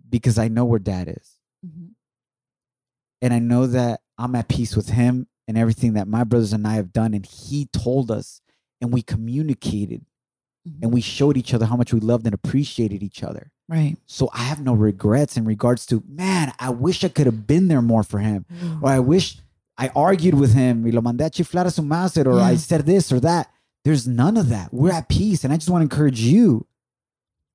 because 0.09 0.39
I 0.39 0.47
know 0.47 0.65
where 0.65 0.79
dad 0.79 1.07
is. 1.07 1.37
Mhm. 1.65 1.91
And 3.21 3.33
I 3.33 3.39
know 3.39 3.67
that 3.67 4.01
I'm 4.17 4.33
at 4.35 4.47
peace 4.49 4.75
with 4.75 4.89
him 4.89 5.27
and 5.47 5.57
everything 5.57 5.93
that 5.93 6.07
my 6.07 6.23
brothers 6.23 6.51
and 6.51 6.67
I 6.67 6.73
have 6.73 6.91
done. 6.91 7.13
And 7.13 7.25
he 7.25 7.67
told 7.67 8.09
us 8.09 8.40
and 8.81 8.91
we 8.91 9.01
communicated 9.01 10.05
Mhm. 10.67 10.83
and 10.83 10.91
we 10.93 11.01
showed 11.01 11.37
each 11.37 11.53
other 11.53 11.65
how 11.65 11.75
much 11.75 11.93
we 11.93 11.99
loved 11.99 12.25
and 12.25 12.33
appreciated 12.33 13.01
each 13.01 13.23
other. 13.23 13.51
Right. 13.69 13.97
So 14.05 14.29
I 14.33 14.43
have 14.43 14.61
no 14.61 14.73
regrets 14.73 15.37
in 15.37 15.45
regards 15.45 15.85
to, 15.87 16.03
man, 16.07 16.51
I 16.59 16.69
wish 16.71 17.03
I 17.03 17.07
could 17.09 17.25
have 17.25 17.47
been 17.47 17.67
there 17.67 17.81
more 17.81 18.03
for 18.03 18.19
him. 18.19 18.45
Or 18.81 18.89
I 18.89 18.99
wish 18.99 19.39
I 19.77 19.87
argued 19.95 20.33
with 20.35 20.53
him, 20.53 20.83
y 20.83 20.91
lo 20.91 21.01
mandé 21.01 21.25
a 21.25 21.29
chiflar 21.29 21.65
a 21.65 21.71
su 21.71 21.81
madre, 21.81 22.25
or 22.27 22.39
I 22.39 22.55
said 22.57 22.85
this 22.85 23.11
or 23.11 23.19
that. 23.21 23.49
There's 23.83 24.07
none 24.07 24.37
of 24.37 24.49
that. 24.49 24.71
We're 24.73 24.91
at 24.91 25.07
peace. 25.09 25.43
And 25.43 25.51
I 25.53 25.57
just 25.57 25.69
want 25.69 25.81
to 25.81 25.85
encourage 25.95 26.21
you, 26.21 26.67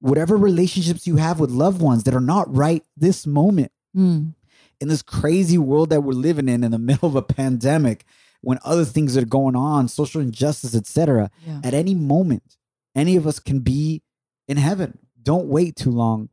whatever 0.01 0.37
relationships 0.37 1.07
you 1.07 1.16
have 1.16 1.39
with 1.39 1.51
loved 1.51 1.81
ones 1.81 2.03
that 2.05 2.14
are 2.14 2.20
not 2.20 2.53
right 2.55 2.85
this 2.97 3.27
moment, 3.27 3.70
Mm. 3.97 4.35
in 4.81 4.89
this 4.89 5.03
crazy 5.03 5.57
world 5.59 5.89
that 5.91 6.03
we're 6.03 6.12
living 6.12 6.49
in, 6.49 6.64
in 6.64 6.70
the 6.72 6.79
middle 6.79 7.09
of 7.09 7.14
a 7.16 7.22
pandemic, 7.22 8.05
when 8.47 8.61
other 8.64 8.84
things 8.84 9.16
are 9.16 9.24
going 9.24 9.57
on, 9.57 9.88
social 9.88 10.20
injustice, 10.20 10.72
etc 10.74 11.30
Yeah. 11.44 11.61
at 11.64 11.74
any 11.74 11.94
moment, 11.97 12.57
any 12.94 13.16
of 13.16 13.26
us 13.26 13.40
can 13.40 13.59
be 13.59 14.03
in 14.47 14.57
heaven. 14.57 14.99
Don't 15.20 15.49
wait 15.49 15.74
too 15.74 15.90
long 15.90 16.28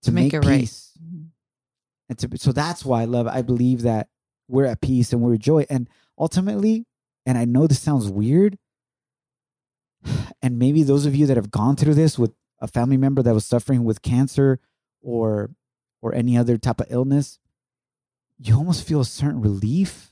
to, 0.00 0.06
To 0.10 0.12
make 0.12 0.32
make, 0.32 0.34
it 0.42 0.46
right. 0.48 0.60
peace. 0.60 0.96
Mhm. 0.98 1.26
And 2.08 2.18
to, 2.20 2.38
so 2.38 2.52
that's 2.52 2.86
why 2.86 3.02
I 3.02 3.04
love, 3.04 3.26
I 3.26 3.42
believe 3.42 3.82
that 3.82 4.08
we're 4.48 4.64
at 4.64 4.80
peace 4.80 5.12
and 5.12 5.20
we're 5.20 5.36
joy. 5.36 5.66
And 5.68 5.90
ultimately, 6.18 6.86
and 7.26 7.36
I 7.36 7.44
know 7.44 7.66
this 7.66 7.80
sounds 7.80 8.08
weird, 8.08 8.56
and 10.42 10.58
maybe 10.58 10.82
those 10.82 11.04
of 11.06 11.14
you 11.14 11.26
that 11.26 11.36
have 11.36 11.50
gone 11.50 11.76
through 11.76 11.94
this 11.94 12.18
with 12.18 12.32
a 12.60 12.66
family 12.68 12.96
member 12.96 13.22
that 13.22 13.34
was 13.34 13.44
suffering 13.44 13.84
with 13.84 14.00
cancer 14.02 14.58
or 15.02 15.50
or 16.00 16.14
any 16.14 16.36
other 16.36 16.56
type 16.58 16.80
of 16.80 16.86
illness, 16.90 17.38
you 18.38 18.56
almost 18.56 18.84
feel 18.86 19.00
a 19.00 19.04
certain 19.04 19.40
relief 19.40 20.11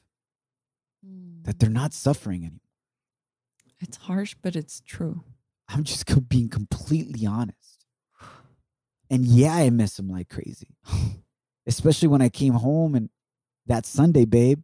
that 1.45 1.59
they're 1.59 1.71
not 1.71 1.93
suffering 1.95 2.43
anymore. 2.43 2.61
It's 3.81 3.97
harsh, 3.97 4.37
but 4.41 4.57
it's 4.57 4.81
true. 4.81 5.25
I'm 5.69 5.85
just 5.85 6.29
being 6.29 6.49
completely 6.49 7.27
honest. 7.27 7.87
And 9.09 9.25
yeah, 9.25 9.55
I 9.55 9.71
miss 9.71 9.99
him 9.99 10.09
like 10.09 10.29
crazy. 10.29 10.77
Especially 11.67 12.09
when 12.09 12.23
I 12.23 12.29
came 12.29 12.55
home 12.55 12.95
and 12.95 13.09
that 13.67 13.87
Sunday, 13.87 14.25
babe. 14.25 14.61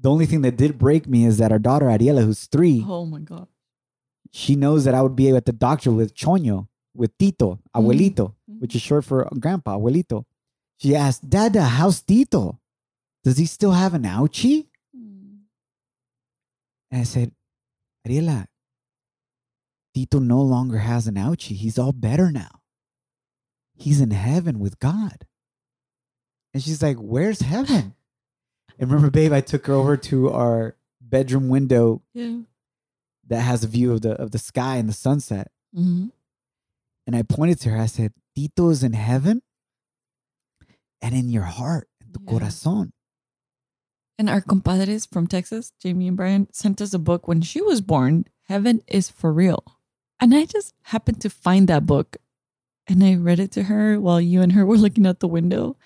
The 0.00 0.10
only 0.10 0.26
thing 0.26 0.42
that 0.42 0.56
did 0.56 0.78
break 0.78 1.06
me 1.08 1.24
is 1.24 1.38
that 1.38 1.52
our 1.52 1.58
daughter 1.58 1.86
Ariela, 1.86 2.22
who's 2.24 2.44
three, 2.46 2.84
Oh 2.86 3.06
my 3.06 3.20
God. 3.20 3.48
she 4.30 4.54
knows 4.54 4.84
that 4.84 4.94
I 4.94 5.00
would 5.02 5.16
be 5.16 5.30
at 5.30 5.46
the 5.46 5.52
doctor 5.52 5.90
with 5.90 6.14
Choño, 6.14 6.68
with 6.94 7.16
Tito, 7.18 7.60
Abuelito, 7.74 8.34
Mhm. 8.50 8.60
which 8.60 8.74
is 8.74 8.82
short 8.82 9.04
for 9.06 9.26
Grandpa, 9.40 9.78
Abuelito. 9.78 10.24
She 10.76 10.94
asked, 10.94 11.28
Dada, 11.30 11.62
how's 11.64 12.02
Tito? 12.02 12.60
Does 13.24 13.38
he 13.38 13.46
still 13.46 13.72
have 13.72 13.94
an 13.94 14.02
ouchie? 14.02 14.65
And 16.90 17.00
I 17.00 17.04
said, 17.04 17.32
Ariela, 18.06 18.46
Tito 19.94 20.18
no 20.18 20.40
longer 20.42 20.78
has 20.78 21.06
an 21.06 21.14
ouchie. 21.14 21.56
He's 21.56 21.78
all 21.78 21.92
better 21.92 22.30
now. 22.30 22.60
He's 23.74 24.00
in 24.00 24.10
heaven 24.10 24.58
with 24.58 24.78
God. 24.78 25.26
And 26.54 26.62
she's 26.62 26.82
like, 26.82 26.96
Where's 26.96 27.40
heaven? 27.40 27.94
and 28.78 28.90
remember, 28.90 29.10
babe, 29.10 29.32
I 29.32 29.40
took 29.40 29.66
her 29.66 29.74
over 29.74 29.96
to 29.96 30.30
our 30.30 30.76
bedroom 31.00 31.48
window 31.48 32.02
Yeah. 32.14 32.40
that 33.26 33.40
has 33.40 33.64
a 33.64 33.68
view 33.68 33.92
of 33.92 34.02
the 34.02 34.12
of 34.12 34.30
the 34.32 34.38
sky 34.38 34.76
and 34.76 34.88
the 34.88 34.92
sunset. 34.94 35.50
Mhm. 35.74 36.10
And 37.06 37.16
I 37.16 37.22
pointed 37.22 37.60
to 37.60 37.70
her. 37.70 37.78
I 37.78 37.86
said, 37.86 38.12
Tito 38.34 38.68
is 38.70 38.82
in 38.82 38.92
heaven 38.92 39.42
and 41.02 41.14
in 41.14 41.28
your 41.30 41.44
heart, 41.44 41.88
in 42.00 42.12
tu 42.12 42.20
Yeah. 42.22 42.32
corazón. 42.32 42.92
And 44.18 44.30
our 44.30 44.40
compadres 44.40 45.04
from 45.04 45.26
Texas, 45.26 45.72
Jamie 45.80 46.08
and 46.08 46.16
Brian, 46.16 46.48
sent 46.52 46.80
us 46.80 46.94
a 46.94 46.98
book 46.98 47.28
when 47.28 47.42
she 47.42 47.60
was 47.60 47.80
born, 47.80 48.24
Heaven 48.48 48.80
is 48.86 49.10
for 49.10 49.32
Real. 49.32 49.62
And 50.20 50.34
I 50.34 50.46
just 50.46 50.74
happened 50.84 51.20
to 51.20 51.30
find 51.30 51.68
that 51.68 51.84
book 51.84 52.16
and 52.88 53.02
I 53.04 53.14
read 53.16 53.40
it 53.40 53.50
to 53.52 53.64
her 53.64 54.00
while 54.00 54.20
you 54.20 54.40
and 54.40 54.52
her 54.52 54.64
were 54.64 54.78
looking 54.78 55.06
out 55.06 55.20
the 55.20 55.28
window. 55.28 55.76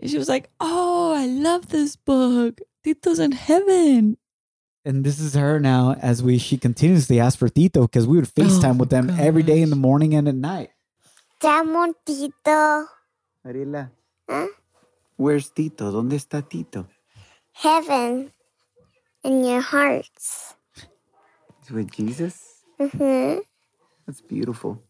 And 0.00 0.10
she 0.10 0.18
was 0.18 0.28
like, 0.28 0.50
Oh, 0.60 1.14
I 1.14 1.26
love 1.26 1.68
this 1.68 1.96
book. 1.96 2.60
Tito's 2.84 3.18
in 3.18 3.32
heaven. 3.32 4.18
And 4.84 5.04
this 5.04 5.18
is 5.20 5.34
her 5.34 5.58
now 5.60 5.94
as 6.00 6.22
we 6.22 6.38
she 6.38 6.56
continuously 6.58 7.18
asks 7.20 7.38
for 7.38 7.48
Tito 7.48 7.82
because 7.82 8.06
we 8.06 8.16
would 8.16 8.28
FaceTime 8.28 8.74
Oh, 8.76 8.78
with 8.80 8.90
them 8.90 9.10
every 9.10 9.42
day 9.42 9.62
in 9.62 9.70
the 9.70 9.76
morning 9.76 10.14
and 10.14 10.28
at 10.28 10.34
night. 10.34 10.70
Te 11.40 11.48
amo, 11.48 11.94
Tito. 12.04 12.86
Ariela, 13.46 13.90
Huh? 14.28 14.48
where's 15.16 15.48
Tito? 15.50 15.90
¿Dónde 15.92 16.14
está 16.14 16.46
Tito? 16.46 16.86
Heaven 17.58 18.30
in 19.24 19.44
your 19.44 19.60
hearts. 19.60 20.54
With 21.70 21.90
Jesus. 21.90 22.62
Mm-hmm. 22.80 23.40
That's 24.06 24.20
beautiful. 24.20 24.80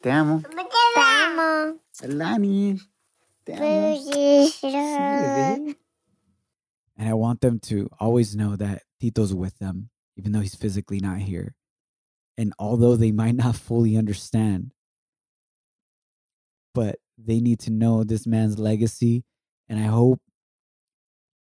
Te 0.00 0.10
amo. 0.10 0.40
Te 0.40 1.00
amo. 1.00 1.78
Alani. 2.02 2.78
Te 3.44 3.52
Bye. 3.52 5.74
And 6.96 7.08
I 7.08 7.14
want 7.14 7.40
them 7.40 7.58
to 7.60 7.90
always 7.98 8.36
know 8.36 8.54
that 8.54 8.82
Tito's 9.00 9.34
with 9.34 9.58
them, 9.58 9.90
even 10.16 10.30
though 10.30 10.40
he's 10.40 10.54
physically 10.54 11.00
not 11.00 11.18
here. 11.18 11.56
And 12.38 12.52
although 12.56 12.94
they 12.94 13.10
might 13.10 13.34
not 13.34 13.56
fully 13.56 13.96
understand, 13.96 14.70
but 16.72 17.00
they 17.18 17.40
need 17.40 17.58
to 17.60 17.72
know 17.72 18.04
this 18.04 18.28
man's 18.28 18.60
legacy. 18.60 19.24
And 19.68 19.80
I 19.80 19.86
hope, 19.86 20.20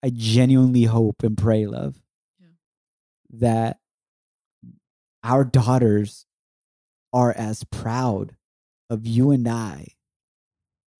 I 0.03 0.09
genuinely 0.09 0.83
hope 0.83 1.23
and 1.23 1.37
pray, 1.37 1.65
love, 1.65 1.95
Yeah. 2.39 2.47
that 3.29 3.79
our 5.23 5.45
daughters 5.45 6.25
are 7.13 7.31
as 7.31 7.63
proud 7.63 8.35
of 8.89 9.07
you 9.07 9.31
and 9.31 9.47
I 9.47 9.95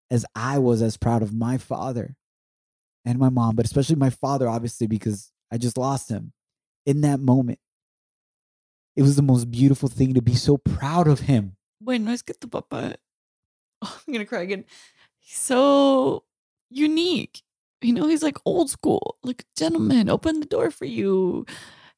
as 0.10 0.26
I 0.36 0.60
was 0.60 0.82
as 0.82 0.96
proud 0.96 1.22
of 1.24 1.34
my 1.34 1.58
father 1.58 2.16
and 3.04 3.18
my 3.20 3.30
mom, 3.30 3.56
but 3.56 3.66
especially 3.66 3.96
my 3.96 4.10
father, 4.12 4.48
obviously, 4.48 4.88
because 4.88 5.32
I 5.52 5.58
just 5.58 5.78
lost 5.78 6.10
him 6.10 6.34
in 6.86 7.02
that 7.02 7.20
moment. 7.20 7.60
It 8.96 9.02
was 9.02 9.16
the 9.16 9.24
most 9.24 9.50
beautiful 9.50 9.90
thing 9.90 10.14
to 10.14 10.22
be 10.22 10.36
so 10.36 10.58
proud 10.58 11.08
of 11.08 11.22
him. 11.22 11.58
Bueno, 11.82 12.12
es 12.12 12.22
que 12.22 12.36
tu 12.40 12.48
papá, 12.48 12.96
oh, 13.82 14.02
I'm 14.08 14.14
gonna 14.14 14.26
cry 14.26 14.42
again. 14.42 14.66
He's 15.20 15.38
so 15.40 16.24
unique. 16.70 17.42
You 17.84 17.94
know, 17.94 18.08
he's 18.08 18.24
like 18.24 18.38
old 18.46 18.70
school, 18.70 19.18
like 19.24 19.42
a 19.42 19.60
gentleman, 19.60 20.10
open 20.10 20.40
the 20.40 20.46
door 20.46 20.72
for 20.72 20.86
you, 20.86 21.46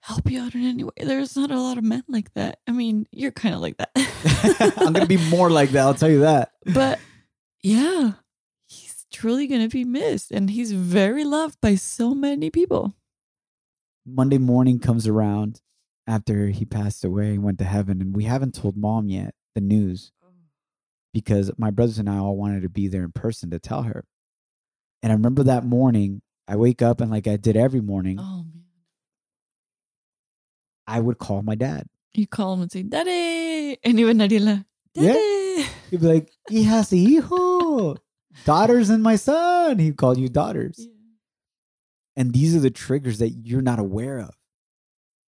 help 0.02 0.30
you 0.30 0.42
out 0.42 0.56
in 0.56 0.64
any 0.66 0.84
way. 0.84 0.92
There's 0.98 1.36
not 1.36 1.52
a 1.52 1.60
lot 1.60 1.78
of 1.78 1.84
men 1.84 2.04
like 2.08 2.34
that. 2.34 2.60
I 2.68 2.72
mean, 2.72 3.08
you're 3.12 3.32
kind 3.32 3.56
of 3.56 3.62
like 3.62 3.78
that. 3.78 3.92
I'm 4.78 4.94
going 4.94 5.08
to 5.08 5.08
be 5.08 5.30
more 5.30 5.50
like 5.50 5.70
that, 5.72 5.82
I'll 5.82 5.94
tell 5.94 6.10
you 6.10 6.22
that. 6.22 6.52
but 6.66 7.00
yeah, 7.66 8.12
he's 8.68 9.08
truly 9.12 9.48
gonna 9.48 9.68
be 9.68 9.84
missed, 9.84 10.30
and 10.32 10.52
he's 10.52 10.72
very 10.72 11.24
loved 11.24 11.60
by 11.62 11.74
so 11.74 12.14
many 12.14 12.52
people. 12.52 12.94
Monday 14.06 14.38
morning 14.38 14.78
comes 14.78 15.08
around 15.08 15.62
after 16.06 16.50
he 16.50 16.64
passed 16.64 17.04
away 17.04 17.30
and 17.30 17.44
went 17.44 17.58
to 17.58 17.66
heaven, 17.66 18.02
and 18.02 18.16
we 18.16 18.26
haven't 18.26 18.54
told 18.54 18.78
mom 18.78 19.10
yet 19.10 19.34
the 19.56 19.62
news 19.62 20.12
oh. 20.24 20.28
because 21.12 21.52
my 21.58 21.72
brothers 21.72 21.98
and 21.98 22.08
I 22.08 22.18
all 22.18 22.38
wanted 22.38 22.62
to 22.62 22.70
be 22.70 22.88
there 22.88 23.04
in 23.04 23.12
person 23.12 23.50
to 23.50 23.58
tell 23.58 23.82
her. 23.82 24.06
And 25.04 25.12
I 25.12 25.16
remember 25.16 25.44
that 25.44 25.64
morning, 25.66 26.22
I 26.48 26.56
wake 26.56 26.82
up 26.82 27.02
and 27.02 27.12
like 27.12 27.28
I 27.28 27.38
did 27.38 27.56
every 27.58 27.82
morning, 27.82 28.18
Oh 28.20 28.44
man, 28.44 28.64
I 30.88 31.00
would 31.00 31.18
call 31.18 31.42
my 31.42 31.56
dad. 31.56 31.88
you 32.14 32.28
call 32.28 32.54
him 32.54 32.62
and 32.62 32.72
say, 32.72 32.84
"Daddy," 32.84 33.78
and 33.84 34.00
even 34.00 34.18
Ariela, 34.20 34.66
Yeah. 34.94 35.14
He'd 35.92 36.02
be 36.02 36.08
like, 36.08 36.32
Hijas 36.50 36.92
y 36.92 37.20
hijo, 37.22 37.96
daughters 38.46 38.90
and 38.90 39.02
my 39.04 39.16
son. 39.16 39.80
He'd 39.80 39.98
call 39.98 40.18
you 40.18 40.30
daughters. 40.30 40.76
Yeah. 40.80 40.88
And 42.18 42.34
these 42.34 42.56
are 42.56 42.60
the 42.60 42.72
triggers 42.72 43.20
that 43.20 43.30
you're 43.32 43.62
not 43.62 43.80
aware 43.80 44.20
of. 44.20 44.36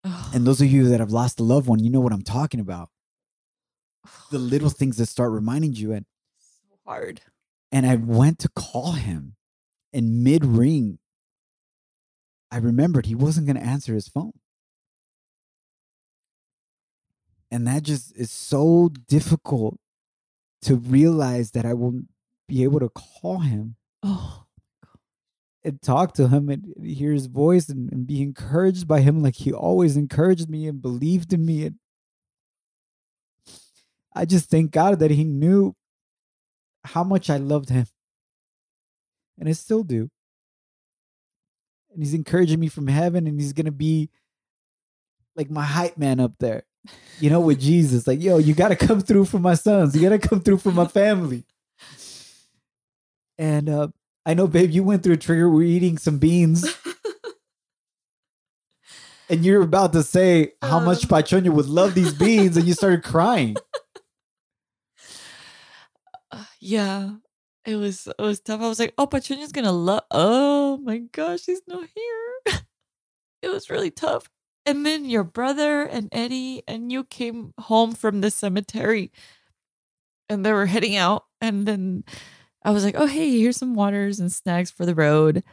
Oh. 0.03 0.31
And 0.33 0.45
those 0.47 0.61
of 0.61 0.67
you 0.71 0.87
that 0.89 0.99
have 0.99 1.11
lost 1.11 1.39
a 1.39 1.43
loved 1.43 1.67
one, 1.67 1.79
you 1.79 1.89
know 1.89 1.99
what 1.99 2.13
I'm 2.13 2.21
talking 2.23 2.59
about. 2.59 2.89
The 4.31 4.39
little 4.39 4.69
things 4.69 4.97
that 4.97 5.07
start 5.07 5.31
reminding 5.31 5.73
you. 5.73 5.91
And, 5.93 6.05
so 6.39 6.77
hard. 6.85 7.21
and 7.71 7.85
I 7.85 7.95
went 7.95 8.39
to 8.39 8.49
call 8.49 8.93
him, 8.93 9.35
and 9.97 10.23
mid 10.23 10.45
ring, 10.45 10.99
I 12.51 12.57
remembered 12.57 13.07
he 13.07 13.15
wasn't 13.15 13.47
going 13.47 13.57
to 13.57 13.63
answer 13.63 13.95
his 13.95 14.07
phone. 14.07 14.33
And 17.49 17.65
that 17.65 17.81
just 17.81 18.15
is 18.15 18.29
so 18.29 18.91
difficult 19.07 19.79
to 20.61 20.75
realize 20.75 21.51
that 21.51 21.65
I 21.65 21.73
won't 21.73 22.05
be 22.47 22.63
able 22.63 22.79
to 22.79 22.89
call 22.89 23.39
him 23.39 23.75
Oh, 24.03 24.45
and 25.63 25.81
talk 25.81 26.13
to 26.13 26.27
him 26.27 26.49
and 26.49 26.73
hear 26.85 27.11
his 27.11 27.25
voice 27.25 27.67
and, 27.67 27.91
and 27.91 28.05
be 28.05 28.21
encouraged 28.21 28.87
by 28.87 29.01
him 29.01 29.23
like 29.23 29.35
he 29.35 29.51
always 29.51 29.97
encouraged 29.97 30.47
me 30.47 30.67
and 30.67 30.81
believed 30.81 31.33
in 31.33 31.43
me. 31.43 31.65
And 31.65 31.75
I 34.13 34.25
just 34.25 34.51
thank 34.51 34.69
God 34.71 34.99
that 34.99 35.11
he 35.11 35.23
knew 35.23 35.73
how 36.83 37.03
much 37.03 37.31
I 37.31 37.37
loved 37.37 37.69
him. 37.69 37.87
And 39.39 39.47
I 39.47 39.51
still 39.53 39.83
do. 39.83 40.09
And 41.91 42.03
he's 42.03 42.13
encouraging 42.13 42.59
me 42.59 42.67
from 42.67 42.87
heaven 42.87 43.27
and 43.27 43.39
he's 43.39 43.53
going 43.53 43.65
to 43.65 43.71
be 43.71 44.09
like 45.35 45.49
my 45.49 45.63
hype 45.63 45.97
man 45.97 46.19
up 46.19 46.33
there, 46.39 46.63
you 47.19 47.29
know, 47.29 47.39
with 47.39 47.59
Jesus. 47.59 48.07
Like, 48.07 48.21
yo, 48.21 48.37
you 48.37 48.53
got 48.53 48.69
to 48.69 48.75
come 48.75 49.01
through 49.01 49.25
for 49.25 49.39
my 49.39 49.53
sons. 49.53 49.95
You 49.95 50.01
got 50.09 50.19
to 50.19 50.27
come 50.27 50.41
through 50.41 50.57
for 50.57 50.71
my 50.71 50.87
family. 50.87 51.43
And 53.37 53.69
uh, 53.69 53.87
I 54.25 54.33
know, 54.33 54.47
babe, 54.47 54.71
you 54.71 54.83
went 54.83 55.03
through 55.03 55.13
a 55.13 55.17
trigger. 55.17 55.49
We're 55.49 55.63
eating 55.63 55.97
some 55.97 56.17
beans. 56.17 56.67
and 59.29 59.45
you're 59.45 59.61
about 59.61 59.93
to 59.93 60.03
say 60.03 60.53
how 60.61 60.79
much 60.79 61.09
Um. 61.11 61.55
Would 61.55 61.67
love 61.67 61.93
these 61.93 62.13
beans, 62.13 62.57
and 62.57 62.65
you 62.67 62.73
started 62.73 63.03
crying. 63.03 63.55
yeah. 66.59 67.11
It 67.67 67.75
was 67.75 68.07
it 68.07 68.21
was 68.21 68.39
tough. 68.39 68.61
I 68.61 68.69
was 68.69 68.79
like, 68.79 68.93
oh, 68.97 69.07
Pachuña's 69.07 69.51
gonna 69.51 69.73
love. 69.73 70.03
Oh 70.09 70.77
my 70.77 70.99
gosh, 70.99 71.45
he's 71.45 71.61
not 71.67 71.85
here. 71.93 72.61
it 73.41 73.49
was 73.49 73.69
really 73.69 73.91
tough. 73.91 74.29
And 74.65 74.85
then 74.85 75.03
your 75.03 75.25
brother 75.25 75.81
and 75.81 76.07
Eddie 76.13 76.63
and 76.65 76.93
you 76.93 77.03
came 77.03 77.53
home 77.59 77.91
from 77.91 78.21
the 78.21 78.31
cemetery, 78.31 79.11
and 80.29 80.45
they 80.45 80.53
were 80.53 80.65
heading 80.65 80.95
out. 80.95 81.25
And 81.41 81.65
then 81.65 82.05
I 82.63 82.71
was 82.71 82.85
like, 82.85 82.95
oh 82.97 83.05
hey, 83.05 83.37
here's 83.37 83.57
some 83.57 83.75
waters 83.75 84.21
and 84.21 84.31
snacks 84.31 84.71
for 84.71 84.85
the 84.85 84.95
road. 84.95 85.43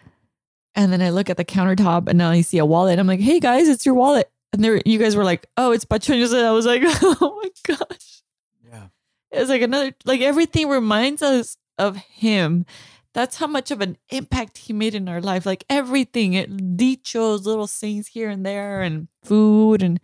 And 0.77 0.93
then 0.93 1.03
I 1.03 1.11
look 1.11 1.29
at 1.29 1.37
the 1.37 1.45
countertop, 1.45 2.09
and 2.09 2.17
now 2.17 2.31
I 2.31 2.43
see 2.43 2.59
a 2.59 2.65
wallet. 2.65 3.01
I'm 3.01 3.09
like, 3.09 3.21
hey 3.21 3.41
guys, 3.41 3.69
it's 3.69 3.85
your 3.85 3.97
wallet. 3.97 4.31
And 4.53 4.63
there, 4.63 4.81
you 4.87 5.01
guys 5.01 5.17
were 5.17 5.25
like, 5.25 5.49
oh, 5.57 5.73
it's 5.73 5.85
Pachuña's. 5.85 6.33
And 6.33 6.47
I 6.47 6.53
was 6.53 6.65
like, 6.65 6.83
oh 6.87 7.41
my 7.43 7.75
gosh. 7.75 8.23
Yeah. 8.65 8.87
It's 9.33 9.51
like 9.51 9.63
another, 9.63 9.93
like 10.05 10.21
everything 10.21 10.69
reminds 10.69 11.21
us 11.21 11.57
of 11.79 11.97
him. 11.97 12.67
That's 13.15 13.37
how 13.37 13.47
much 13.47 13.71
of 13.71 13.81
an 13.81 13.97
impact 14.11 14.59
he 14.59 14.73
made 14.73 14.95
in 14.95 15.09
our 15.09 15.21
life. 15.21 15.47
Like 15.47 15.65
everything, 15.71 16.35
it 16.35 16.77
dichos, 16.77 17.45
little 17.45 17.69
sayings 17.69 18.09
here 18.09 18.29
and 18.29 18.45
there, 18.45 18.83
and 18.83 19.09
food. 19.23 19.83
And 19.83 20.01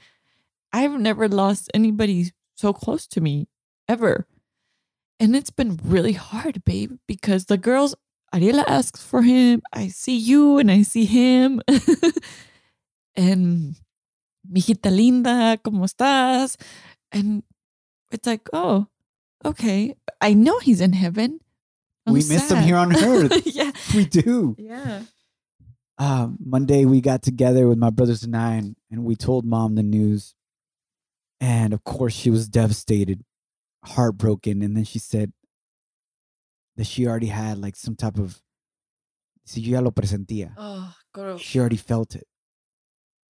I've 0.72 0.98
never 0.98 1.28
lost 1.28 1.70
anybody 1.74 2.32
so 2.56 2.72
close 2.72 3.06
to 3.08 3.20
me 3.20 3.48
ever. 3.88 4.26
And 5.18 5.34
it's 5.34 5.50
been 5.50 5.78
really 5.84 6.12
hard, 6.12 6.64
babe, 6.64 6.98
because 7.06 7.46
the 7.46 7.58
girls, 7.58 7.94
Ariela 8.32 8.64
asks 8.66 9.02
for 9.02 9.22
him. 9.22 9.60
I 9.72 9.88
see 9.88 10.16
you 10.16 10.58
and 10.58 10.70
I 10.70 10.82
see 10.82 11.04
him. 11.04 11.60
and 13.16 13.74
mijita 14.50 14.90
linda, 14.90 15.58
¿cómo 15.62 15.84
estás? 15.84 16.56
And 17.12 17.42
it's 18.10 18.26
like, 18.26 18.48
oh, 18.52 18.86
okay. 19.44 19.96
I 20.20 20.32
know 20.32 20.58
he's 20.60 20.80
in 20.80 20.92
heaven. 20.92 21.40
I'm 22.10 22.14
we 22.14 22.24
miss 22.28 22.50
him 22.50 22.62
here 22.62 22.76
on 22.76 22.94
earth. 22.94 23.42
yeah. 23.46 23.72
we 23.94 24.04
do. 24.04 24.54
Yeah. 24.58 25.02
Um, 25.98 26.38
Monday, 26.42 26.84
we 26.84 27.00
got 27.00 27.22
together 27.22 27.66
with 27.68 27.78
my 27.78 27.90
brothers 27.90 28.22
and 28.22 28.36
I, 28.36 28.54
and, 28.54 28.76
and 28.90 29.04
we 29.04 29.16
told 29.16 29.44
mom 29.44 29.74
the 29.74 29.82
news. 29.82 30.34
And 31.40 31.72
of 31.72 31.84
course, 31.84 32.12
she 32.12 32.30
was 32.30 32.48
devastated, 32.48 33.24
heartbroken. 33.84 34.62
And 34.62 34.76
then 34.76 34.84
she 34.84 34.98
said 34.98 35.32
that 36.76 36.86
she 36.86 37.06
already 37.06 37.26
had 37.26 37.58
like 37.58 37.76
some 37.76 37.96
type 37.96 38.18
of, 38.18 38.40
si 39.44 39.60
yo 39.60 39.78
ya 39.78 39.80
lo 39.80 39.90
presentía. 39.90 40.52
Oh, 40.56 40.94
girl. 41.12 41.38
She 41.38 41.58
already 41.58 41.76
felt 41.76 42.14
it. 42.14 42.26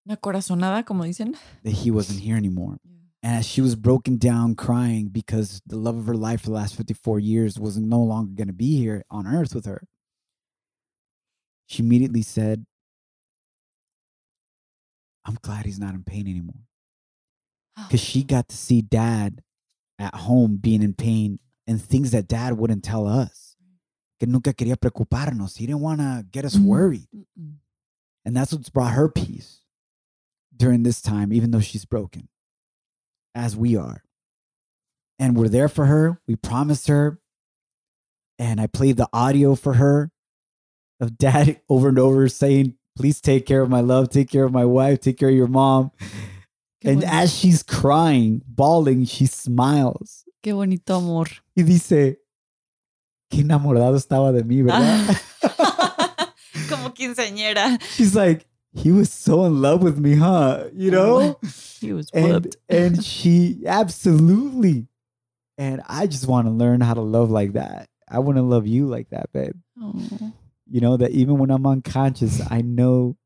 Una 0.07 0.17
corazonada, 0.17 0.85
como 0.85 1.05
dicen. 1.05 1.37
that 1.63 1.71
he 1.71 1.91
wasn't 1.91 2.21
here 2.21 2.37
anymore. 2.37 2.79
And 3.23 3.37
as 3.37 3.47
she 3.47 3.61
was 3.61 3.77
broken 3.77 4.17
down 4.17 4.55
crying 4.55 5.09
because 5.09 5.61
the 5.67 5.77
love 5.77 5.97
of 5.97 6.07
her 6.07 6.15
life 6.15 6.41
for 6.41 6.47
the 6.47 6.55
last 6.55 6.75
54 6.75 7.21
years 7.21 7.61
was 7.61 7.77
no 7.77 8.01
longer 8.01 8.33
going 8.35 8.49
to 8.49 8.55
be 8.55 8.79
here 8.79 9.05
on 9.11 9.27
earth 9.27 9.55
with 9.55 9.67
her, 9.67 9.83
she 11.67 11.83
immediately 11.83 12.23
said, 12.23 12.65
I'm 15.27 15.37
glad 15.43 15.67
he's 15.67 15.79
not 15.79 15.95
in 15.95 16.03
pain 16.03 16.27
anymore. 16.27 16.65
Oh, 17.79 17.85
because 17.87 18.01
she 18.01 18.25
got 18.25 18.49
to 18.49 18.57
see 18.57 18.81
dad 18.81 19.43
at 19.99 20.15
home 20.15 20.57
being 20.57 20.83
in 20.83 20.95
pain 20.95 21.41
and 21.67 21.81
things 21.81 22.13
that 22.13 22.27
dad 22.27 22.55
wouldn't 22.57 22.83
tell 22.83 23.07
us. 23.07 23.55
Que 24.19 24.27
nunca 24.27 24.55
quería 24.55 24.77
preocuparnos. 24.77 25.59
He 25.59 25.67
didn't 25.67 25.83
want 25.83 26.01
to 26.01 26.25
get 26.31 26.47
us 26.47 26.59
worried. 26.59 27.07
And 28.25 28.37
that's 28.37 28.53
what's 28.53 28.71
brought 28.71 28.93
her 28.93 29.11
peace 29.11 29.61
during 30.57 30.83
this 30.85 31.03
time, 31.03 31.35
even 31.35 31.51
though 31.51 31.61
she's 31.61 31.85
broken, 31.85 32.30
as 33.35 33.57
we 33.57 33.77
are. 33.77 34.03
And 35.19 35.37
we're 35.37 35.49
there 35.49 35.69
for 35.69 35.87
her. 35.87 36.21
We 36.27 36.37
promised 36.37 36.89
her. 36.89 37.21
And 38.39 38.61
I 38.61 38.67
played 38.67 38.97
the 38.97 39.09
audio 39.13 39.55
for 39.55 39.75
her 39.75 40.11
of 40.99 41.19
dad 41.19 41.61
over 41.69 41.89
and 41.89 41.99
over 41.99 42.29
saying, 42.29 42.75
Please 42.97 43.21
take 43.21 43.47
care 43.47 43.63
of 43.63 43.71
my 43.71 43.81
love, 43.81 44.11
take 44.11 44.29
care 44.29 44.45
of 44.45 44.53
my 44.53 44.65
wife, 44.65 45.01
take 45.01 45.19
care 45.19 45.29
of 45.29 45.35
your 45.35 45.47
mom. 45.47 45.91
Qué 46.83 46.91
and 46.91 47.01
bonito. 47.01 47.13
as 47.13 47.35
she's 47.35 47.63
crying, 47.63 48.43
bawling, 48.47 49.05
she 49.05 49.27
smiles. 49.27 50.25
Qué 50.43 50.53
bonito 50.53 50.97
amor. 50.97 51.27
Y 51.57 51.63
dice, 51.63 52.19
Qué 53.31 53.41
enamorado 53.43 53.97
estaba 53.97 54.33
de 54.33 54.43
mí, 54.43 54.63
¿verdad? 54.63 55.17
como 56.69 56.93
quinceañera. 56.95 57.79
She's 57.97 58.15
like, 58.15 58.47
He 58.73 58.93
was 58.93 59.13
so 59.13 59.45
in 59.47 59.61
love 59.61 59.83
with 59.83 59.99
me, 59.99 60.15
huh? 60.15 60.69
You 60.73 60.97
oh, 60.97 61.19
know? 61.21 61.41
He 61.81 61.93
was 61.93 62.11
and 62.13 62.45
whooped. 62.45 62.57
and 62.69 63.03
she 63.03 63.63
absolutely 63.67 64.87
and 65.61 65.83
i 65.89 66.07
just 66.07 66.27
want 66.27 66.47
to 66.47 66.51
learn 66.51 66.81
how 66.81 66.95
to 66.95 67.01
love 67.01 67.31
like 67.31 67.53
that 67.53 67.89
i 68.09 68.19
want 68.19 68.37
to 68.37 68.43
love 68.43 68.67
you 68.67 68.87
like 68.87 69.11
that 69.11 69.33
babe 69.33 69.55
Oh. 69.81 70.33
you 70.69 70.81
know 70.81 70.97
that 70.99 71.13
even 71.13 71.39
when 71.39 71.51
i'm 71.51 71.67
unconscious 71.67 72.41
i 72.51 72.61
know 72.61 73.17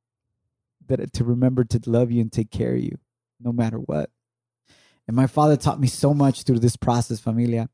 that 0.87 1.13
to 1.15 1.25
remember 1.25 1.65
to 1.65 1.81
love 1.87 2.13
you 2.13 2.21
and 2.21 2.33
take 2.33 2.51
care 2.51 2.75
of 2.75 2.81
you 2.81 2.99
no 3.41 3.53
matter 3.53 3.79
what 3.79 4.11
and 5.09 5.17
my 5.17 5.27
father 5.27 5.57
taught 5.57 5.81
me 5.81 5.89
so 5.89 6.15
much 6.15 6.43
through 6.43 6.61
this 6.61 6.77
process 6.77 7.19
familia 7.19 7.69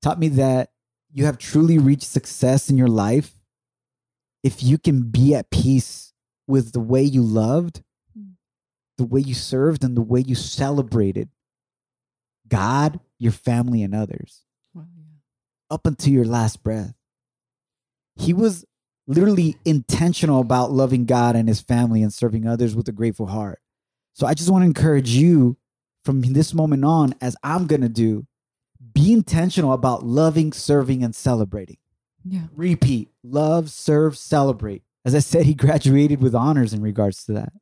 taught 0.00 0.18
me 0.18 0.28
that 0.28 0.70
you 1.12 1.26
have 1.26 1.38
truly 1.38 1.78
reached 1.78 2.04
success 2.04 2.70
in 2.70 2.76
your 2.76 2.88
life 2.88 3.34
if 4.42 4.62
you 4.62 4.78
can 4.78 5.02
be 5.10 5.34
at 5.34 5.50
peace 5.50 6.11
with 6.52 6.72
the 6.72 6.80
way 6.80 7.02
you 7.02 7.22
loved 7.22 7.82
mm. 8.16 8.32
the 8.98 9.06
way 9.06 9.20
you 9.20 9.32
served 9.32 9.82
and 9.82 9.96
the 9.96 10.02
way 10.02 10.20
you 10.20 10.34
celebrated 10.34 11.30
God, 12.46 13.00
your 13.18 13.32
family, 13.32 13.82
and 13.82 13.94
others 13.94 14.42
up 15.70 15.86
until 15.86 16.12
your 16.12 16.26
last 16.26 16.62
breath. 16.62 16.92
He 18.16 18.34
was 18.34 18.66
literally 19.06 19.56
intentional 19.64 20.42
about 20.42 20.70
loving 20.70 21.06
God 21.06 21.34
and 21.34 21.48
his 21.48 21.62
family 21.62 22.02
and 22.02 22.12
serving 22.12 22.46
others 22.46 22.76
with 22.76 22.86
a 22.88 22.92
grateful 22.92 23.28
heart. 23.28 23.58
So 24.12 24.26
I 24.26 24.34
just 24.34 24.50
want 24.50 24.60
to 24.60 24.66
encourage 24.66 25.08
you 25.08 25.56
from 26.04 26.20
this 26.20 26.52
moment 26.52 26.84
on, 26.84 27.14
as 27.22 27.34
I'm 27.42 27.66
going 27.66 27.80
to 27.80 27.88
do, 27.88 28.26
be 28.92 29.14
intentional 29.14 29.72
about 29.72 30.04
loving, 30.04 30.52
serving, 30.52 31.02
and 31.02 31.14
celebrating. 31.14 31.78
Yeah. 32.22 32.48
Repeat 32.54 33.08
love, 33.24 33.70
serve, 33.70 34.18
celebrate. 34.18 34.82
As 35.04 35.14
I 35.14 35.20
said, 35.20 35.46
he 35.46 35.54
graduated 35.66 36.20
with 36.22 36.34
honors 36.34 36.72
in 36.72 36.82
regards 36.82 37.24
to 37.24 37.32
that. 37.32 37.52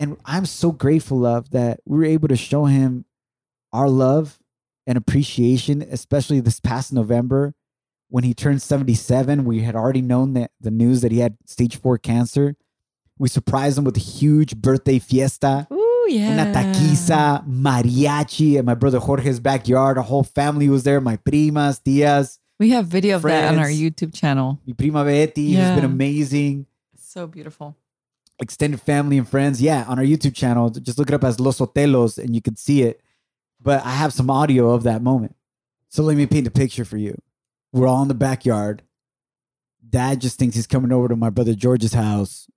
And 0.00 0.16
I'm 0.24 0.46
so 0.46 0.70
grateful, 0.70 1.18
love, 1.18 1.50
that 1.50 1.80
we 1.84 1.98
were 1.98 2.04
able 2.04 2.28
to 2.28 2.36
show 2.36 2.66
him 2.66 3.04
our 3.72 3.88
love 3.88 4.38
and 4.86 4.96
appreciation, 4.96 5.82
especially 5.82 6.40
this 6.40 6.60
past 6.60 6.92
November 6.92 7.54
when 8.08 8.24
he 8.24 8.32
turned 8.32 8.62
77. 8.62 9.44
We 9.44 9.62
had 9.62 9.74
already 9.74 10.00
known 10.00 10.34
that 10.34 10.52
the 10.60 10.70
news 10.70 11.00
that 11.02 11.12
he 11.12 11.18
had 11.18 11.36
stage 11.46 11.76
four 11.76 11.98
cancer. 11.98 12.56
We 13.18 13.28
surprised 13.28 13.76
him 13.76 13.84
with 13.84 13.96
a 13.96 14.00
huge 14.00 14.56
birthday 14.56 15.00
fiesta, 15.00 15.66
Ooh, 15.72 16.06
yeah. 16.08 16.32
una 16.32 16.52
taquiza, 16.52 17.44
mariachi 17.48 18.56
at 18.56 18.64
my 18.64 18.74
brother 18.74 19.00
Jorge's 19.00 19.40
backyard. 19.40 19.98
Our 19.98 20.04
whole 20.04 20.22
family 20.22 20.68
was 20.68 20.84
there, 20.84 21.00
my 21.00 21.16
primas, 21.16 21.82
tias, 21.82 22.38
We 22.58 22.70
have 22.70 22.86
video 22.86 23.16
of 23.16 23.22
that 23.22 23.52
on 23.54 23.58
our 23.60 23.68
YouTube 23.68 24.12
channel. 24.14 24.60
mi 24.66 24.72
prima 24.72 25.04
Betty, 25.04 25.54
who's 25.54 25.70
been 25.70 25.84
amazing. 25.84 26.66
So 26.96 27.26
beautiful. 27.26 27.76
extended 28.40 28.80
family 28.80 29.18
and 29.18 29.28
friends. 29.28 29.60
Yeah, 29.62 29.84
on 29.88 29.98
our 29.98 30.04
YouTube 30.04 30.34
channel, 30.34 30.70
just 30.70 30.98
look 30.98 31.08
it 31.08 31.14
up 31.14 31.24
as 31.24 31.40
Los 31.40 31.58
Sotelos 31.58 32.18
and 32.18 32.34
you 32.34 32.42
can 32.42 32.56
see 32.56 32.82
it. 32.82 33.00
But 33.60 33.84
I 33.84 33.90
have 33.90 34.12
some 34.12 34.30
audio 34.30 34.70
of 34.70 34.84
that 34.84 35.02
moment. 35.02 35.34
So 35.88 36.02
let 36.02 36.16
me 36.16 36.26
paint 36.26 36.46
a 36.46 36.50
picture 36.50 36.84
for 36.84 36.96
you. 36.96 37.20
We're 37.72 37.88
all 37.88 38.02
in 38.02 38.08
the 38.08 38.14
backyard. 38.14 38.82
Dad 39.88 40.20
just 40.20 40.38
thinks 40.38 40.54
he's 40.54 40.66
coming 40.66 40.92
over 40.92 41.08
to 41.08 41.16
my 41.16 41.30
brother 41.30 41.54
George's 41.54 41.94
house 41.94 42.48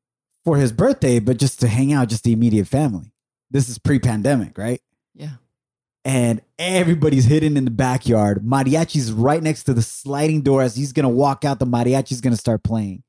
for 0.44 0.58
his 0.58 0.72
birthday, 0.72 1.20
but 1.20 1.38
just 1.38 1.60
to 1.62 1.68
hang 1.68 1.94
out, 1.94 2.10
just 2.10 2.24
the 2.24 2.34
immediate 2.34 2.68
family. 2.68 3.14
This 3.50 3.70
is 3.70 3.78
pre 3.78 4.00
pandemic, 4.00 4.58
right? 4.58 4.82
Yeah. 5.14 5.36
And 6.04 6.42
everybody's 6.58 7.26
hidden 7.26 7.58
in 7.58 7.66
the 7.66 7.72
backyard. 7.72 8.44
Mariachi's 8.44 9.12
right 9.12 9.42
next 9.42 9.64
to 9.64 9.74
the 9.74 9.84
sliding 9.84 10.42
door. 10.42 10.64
As 10.64 10.76
he's 10.76 10.94
going 10.94 11.04
to 11.04 11.10
walk 11.10 11.46
out, 11.46 11.60
the 11.60 11.66
mariachi's 11.66 12.22
going 12.22 12.34
to 12.34 12.40
start 12.40 12.64
playing. 12.64 13.04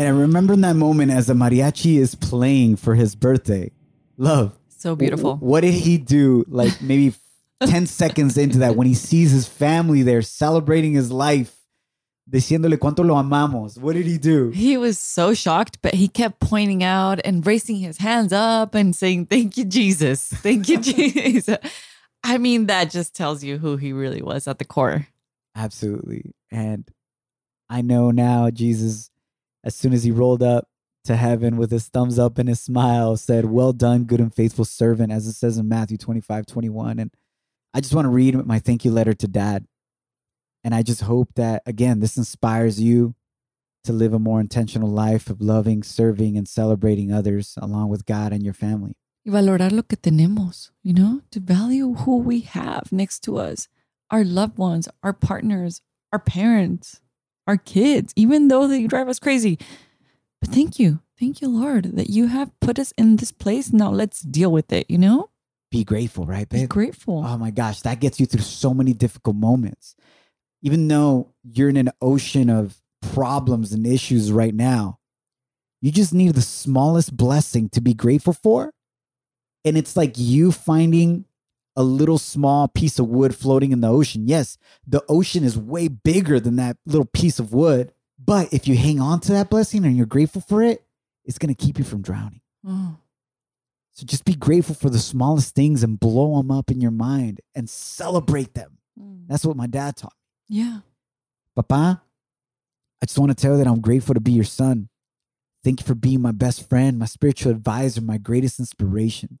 And 0.00 0.08
I 0.08 0.18
remember 0.18 0.54
in 0.54 0.62
that 0.62 0.76
moment 0.76 1.12
as 1.12 1.26
the 1.26 1.34
mariachi 1.34 1.98
is 1.98 2.14
playing 2.14 2.76
for 2.76 2.94
his 2.94 3.14
birthday. 3.14 3.70
Love. 4.16 4.58
So 4.70 4.96
beautiful. 4.96 5.36
What 5.36 5.60
did 5.60 5.74
he 5.74 5.98
do 5.98 6.42
like 6.48 6.80
maybe 6.80 7.12
10 7.66 7.84
seconds 7.84 8.38
into 8.38 8.60
that 8.60 8.76
when 8.76 8.86
he 8.86 8.94
sees 8.94 9.30
his 9.30 9.46
family 9.46 10.02
there 10.02 10.22
celebrating 10.22 10.94
his 10.94 11.12
life, 11.12 11.54
diciéndole 12.30 12.78
cuánto 12.78 13.04
lo 13.04 13.14
amamos? 13.14 13.78
What 13.78 13.92
did 13.92 14.06
he 14.06 14.16
do? 14.16 14.48
He 14.48 14.78
was 14.78 14.96
so 14.96 15.34
shocked, 15.34 15.82
but 15.82 15.92
he 15.92 16.08
kept 16.08 16.40
pointing 16.40 16.82
out 16.82 17.20
and 17.22 17.46
raising 17.46 17.76
his 17.76 17.98
hands 17.98 18.32
up 18.32 18.74
and 18.74 18.96
saying, 18.96 19.26
Thank 19.26 19.58
you, 19.58 19.66
Jesus. 19.66 20.28
Thank 20.28 20.70
you, 20.70 20.78
Jesus. 20.80 21.58
I 22.24 22.38
mean, 22.38 22.68
that 22.68 22.90
just 22.90 23.14
tells 23.14 23.44
you 23.44 23.58
who 23.58 23.76
he 23.76 23.92
really 23.92 24.22
was 24.22 24.48
at 24.48 24.58
the 24.60 24.64
core. 24.64 25.08
Absolutely. 25.54 26.32
And 26.50 26.88
I 27.68 27.82
know 27.82 28.10
now 28.10 28.48
Jesus, 28.48 29.09
as 29.64 29.74
soon 29.74 29.92
as 29.92 30.04
he 30.04 30.10
rolled 30.10 30.42
up 30.42 30.68
to 31.04 31.16
heaven 31.16 31.56
with 31.56 31.70
his 31.70 31.88
thumbs 31.88 32.18
up 32.18 32.38
and 32.38 32.48
his 32.48 32.60
smile, 32.60 33.16
said, 33.16 33.46
Well 33.46 33.72
done, 33.72 34.04
good 34.04 34.20
and 34.20 34.34
faithful 34.34 34.64
servant, 34.64 35.12
as 35.12 35.26
it 35.26 35.32
says 35.32 35.58
in 35.58 35.68
Matthew 35.68 35.96
25, 35.96 36.46
21. 36.46 36.98
And 36.98 37.10
I 37.72 37.80
just 37.80 37.94
want 37.94 38.06
to 38.06 38.10
read 38.10 38.34
my 38.46 38.58
thank 38.58 38.84
you 38.84 38.90
letter 38.90 39.14
to 39.14 39.28
dad. 39.28 39.66
And 40.62 40.74
I 40.74 40.82
just 40.82 41.02
hope 41.02 41.30
that, 41.36 41.62
again, 41.64 42.00
this 42.00 42.16
inspires 42.16 42.80
you 42.80 43.14
to 43.84 43.92
live 43.92 44.12
a 44.12 44.18
more 44.18 44.40
intentional 44.40 44.90
life 44.90 45.30
of 45.30 45.40
loving, 45.40 45.82
serving, 45.82 46.36
and 46.36 46.46
celebrating 46.46 47.12
others 47.12 47.56
along 47.60 47.88
with 47.88 48.04
God 48.04 48.32
and 48.32 48.42
your 48.42 48.52
family. 48.52 48.96
Y 49.24 49.32
valorar 49.32 49.72
lo 49.72 49.82
que 49.82 49.96
tenemos, 49.96 50.70
you 50.82 50.92
know, 50.94 51.20
to 51.30 51.40
value 51.40 51.94
who 51.94 52.18
we 52.18 52.40
have 52.40 52.90
next 52.90 53.20
to 53.20 53.36
us, 53.36 53.68
our 54.10 54.24
loved 54.24 54.58
ones, 54.58 54.88
our 55.02 55.12
partners, 55.12 55.82
our 56.12 56.18
parents, 56.18 57.00
our 57.50 57.56
kids, 57.56 58.12
even 58.14 58.46
though 58.46 58.68
they 58.68 58.86
drive 58.86 59.08
us 59.08 59.18
crazy. 59.18 59.58
But 60.40 60.50
thank 60.50 60.78
you. 60.78 61.00
Thank 61.18 61.42
you, 61.42 61.48
Lord, 61.48 61.96
that 61.96 62.08
you 62.08 62.28
have 62.28 62.52
put 62.60 62.78
us 62.78 62.92
in 62.96 63.16
this 63.16 63.32
place. 63.32 63.72
Now 63.72 63.90
let's 63.90 64.20
deal 64.20 64.52
with 64.52 64.72
it, 64.72 64.86
you 64.88 64.98
know? 64.98 65.30
Be 65.72 65.84
grateful, 65.84 66.26
right, 66.26 66.48
Be 66.48 66.66
grateful. 66.66 67.24
Oh 67.26 67.36
my 67.36 67.50
gosh, 67.50 67.80
that 67.80 68.00
gets 68.00 68.20
you 68.20 68.26
through 68.26 68.42
so 68.42 68.72
many 68.72 68.92
difficult 68.92 69.36
moments. 69.36 69.96
Even 70.62 70.86
though 70.86 71.32
you're 71.42 71.68
in 71.68 71.76
an 71.76 71.90
ocean 72.00 72.48
of 72.48 72.80
problems 73.12 73.72
and 73.72 73.86
issues 73.86 74.30
right 74.30 74.54
now, 74.54 75.00
you 75.82 75.90
just 75.90 76.14
need 76.14 76.34
the 76.34 76.42
smallest 76.42 77.16
blessing 77.16 77.68
to 77.70 77.80
be 77.80 77.94
grateful 77.94 78.32
for. 78.32 78.72
And 79.64 79.76
it's 79.76 79.96
like 79.96 80.14
you 80.16 80.52
finding 80.52 81.24
a 81.80 81.82
little 81.82 82.18
small 82.18 82.68
piece 82.68 82.98
of 82.98 83.08
wood 83.08 83.34
floating 83.34 83.72
in 83.72 83.80
the 83.80 83.88
ocean. 83.88 84.28
Yes, 84.28 84.58
the 84.86 85.02
ocean 85.08 85.42
is 85.44 85.56
way 85.56 85.88
bigger 85.88 86.38
than 86.38 86.56
that 86.56 86.76
little 86.84 87.06
piece 87.06 87.38
of 87.38 87.52
wood. 87.52 87.92
But 88.22 88.52
if 88.52 88.68
you 88.68 88.76
hang 88.76 89.00
on 89.00 89.20
to 89.20 89.32
that 89.32 89.48
blessing 89.48 89.84
and 89.84 89.96
you're 89.96 90.06
grateful 90.06 90.42
for 90.42 90.62
it, 90.62 90.84
it's 91.24 91.38
going 91.38 91.54
to 91.54 91.64
keep 91.64 91.78
you 91.78 91.84
from 91.84 92.02
drowning. 92.02 92.42
Oh, 92.66 92.96
So 93.92 94.04
just 94.04 94.24
be 94.26 94.34
grateful 94.34 94.74
for 94.74 94.90
the 94.90 94.98
smallest 94.98 95.54
things 95.54 95.82
and 95.82 95.98
blow 95.98 96.36
them 96.36 96.50
up 96.50 96.70
in 96.70 96.80
your 96.82 96.90
mind 96.90 97.40
and 97.54 97.68
celebrate 97.70 98.52
them. 98.54 98.76
mm. 99.00 99.26
That's 99.26 99.44
what 99.46 99.56
my 99.56 99.66
dad 99.66 99.96
taught 99.96 100.12
me. 100.48 100.58
Yeah. 100.58 100.80
Papá, 101.58 102.00
I 103.02 103.06
just 103.06 103.18
want 103.18 103.30
to 103.30 103.34
tell 103.40 103.52
you 103.52 103.58
that 103.58 103.66
I'm 103.66 103.80
grateful 103.80 104.14
to 104.14 104.20
be 104.20 104.32
your 104.32 104.44
son. 104.44 104.88
Thank 105.64 105.80
you 105.80 105.86
for 105.86 105.94
being 105.94 106.20
my 106.20 106.32
best 106.32 106.68
friend, 106.68 106.98
my 106.98 107.06
spiritual 107.06 107.52
advisor, 107.52 108.00
my 108.02 108.18
greatest 108.18 108.58
inspiration. 108.58 109.38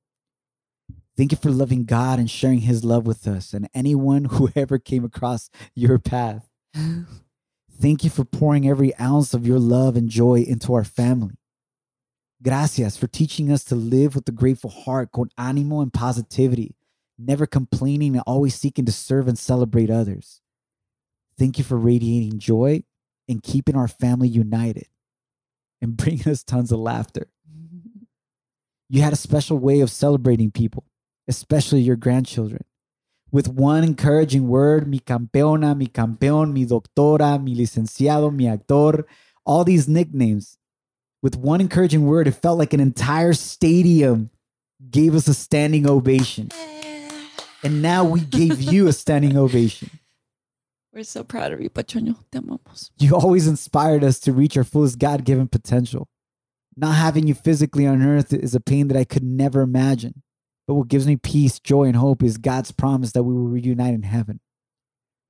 Thank 1.20 1.32
you 1.32 1.38
for 1.38 1.50
loving 1.50 1.84
God 1.84 2.18
and 2.18 2.30
sharing 2.30 2.60
his 2.60 2.82
love 2.82 3.06
with 3.06 3.28
us 3.28 3.52
and 3.52 3.68
anyone 3.74 4.24
who 4.24 4.48
ever 4.56 4.78
came 4.78 5.04
across 5.04 5.50
your 5.74 5.98
path. 5.98 6.48
Thank 7.78 8.04
you 8.04 8.08
for 8.08 8.24
pouring 8.24 8.66
every 8.66 8.96
ounce 8.96 9.34
of 9.34 9.46
your 9.46 9.58
love 9.58 9.96
and 9.96 10.08
joy 10.08 10.40
into 10.48 10.72
our 10.72 10.82
family. 10.82 11.34
Gracias 12.42 12.96
for 12.96 13.06
teaching 13.06 13.52
us 13.52 13.64
to 13.64 13.74
live 13.74 14.14
with 14.14 14.26
a 14.30 14.32
grateful 14.32 14.70
heart, 14.70 15.12
con 15.12 15.28
ánimo 15.38 15.82
and 15.82 15.92
positivity, 15.92 16.74
never 17.18 17.44
complaining 17.44 18.14
and 18.14 18.24
always 18.26 18.54
seeking 18.54 18.86
to 18.86 18.92
serve 18.92 19.28
and 19.28 19.38
celebrate 19.38 19.90
others. 19.90 20.40
Thank 21.38 21.58
you 21.58 21.64
for 21.64 21.76
radiating 21.76 22.38
joy 22.38 22.84
and 23.28 23.42
keeping 23.42 23.76
our 23.76 23.88
family 23.88 24.28
united 24.28 24.86
and 25.82 25.96
bringing 25.98 26.26
us 26.26 26.42
tons 26.42 26.72
of 26.72 26.78
laughter. 26.78 27.28
You 28.92 29.02
had 29.02 29.12
a 29.12 29.16
special 29.16 29.56
way 29.56 29.82
of 29.82 29.90
celebrating 29.90 30.50
people, 30.50 30.89
especially 31.30 31.80
your 31.80 31.96
grandchildren. 31.96 32.64
With 33.30 33.48
one 33.48 33.84
encouraging 33.84 34.48
word, 34.48 34.88
mi 34.88 34.98
campeona, 34.98 35.76
mi 35.76 35.86
campeón, 35.86 36.52
mi 36.52 36.66
doctora, 36.66 37.42
mi 37.42 37.54
licenciado, 37.54 38.34
mi 38.34 38.48
actor, 38.48 39.06
all 39.46 39.64
these 39.64 39.88
nicknames. 39.88 40.58
With 41.22 41.36
one 41.36 41.60
encouraging 41.60 42.04
word, 42.06 42.26
it 42.26 42.32
felt 42.32 42.58
like 42.58 42.72
an 42.72 42.80
entire 42.80 43.32
stadium 43.32 44.30
gave 44.90 45.14
us 45.14 45.28
a 45.28 45.34
standing 45.34 45.88
ovation. 45.88 46.50
And 47.62 47.80
now 47.80 48.04
we 48.04 48.20
gave 48.20 48.60
you 48.72 48.88
a 48.88 48.92
standing 48.92 49.36
ovation. 49.36 49.90
We're 50.92 51.04
so 51.04 51.22
proud 51.22 51.52
of 51.52 51.60
you, 51.60 51.70
Pachoño. 51.70 52.16
Te 52.32 52.40
amamos. 52.40 52.90
You 52.98 53.14
always 53.14 53.46
inspired 53.46 54.02
us 54.02 54.18
to 54.20 54.32
reach 54.32 54.56
our 54.56 54.64
fullest 54.64 54.98
God 54.98 55.24
given 55.24 55.46
potential. 55.46 56.08
Not 56.76 56.96
having 56.96 57.28
you 57.28 57.34
physically 57.34 57.86
on 57.86 58.02
earth 58.02 58.32
is 58.32 58.56
a 58.56 58.60
pain 58.60 58.88
that 58.88 58.96
I 58.96 59.04
could 59.04 59.22
never 59.22 59.60
imagine. 59.60 60.22
But 60.70 60.76
what 60.76 60.86
gives 60.86 61.04
me 61.04 61.16
peace, 61.16 61.58
joy, 61.58 61.88
and 61.88 61.96
hope 61.96 62.22
is 62.22 62.38
God's 62.38 62.70
promise 62.70 63.10
that 63.10 63.24
we 63.24 63.34
will 63.34 63.48
reunite 63.48 63.92
in 63.92 64.04
heaven. 64.04 64.38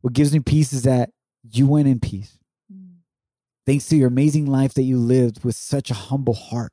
What 0.02 0.12
gives 0.12 0.34
me 0.34 0.40
peace 0.40 0.74
is 0.74 0.82
that 0.82 1.12
you 1.50 1.66
went 1.66 1.88
in 1.88 1.98
peace. 1.98 2.38
Thanks 3.64 3.88
to 3.88 3.96
your 3.96 4.08
amazing 4.08 4.44
life 4.44 4.74
that 4.74 4.82
you 4.82 4.98
lived 4.98 5.42
with 5.42 5.56
such 5.56 5.90
a 5.90 5.94
humble 5.94 6.34
heart. 6.34 6.72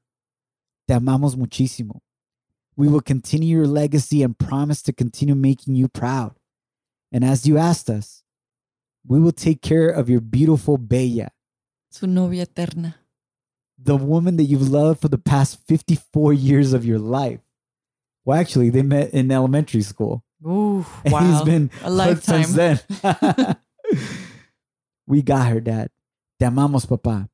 Te 0.85 0.95
amamos 0.95 1.37
muchísimo. 1.37 2.01
We 2.75 2.89
will 2.89 2.99
continue 2.99 3.59
your 3.59 3.67
legacy 3.67 4.21
and 4.21 4.37
promise 4.37 4.81
to 4.81 4.91
continue 4.91 5.33
making 5.33 5.75
you 5.75 5.87
proud. 5.87 6.35
And 7.09 7.23
as 7.23 7.47
you 7.47 7.57
asked 7.57 7.89
us, 7.89 8.21
we 9.07 9.17
will 9.17 9.31
take 9.31 9.61
care 9.61 9.87
of 9.87 10.09
your 10.09 10.19
beautiful 10.19 10.77
Bella, 10.77 11.29
Su 11.89 12.05
novia 12.05 12.43
eterna. 12.43 12.95
the 13.81 13.95
woman 13.95 14.35
that 14.35 14.43
you've 14.43 14.69
loved 14.69 14.99
for 14.99 15.07
the 15.07 15.17
past 15.17 15.57
54 15.69 16.33
years 16.33 16.73
of 16.73 16.83
your 16.83 16.99
life. 16.99 17.39
Well, 18.27 18.37
actually, 18.37 18.69
they 18.71 18.81
met 18.81 19.13
in 19.13 19.31
elementary 19.31 19.81
school. 19.81 20.21
Ooh, 20.45 20.85
And 21.05 21.13
wow. 21.13 21.19
he's 21.31 21.41
been 21.43 21.71
a 21.81 21.89
hooked 21.89 22.25
since 22.25 22.57
lifetime. 22.57 22.77
then. 23.01 23.57
we 25.07 25.21
got 25.21 25.47
her, 25.47 25.61
Dad. 25.61 25.91
Te 26.37 26.45
amamos, 26.45 26.85
papá. 26.85 27.29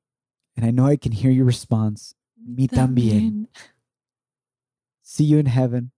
And 0.56 0.64
I 0.64 0.70
know 0.70 0.86
I 0.86 0.96
can 0.98 1.12
hear 1.12 1.32
your 1.32 1.46
response. 1.46 2.14
Mi 2.38 2.68
también. 2.68 3.48
See 5.02 5.24
you 5.24 5.40
in 5.40 5.48
heaven. 5.48 5.92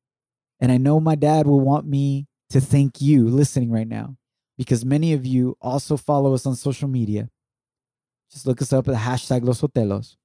And 0.62 0.72
I 0.72 0.78
know 0.78 1.02
my 1.02 1.16
dad 1.16 1.46
will 1.46 1.60
want 1.60 1.86
me 1.86 2.28
to 2.52 2.62
thank 2.62 3.02
you 3.02 3.28
listening 3.28 3.72
right 3.72 3.88
now 3.88 4.16
because 4.58 4.86
many 4.86 5.12
of 5.12 5.26
you 5.26 5.58
also 5.60 5.98
follow 5.98 6.34
us 6.34 6.46
on 6.46 6.56
social 6.56 6.88
media. 6.88 7.30
Just 8.32 8.48
look 8.48 8.62
us 8.62 8.72
up 8.72 8.88
at 8.88 8.92
the 8.94 9.00
hashtag 9.00 9.44
Los 9.44 9.60
Sotelos. 9.60 10.16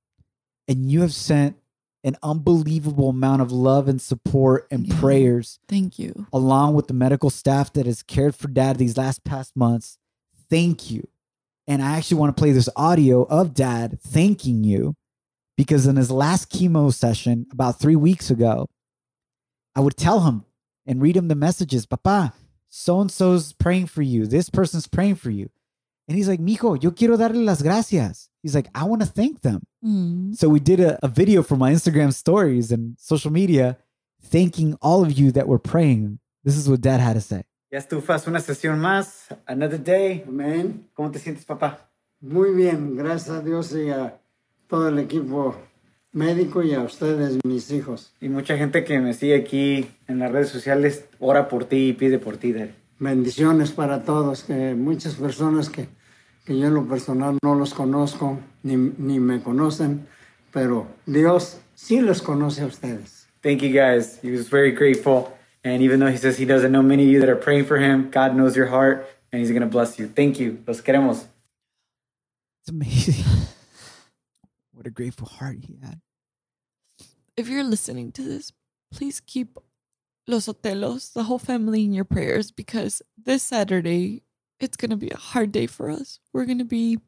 And 0.69 0.89
you 0.89 1.01
have 1.01 1.13
sent 1.13 1.57
an 2.03 2.17
unbelievable 2.23 3.11
amount 3.11 3.43
of 3.43 3.53
love 3.53 3.87
and 3.89 4.01
support 4.01 4.67
and 4.71 4.87
Yeah. 4.87 4.99
prayers 5.01 5.59
Thank 5.69 5.99
you. 5.99 6.27
along 6.33 6.75
with 6.75 6.87
the 6.89 6.95
medical 6.95 7.29
staff 7.31 7.73
that 7.75 7.87
has 7.87 8.03
cared 8.03 8.35
for 8.35 8.49
dad 8.49 8.77
these 8.79 8.97
last 8.97 9.23
past 9.25 9.55
months. 9.57 9.99
Thank 10.49 10.91
you. 10.91 11.07
And 11.67 11.83
I 11.83 11.97
actually 11.97 12.19
want 12.19 12.35
to 12.37 12.41
play 12.41 12.53
this 12.53 12.69
audio 12.75 13.23
of 13.25 13.55
dad 13.55 14.01
thanking 14.01 14.65
you 14.65 14.97
because 15.57 15.87
in 15.87 15.97
his 15.97 16.11
last 16.11 16.51
chemo 16.51 16.93
session 16.93 17.47
about 17.53 17.79
three 17.79 17.97
weeks 17.97 18.31
ago, 18.31 18.67
I 19.77 19.81
would 19.81 19.97
tell 19.97 20.21
him 20.21 20.45
and 20.87 21.01
read 21.03 21.17
him 21.17 21.29
the 21.29 21.35
messages, 21.35 21.85
Papa, 21.87 22.33
so 22.71 23.01
and 23.01 23.11
so's 23.11 23.53
praying 23.53 23.87
for 23.87 24.03
you. 24.03 24.27
This 24.27 24.49
person's 24.49 24.89
praying 24.89 25.17
for 25.17 25.31
you. 25.31 25.51
And 26.09 26.17
he's 26.17 26.29
like, 26.29 26.41
Mijo, 26.41 26.83
yo 26.83 26.91
quiero 26.91 27.17
darle 27.17 27.45
las 27.45 27.63
gracias. 27.63 28.30
He's 28.43 28.55
like, 28.55 28.69
I 28.75 28.85
want 28.85 29.03
to 29.03 29.07
thank 29.09 29.43
them. 29.43 29.63
Mm. 29.85 30.35
So 30.35 30.49
we 30.49 30.61
did 30.61 30.81
a, 30.81 30.99
a 31.05 31.09
video 31.09 31.43
for 31.43 31.57
my 31.57 31.73
Instagram 31.73 32.13
stories 32.13 32.73
and 32.73 32.97
social 32.99 33.31
media 33.31 33.77
thanking 34.23 34.77
all 34.81 35.03
of 35.03 35.13
you 35.13 35.31
that 35.33 35.47
were 35.47 35.59
praying. 35.59 36.19
This 36.45 36.57
is 36.57 36.69
what 36.69 36.81
dad 36.81 37.01
had 37.01 37.15
to 37.15 37.21
say. 37.21 37.43
Ya 37.71 37.79
estufas 37.79 38.27
una 38.27 38.41
sesión 38.41 38.81
más, 38.81 39.29
another 39.47 39.79
day. 39.79 40.25
Amén. 40.27 40.87
¿Cómo 40.95 41.13
te 41.13 41.19
sientes, 41.19 41.45
papá? 41.45 41.91
Muy 42.21 42.53
bien, 42.53 42.97
gracias 42.97 43.31
a 43.31 43.41
Dios 43.43 43.73
y 43.73 43.91
a 43.91 44.19
todo 44.67 44.89
el 44.89 44.99
equipo 44.99 45.57
médico 46.13 46.63
y 46.63 46.75
a 46.75 46.81
ustedes, 46.81 47.39
mis 47.45 47.71
hijos. 47.71 48.13
Y 48.21 48.29
mucha 48.29 48.57
gente 48.57 48.85
que 48.85 48.99
me 48.99 49.15
sigue 49.15 49.37
aquí 49.37 49.89
en 50.09 50.19
las 50.19 50.33
redes 50.33 50.49
sociales 50.49 51.05
ora 51.19 51.49
por 51.49 51.65
ti 51.65 51.89
y 51.89 51.93
pide 51.93 52.19
por 52.19 52.37
ti, 52.37 52.53
Dad. 52.53 52.69
Bendiciones 52.99 53.71
para 53.71 54.03
todos, 54.03 54.43
que 54.43 54.75
muchas 54.75 55.15
personas 55.15 55.71
que, 55.71 55.89
que 56.45 56.59
yo 56.59 56.67
en 56.67 56.75
lo 56.75 56.87
personal 56.87 57.39
no 57.43 57.55
los 57.55 57.75
conozco 57.75 58.39
ni, 58.63 58.77
ni 58.77 59.19
me 59.19 59.41
conocen, 59.41 60.07
pero 60.53 60.87
Dios 61.07 61.59
sí 61.75 62.01
los 62.01 62.23
conoce 62.23 62.63
a 62.63 62.67
ustedes. 62.67 63.27
Thank 63.43 63.63
you 63.63 63.73
guys. 63.73 64.19
He 64.23 64.31
was 64.31 64.49
very 64.49 64.73
grateful. 64.73 65.33
And 65.65 65.83
even 65.83 66.01
though 66.01 66.11
he 66.11 66.17
says 66.17 66.39
he 66.39 66.45
doesn't 66.45 66.73
know 66.73 66.83
many 66.83 67.05
of 67.05 67.11
you 67.11 67.21
that 67.21 67.29
are 67.29 67.37
praying 67.37 67.67
for 67.67 67.79
him, 67.79 68.11
God 68.11 68.35
knows 68.35 68.57
your 68.57 68.67
heart 68.67 69.07
and 69.33 69.41
he's 69.41 69.51
going 69.51 69.63
to 69.63 69.69
bless 69.69 69.99
you. 69.99 70.09
Thank 70.09 70.39
you. 70.39 70.63
Los 70.67 70.81
queremos. 70.81 71.25
It's 72.63 72.71
amazing. 72.71 73.25
what 74.73 74.87
a 74.87 74.91
grateful 74.91 75.27
heart 75.27 75.59
he 75.63 75.79
had. 75.83 76.01
If 77.37 77.49
you're 77.49 77.65
listening 77.65 78.13
to 78.13 78.23
this, 78.23 78.53
please 78.91 79.21
keep 79.21 79.57
Los 80.27 80.47
Sotelos, 80.47 81.13
the 81.13 81.25
whole 81.25 81.39
family, 81.39 81.85
in 81.85 81.93
your 81.93 82.05
prayers 82.05 82.51
because 82.51 83.03
this 83.17 83.43
Saturday, 83.43 84.23
it's 84.61 84.77
going 84.77 84.91
to 84.91 84.97
be 84.97 85.11
a 85.11 85.17
hard 85.17 85.51
day 85.51 85.67
for 85.67 85.91
us. 85.91 86.21
We're 86.33 86.45
going 86.45 86.59
to 86.59 86.65
be 86.65 86.99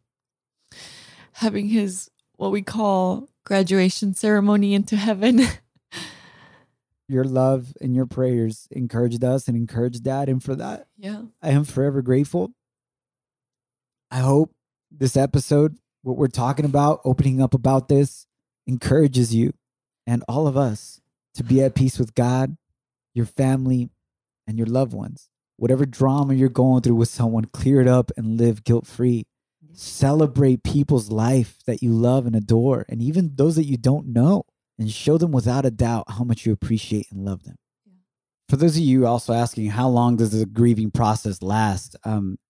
having 1.32 1.68
his, 1.68 2.10
what 2.36 2.50
we 2.50 2.62
call 2.62 3.28
graduation 3.44 4.14
ceremony 4.14 4.74
into 4.74 4.96
heaven. 4.96 5.42
Your 7.08 7.24
love 7.24 7.74
and 7.78 7.94
your 7.94 8.06
prayers 8.06 8.68
encouraged 8.70 9.22
us 9.22 9.46
and 9.46 9.54
encouraged 9.54 10.02
dad. 10.02 10.30
And 10.30 10.42
for 10.42 10.54
that, 10.54 10.86
yeah. 10.96 11.22
I 11.42 11.50
am 11.50 11.64
forever 11.64 12.00
grateful. 12.00 12.54
I 14.10 14.20
hope 14.20 14.54
this 14.90 15.14
episode, 15.14 15.76
what 16.00 16.16
we're 16.16 16.28
talking 16.28 16.64
about, 16.64 17.00
opening 17.04 17.42
up 17.42 17.52
about 17.52 17.88
this, 17.88 18.26
encourages 18.66 19.34
you 19.34 19.52
and 20.06 20.24
all 20.26 20.46
of 20.46 20.56
us 20.56 21.02
to 21.34 21.44
be 21.44 21.62
at 21.62 21.74
peace 21.74 21.98
with 21.98 22.14
God, 22.14 22.56
your 23.12 23.26
family, 23.26 23.90
and 24.46 24.56
your 24.56 24.66
loved 24.66 24.94
ones. 24.94 25.28
Whatever 25.62 25.86
drama 25.86 26.34
you're 26.34 26.48
going 26.48 26.82
through 26.82 26.96
with 26.96 27.08
someone, 27.08 27.44
clear 27.44 27.80
it 27.80 27.86
up 27.86 28.10
and 28.16 28.36
live 28.36 28.64
guilt 28.64 28.84
free. 28.84 29.26
Celebrate 29.72 30.64
people's 30.64 31.08
life 31.08 31.58
that 31.68 31.84
you 31.84 31.92
love 31.92 32.26
and 32.26 32.34
adore, 32.34 32.84
and 32.88 33.00
even 33.00 33.36
those 33.36 33.54
that 33.54 33.66
you 33.66 33.76
don't 33.76 34.08
know, 34.08 34.42
and 34.76 34.90
show 34.90 35.18
them 35.18 35.30
without 35.30 35.64
a 35.64 35.70
doubt 35.70 36.06
how 36.08 36.24
much 36.24 36.44
you 36.44 36.52
appreciate 36.52 37.06
and 37.12 37.24
love 37.24 37.44
them. 37.44 37.54
For 38.48 38.56
those 38.56 38.76
of 38.76 38.82
you 38.82 39.06
also 39.06 39.32
asking, 39.34 39.70
how 39.70 39.88
long 39.88 40.16
does 40.16 40.32
the 40.32 40.46
grieving 40.46 40.90
process 40.90 41.42
last? 41.42 41.94
Um, 42.02 42.40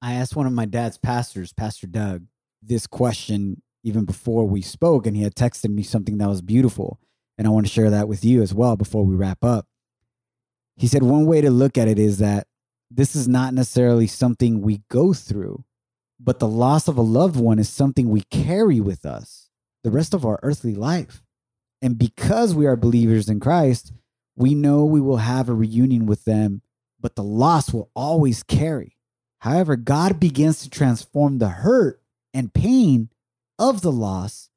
I 0.00 0.14
asked 0.14 0.34
one 0.34 0.46
of 0.46 0.54
my 0.54 0.64
dad's 0.64 0.96
pastors, 0.96 1.52
Pastor 1.52 1.86
Doug, 1.86 2.24
this 2.62 2.86
question 2.86 3.60
even 3.84 4.06
before 4.06 4.48
we 4.48 4.62
spoke, 4.62 5.06
and 5.06 5.14
he 5.14 5.24
had 5.24 5.34
texted 5.34 5.68
me 5.68 5.82
something 5.82 6.16
that 6.16 6.28
was 6.30 6.40
beautiful. 6.40 6.98
And 7.36 7.46
I 7.46 7.50
want 7.50 7.66
to 7.66 7.72
share 7.72 7.90
that 7.90 8.08
with 8.08 8.24
you 8.24 8.40
as 8.40 8.54
well 8.54 8.76
before 8.76 9.04
we 9.04 9.14
wrap 9.14 9.44
up. 9.44 9.66
He 10.76 10.86
said, 10.86 11.02
one 11.02 11.26
way 11.26 11.42
to 11.42 11.50
look 11.50 11.76
at 11.76 11.86
it 11.86 11.98
is 11.98 12.16
that 12.16 12.46
this 12.94 13.16
is 13.16 13.26
not 13.26 13.54
necessarily 13.54 14.06
something 14.06 14.60
we 14.60 14.82
go 14.90 15.12
through, 15.12 15.64
but 16.20 16.38
the 16.38 16.48
loss 16.48 16.88
of 16.88 16.96
a 16.96 17.02
loved 17.02 17.36
one 17.36 17.58
is 17.58 17.68
something 17.68 18.08
we 18.08 18.22
carry 18.22 18.80
with 18.80 19.04
us 19.04 19.48
the 19.82 19.90
rest 19.90 20.14
of 20.14 20.24
our 20.24 20.38
earthly 20.42 20.74
life. 20.74 21.22
And 21.80 21.98
because 21.98 22.54
we 22.54 22.66
are 22.66 22.76
believers 22.76 23.28
in 23.28 23.40
Christ, 23.40 23.92
we 24.36 24.54
know 24.54 24.84
we 24.84 25.00
will 25.00 25.16
have 25.18 25.48
a 25.48 25.54
reunion 25.54 26.06
with 26.06 26.24
them, 26.24 26.62
but 27.00 27.16
the 27.16 27.24
loss 27.24 27.72
will 27.72 27.90
always 27.94 28.42
carry. 28.42 28.96
However, 29.40 29.74
God 29.74 30.20
begins 30.20 30.62
to 30.62 30.70
transform 30.70 31.38
the 31.38 31.48
hurt 31.48 32.00
and 32.32 32.54
pain 32.54 33.08
of 33.58 33.82
the 33.82 33.90
loss 33.90 34.50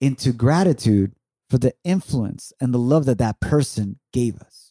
into 0.00 0.32
gratitude 0.32 1.12
for 1.50 1.58
the 1.58 1.74
influence 1.84 2.52
and 2.60 2.72
the 2.72 2.78
love 2.78 3.04
that 3.04 3.18
that 3.18 3.40
person 3.40 3.98
gave 4.12 4.40
us. 4.40 4.67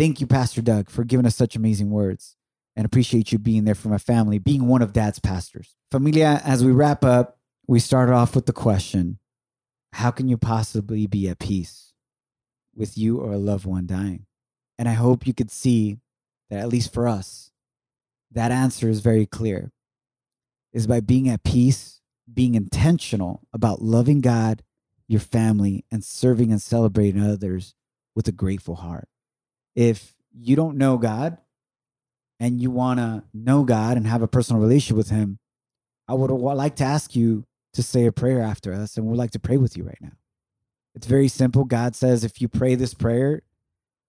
Thank 0.00 0.18
you, 0.18 0.26
Pastor 0.26 0.62
Doug, 0.62 0.88
for 0.88 1.04
giving 1.04 1.26
us 1.26 1.36
such 1.36 1.56
amazing 1.56 1.90
words. 1.90 2.34
and 2.74 2.86
appreciate 2.86 3.32
you 3.32 3.38
being 3.38 3.64
there 3.64 3.74
for 3.74 3.90
my 3.90 3.98
family, 3.98 4.38
being 4.38 4.66
one 4.66 4.80
of 4.80 4.94
dad's 4.94 5.18
pastors. 5.18 5.76
Familia, 5.90 6.40
as 6.42 6.64
we 6.64 6.72
wrap 6.72 7.04
up, 7.04 7.36
we 7.66 7.80
started 7.80 8.14
off 8.14 8.34
with 8.34 8.46
the 8.46 8.54
question 8.54 9.18
How 9.92 10.10
can 10.10 10.26
you 10.26 10.38
possibly 10.38 11.06
be 11.06 11.28
at 11.28 11.38
peace 11.38 11.92
with 12.74 12.96
you 12.96 13.18
or 13.18 13.32
a 13.32 13.36
loved 13.38 13.66
one 13.66 13.86
dying? 13.86 14.24
And 14.78 14.88
I 14.88 14.94
hope 14.94 15.26
you 15.26 15.34
could 15.34 15.50
see 15.50 15.98
that, 16.48 16.60
at 16.60 16.68
least 16.68 16.94
for 16.94 17.06
us, 17.06 17.50
that 18.32 18.50
answer 18.50 18.88
is 18.88 19.00
very 19.00 19.26
clear 19.26 19.70
is 20.72 20.86
by 20.86 21.00
being 21.00 21.28
at 21.28 21.44
peace, 21.44 22.00
being 22.32 22.54
intentional 22.54 23.42
about 23.52 23.82
loving 23.82 24.22
God, 24.22 24.62
your 25.06 25.20
family, 25.20 25.84
and 25.92 26.02
serving 26.02 26.50
and 26.50 26.62
celebrating 26.62 27.20
others 27.20 27.74
with 28.14 28.26
a 28.28 28.32
grateful 28.32 28.76
heart. 28.76 29.09
If 29.74 30.14
you 30.32 30.56
don't 30.56 30.76
know 30.76 30.98
God 30.98 31.38
and 32.38 32.60
you 32.60 32.70
want 32.70 32.98
to 32.98 33.24
know 33.34 33.64
God 33.64 33.96
and 33.96 34.06
have 34.06 34.22
a 34.22 34.28
personal 34.28 34.60
relationship 34.62 34.96
with 34.96 35.10
Him, 35.10 35.38
I 36.08 36.14
would 36.14 36.30
like 36.30 36.76
to 36.76 36.84
ask 36.84 37.14
you 37.14 37.44
to 37.74 37.82
say 37.82 38.06
a 38.06 38.12
prayer 38.12 38.40
after 38.42 38.72
us, 38.72 38.96
and 38.96 39.06
we'd 39.06 39.16
like 39.16 39.30
to 39.32 39.38
pray 39.38 39.56
with 39.56 39.76
you 39.76 39.84
right 39.84 39.98
now. 40.00 40.12
It's 40.94 41.06
very 41.06 41.28
simple. 41.28 41.64
God 41.64 41.94
says 41.94 42.24
if 42.24 42.40
you 42.40 42.48
pray 42.48 42.74
this 42.74 42.94
prayer, 42.94 43.42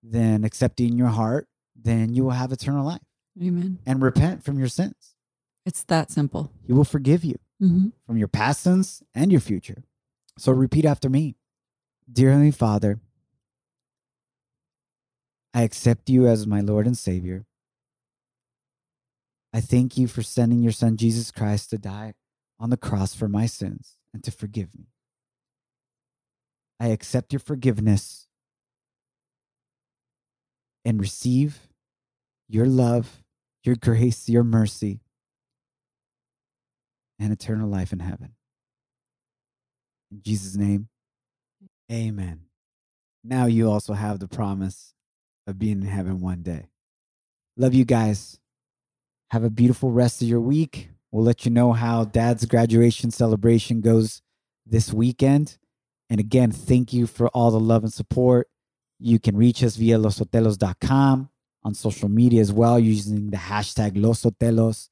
then 0.02 0.44
accept 0.44 0.80
it 0.80 0.88
in 0.88 0.98
your 0.98 1.10
heart, 1.10 1.48
then 1.76 2.12
you 2.14 2.24
will 2.24 2.32
have 2.32 2.52
eternal 2.52 2.84
life 2.86 3.02
Amen. 3.40 3.78
and 3.86 4.02
repent 4.02 4.44
from 4.44 4.58
your 4.58 4.68
sins. 4.68 5.14
It's 5.64 5.84
that 5.84 6.10
simple. 6.10 6.52
He 6.66 6.74
will 6.74 6.84
forgive 6.86 7.24
you 7.24 7.38
Mm-hmm. 7.62 7.90
from 8.08 8.18
your 8.18 8.28
past 8.28 8.62
sins 8.62 9.04
and 9.14 9.32
your 9.32 9.40
future. 9.40 9.84
So 10.40 10.52
repeat 10.52 10.84
after 10.84 11.08
me 11.12 11.36
Dear 12.12 12.30
Heavenly 12.32 12.50
Father, 12.50 13.00
I 15.54 15.64
accept 15.64 16.10
you 16.10 16.28
as 16.28 16.48
my 16.48 16.62
Lord 16.62 16.88
and 16.88 16.98
Savior. 16.98 17.46
I 19.54 19.60
thank 19.60 19.98
you 19.98 20.08
for 20.08 20.22
sending 20.22 20.62
your 20.64 20.72
Son, 20.72 20.96
Jesus 20.96 21.30
Christ, 21.30 21.70
to 21.72 21.78
die 21.78 22.14
on 22.60 22.70
the 22.70 22.78
cross 22.78 23.14
for 23.14 23.28
my 23.28 23.46
sins 23.46 23.98
and 24.14 24.24
to 24.24 24.32
forgive 24.32 24.70
me. 24.74 24.88
I 26.80 26.88
accept 26.88 27.34
your 27.34 27.40
forgiveness 27.40 28.28
and 30.86 31.00
receive 31.00 31.68
your 32.48 32.66
love, 32.66 33.24
your 33.64 33.76
grace, 33.76 34.28
your 34.30 34.44
mercy, 34.44 35.02
and 37.20 37.32
eternal 37.32 37.70
life 37.70 37.94
in 37.94 38.00
heaven. 38.00 38.36
In 40.12 40.22
Jesus' 40.24 40.56
name, 40.56 40.88
amen. 41.92 42.42
Now 43.24 43.46
you 43.46 43.70
also 43.70 43.94
have 43.94 44.20
the 44.20 44.28
promise 44.28 44.94
of 45.48 45.60
being 45.60 45.82
in 45.82 45.88
heaven 45.88 46.22
one 46.22 46.42
day. 46.42 46.70
Love 47.58 47.74
you 47.74 47.86
guys. 47.86 48.40
Have 49.32 49.44
a 49.44 49.50
beautiful 49.50 49.92
rest 49.92 50.22
of 50.22 50.28
your 50.28 50.42
week. 50.42 50.90
We'll 51.12 51.24
let 51.24 51.46
you 51.46 51.52
know 51.52 51.74
how 51.74 52.06
dad's 52.06 52.46
graduation 52.46 53.12
celebration 53.12 53.82
goes 53.82 54.22
this 54.66 54.94
weekend. 54.94 55.58
And 56.10 56.20
again, 56.20 56.52
thank 56.52 56.94
you 56.94 57.08
for 57.08 57.28
all 57.30 57.52
the 57.52 57.60
love 57.60 57.84
and 57.84 57.94
support. 57.94 58.50
You 59.00 59.20
can 59.20 59.36
reach 59.38 59.64
us 59.64 59.76
via 59.76 59.98
losotelos.com 59.98 61.30
on 61.64 61.74
social 61.74 62.10
media 62.10 62.42
as 62.42 62.52
well 62.52 62.80
using 62.80 63.30
the 63.30 63.38
hashtag 63.38 63.96
losotelos. 63.96 64.90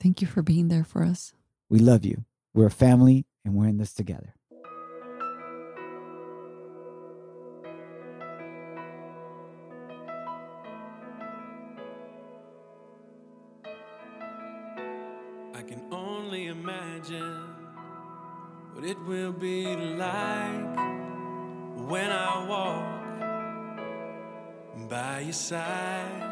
Thank 0.00 0.20
you 0.20 0.26
for 0.26 0.42
being 0.42 0.68
there 0.68 0.84
for 0.84 1.02
us. 1.02 1.32
We 1.68 1.78
love 1.78 2.04
you. 2.04 2.24
We're 2.54 2.66
a 2.66 2.70
family 2.70 3.26
and 3.44 3.54
we're 3.54 3.68
in 3.68 3.78
this 3.78 3.92
together. 3.92 4.35
Be 19.38 19.76
like 19.96 20.76
when 21.88 22.10
I 22.10 22.46
walk 22.48 23.06
by 24.88 25.20
your 25.20 25.32
side. 25.32 26.22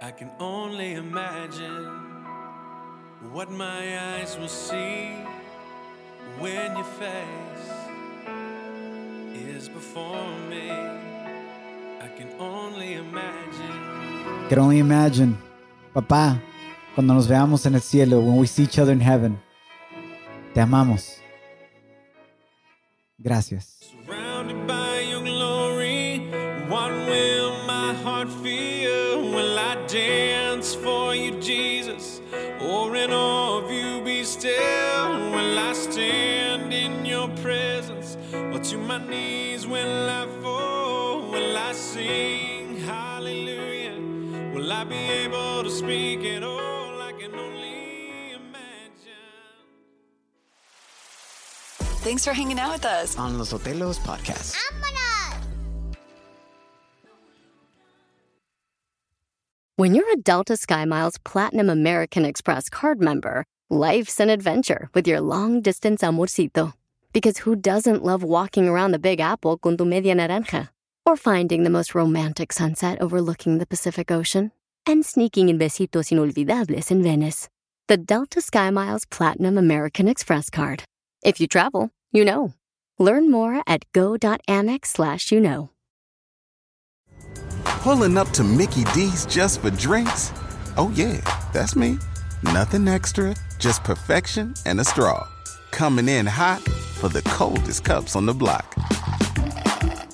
I 0.00 0.10
can 0.10 0.30
only 0.40 0.94
imagine 0.94 1.84
what 3.32 3.50
my 3.50 3.98
eyes 4.16 4.36
will 4.38 4.48
see 4.48 5.10
when 6.38 6.76
your 6.76 6.84
face 6.84 7.70
is 9.34 9.68
before 9.68 10.32
me. 10.48 10.70
I 10.70 12.08
can 12.16 12.28
only 12.38 12.94
imagine. 12.94 14.48
Can 14.48 14.58
only 14.58 14.78
imagine, 14.78 15.36
papá, 15.94 16.40
cuando 16.94 17.14
nos 17.14 17.26
veamos 17.26 17.66
en 17.66 17.74
el 17.74 17.80
cielo, 17.80 18.20
when 18.20 18.36
we 18.36 18.46
see 18.46 18.62
each 18.64 18.78
other 18.78 18.92
in 18.92 19.00
heaven. 19.00 19.38
Te 20.54 20.60
amamos. 20.60 21.23
Gracias. 23.24 23.78
Surrounded 23.80 24.66
by 24.66 25.00
your 25.00 25.22
glory, 25.22 26.18
what 26.68 26.90
will 26.90 27.56
my 27.66 27.94
heart 27.94 28.28
feel? 28.28 29.30
Will 29.30 29.58
I 29.58 29.76
dance 29.86 30.74
for 30.74 31.14
you, 31.14 31.40
Jesus? 31.40 32.20
Or 32.60 32.94
in 32.94 33.10
awe 33.10 33.64
of 33.64 33.70
you 33.70 34.02
be 34.04 34.24
still? 34.24 35.08
Will 35.32 35.58
I 35.58 35.72
stand 35.72 36.74
in 36.74 37.06
your 37.06 37.28
presence? 37.42 38.18
Or 38.34 38.58
to 38.58 38.76
my 38.76 38.98
knees 39.08 39.66
will 39.66 40.10
I 40.10 40.26
fall? 40.42 41.22
Will 41.30 41.56
I 41.56 41.72
sing 41.72 42.76
hallelujah? 42.80 43.98
Will 44.52 44.70
I 44.70 44.84
be 44.84 44.96
able 45.24 45.64
to 45.64 45.70
speak 45.70 46.26
at 46.26 46.42
all? 46.42 46.53
Thanks 52.04 52.22
for 52.22 52.34
hanging 52.34 52.58
out 52.58 52.70
with 52.70 52.84
us. 52.84 53.16
On 53.16 53.38
Los 53.38 53.50
Sotelos 53.50 53.98
Podcast. 53.98 54.54
¡Vámonos! 54.54 55.38
When 59.76 59.94
you're 59.94 60.12
a 60.12 60.16
Delta 60.16 60.52
SkyMiles 60.52 61.16
Platinum 61.24 61.70
American 61.70 62.26
Express 62.26 62.68
card 62.68 63.00
member, 63.00 63.46
life's 63.70 64.20
an 64.20 64.28
adventure 64.28 64.90
with 64.92 65.08
your 65.08 65.22
long 65.22 65.62
distance 65.62 66.02
amorcito. 66.02 66.74
Because 67.14 67.38
who 67.38 67.56
doesn't 67.56 68.04
love 68.04 68.22
walking 68.22 68.68
around 68.68 68.92
the 68.92 68.98
Big 68.98 69.20
Apple 69.20 69.56
con 69.56 69.78
tu 69.78 69.86
media 69.86 70.14
naranja? 70.14 70.68
Or 71.06 71.16
finding 71.16 71.62
the 71.62 71.70
most 71.70 71.94
romantic 71.94 72.52
sunset 72.52 73.00
overlooking 73.00 73.56
the 73.56 73.66
Pacific 73.66 74.10
Ocean? 74.10 74.52
And 74.84 75.06
sneaking 75.06 75.48
in 75.48 75.58
besitos 75.58 76.12
inolvidables 76.12 76.90
in 76.90 77.02
Venice. 77.02 77.48
The 77.88 77.96
Delta 77.96 78.40
SkyMiles 78.40 79.08
Platinum 79.08 79.56
American 79.56 80.06
Express 80.06 80.50
card. 80.50 80.84
If 81.24 81.40
you 81.40 81.46
travel, 81.46 81.90
you 82.12 82.24
know. 82.24 82.52
Learn 82.98 83.30
more 83.30 83.62
at 83.66 83.90
go.amex 83.92 84.86
slash 84.86 85.32
you 85.32 85.40
know. 85.40 85.70
Pulling 87.64 88.18
up 88.18 88.28
to 88.30 88.44
Mickey 88.44 88.84
D's 88.92 89.26
just 89.26 89.60
for 89.60 89.70
drinks? 89.70 90.32
Oh, 90.76 90.92
yeah, 90.94 91.20
that's 91.52 91.74
me. 91.74 91.98
Nothing 92.42 92.86
extra, 92.88 93.34
just 93.58 93.82
perfection 93.84 94.54
and 94.66 94.80
a 94.80 94.84
straw. 94.84 95.26
Coming 95.70 96.08
in 96.08 96.26
hot 96.26 96.60
for 96.60 97.08
the 97.08 97.22
coldest 97.22 97.84
cups 97.84 98.16
on 98.16 98.26
the 98.26 98.34
block. 98.34 98.74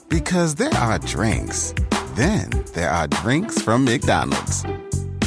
Because 0.08 0.54
there 0.54 0.74
are 0.74 0.98
drinks, 1.00 1.74
then 2.14 2.50
there 2.74 2.90
are 2.90 3.08
drinks 3.08 3.60
from 3.60 3.84
McDonald's. 3.84 4.64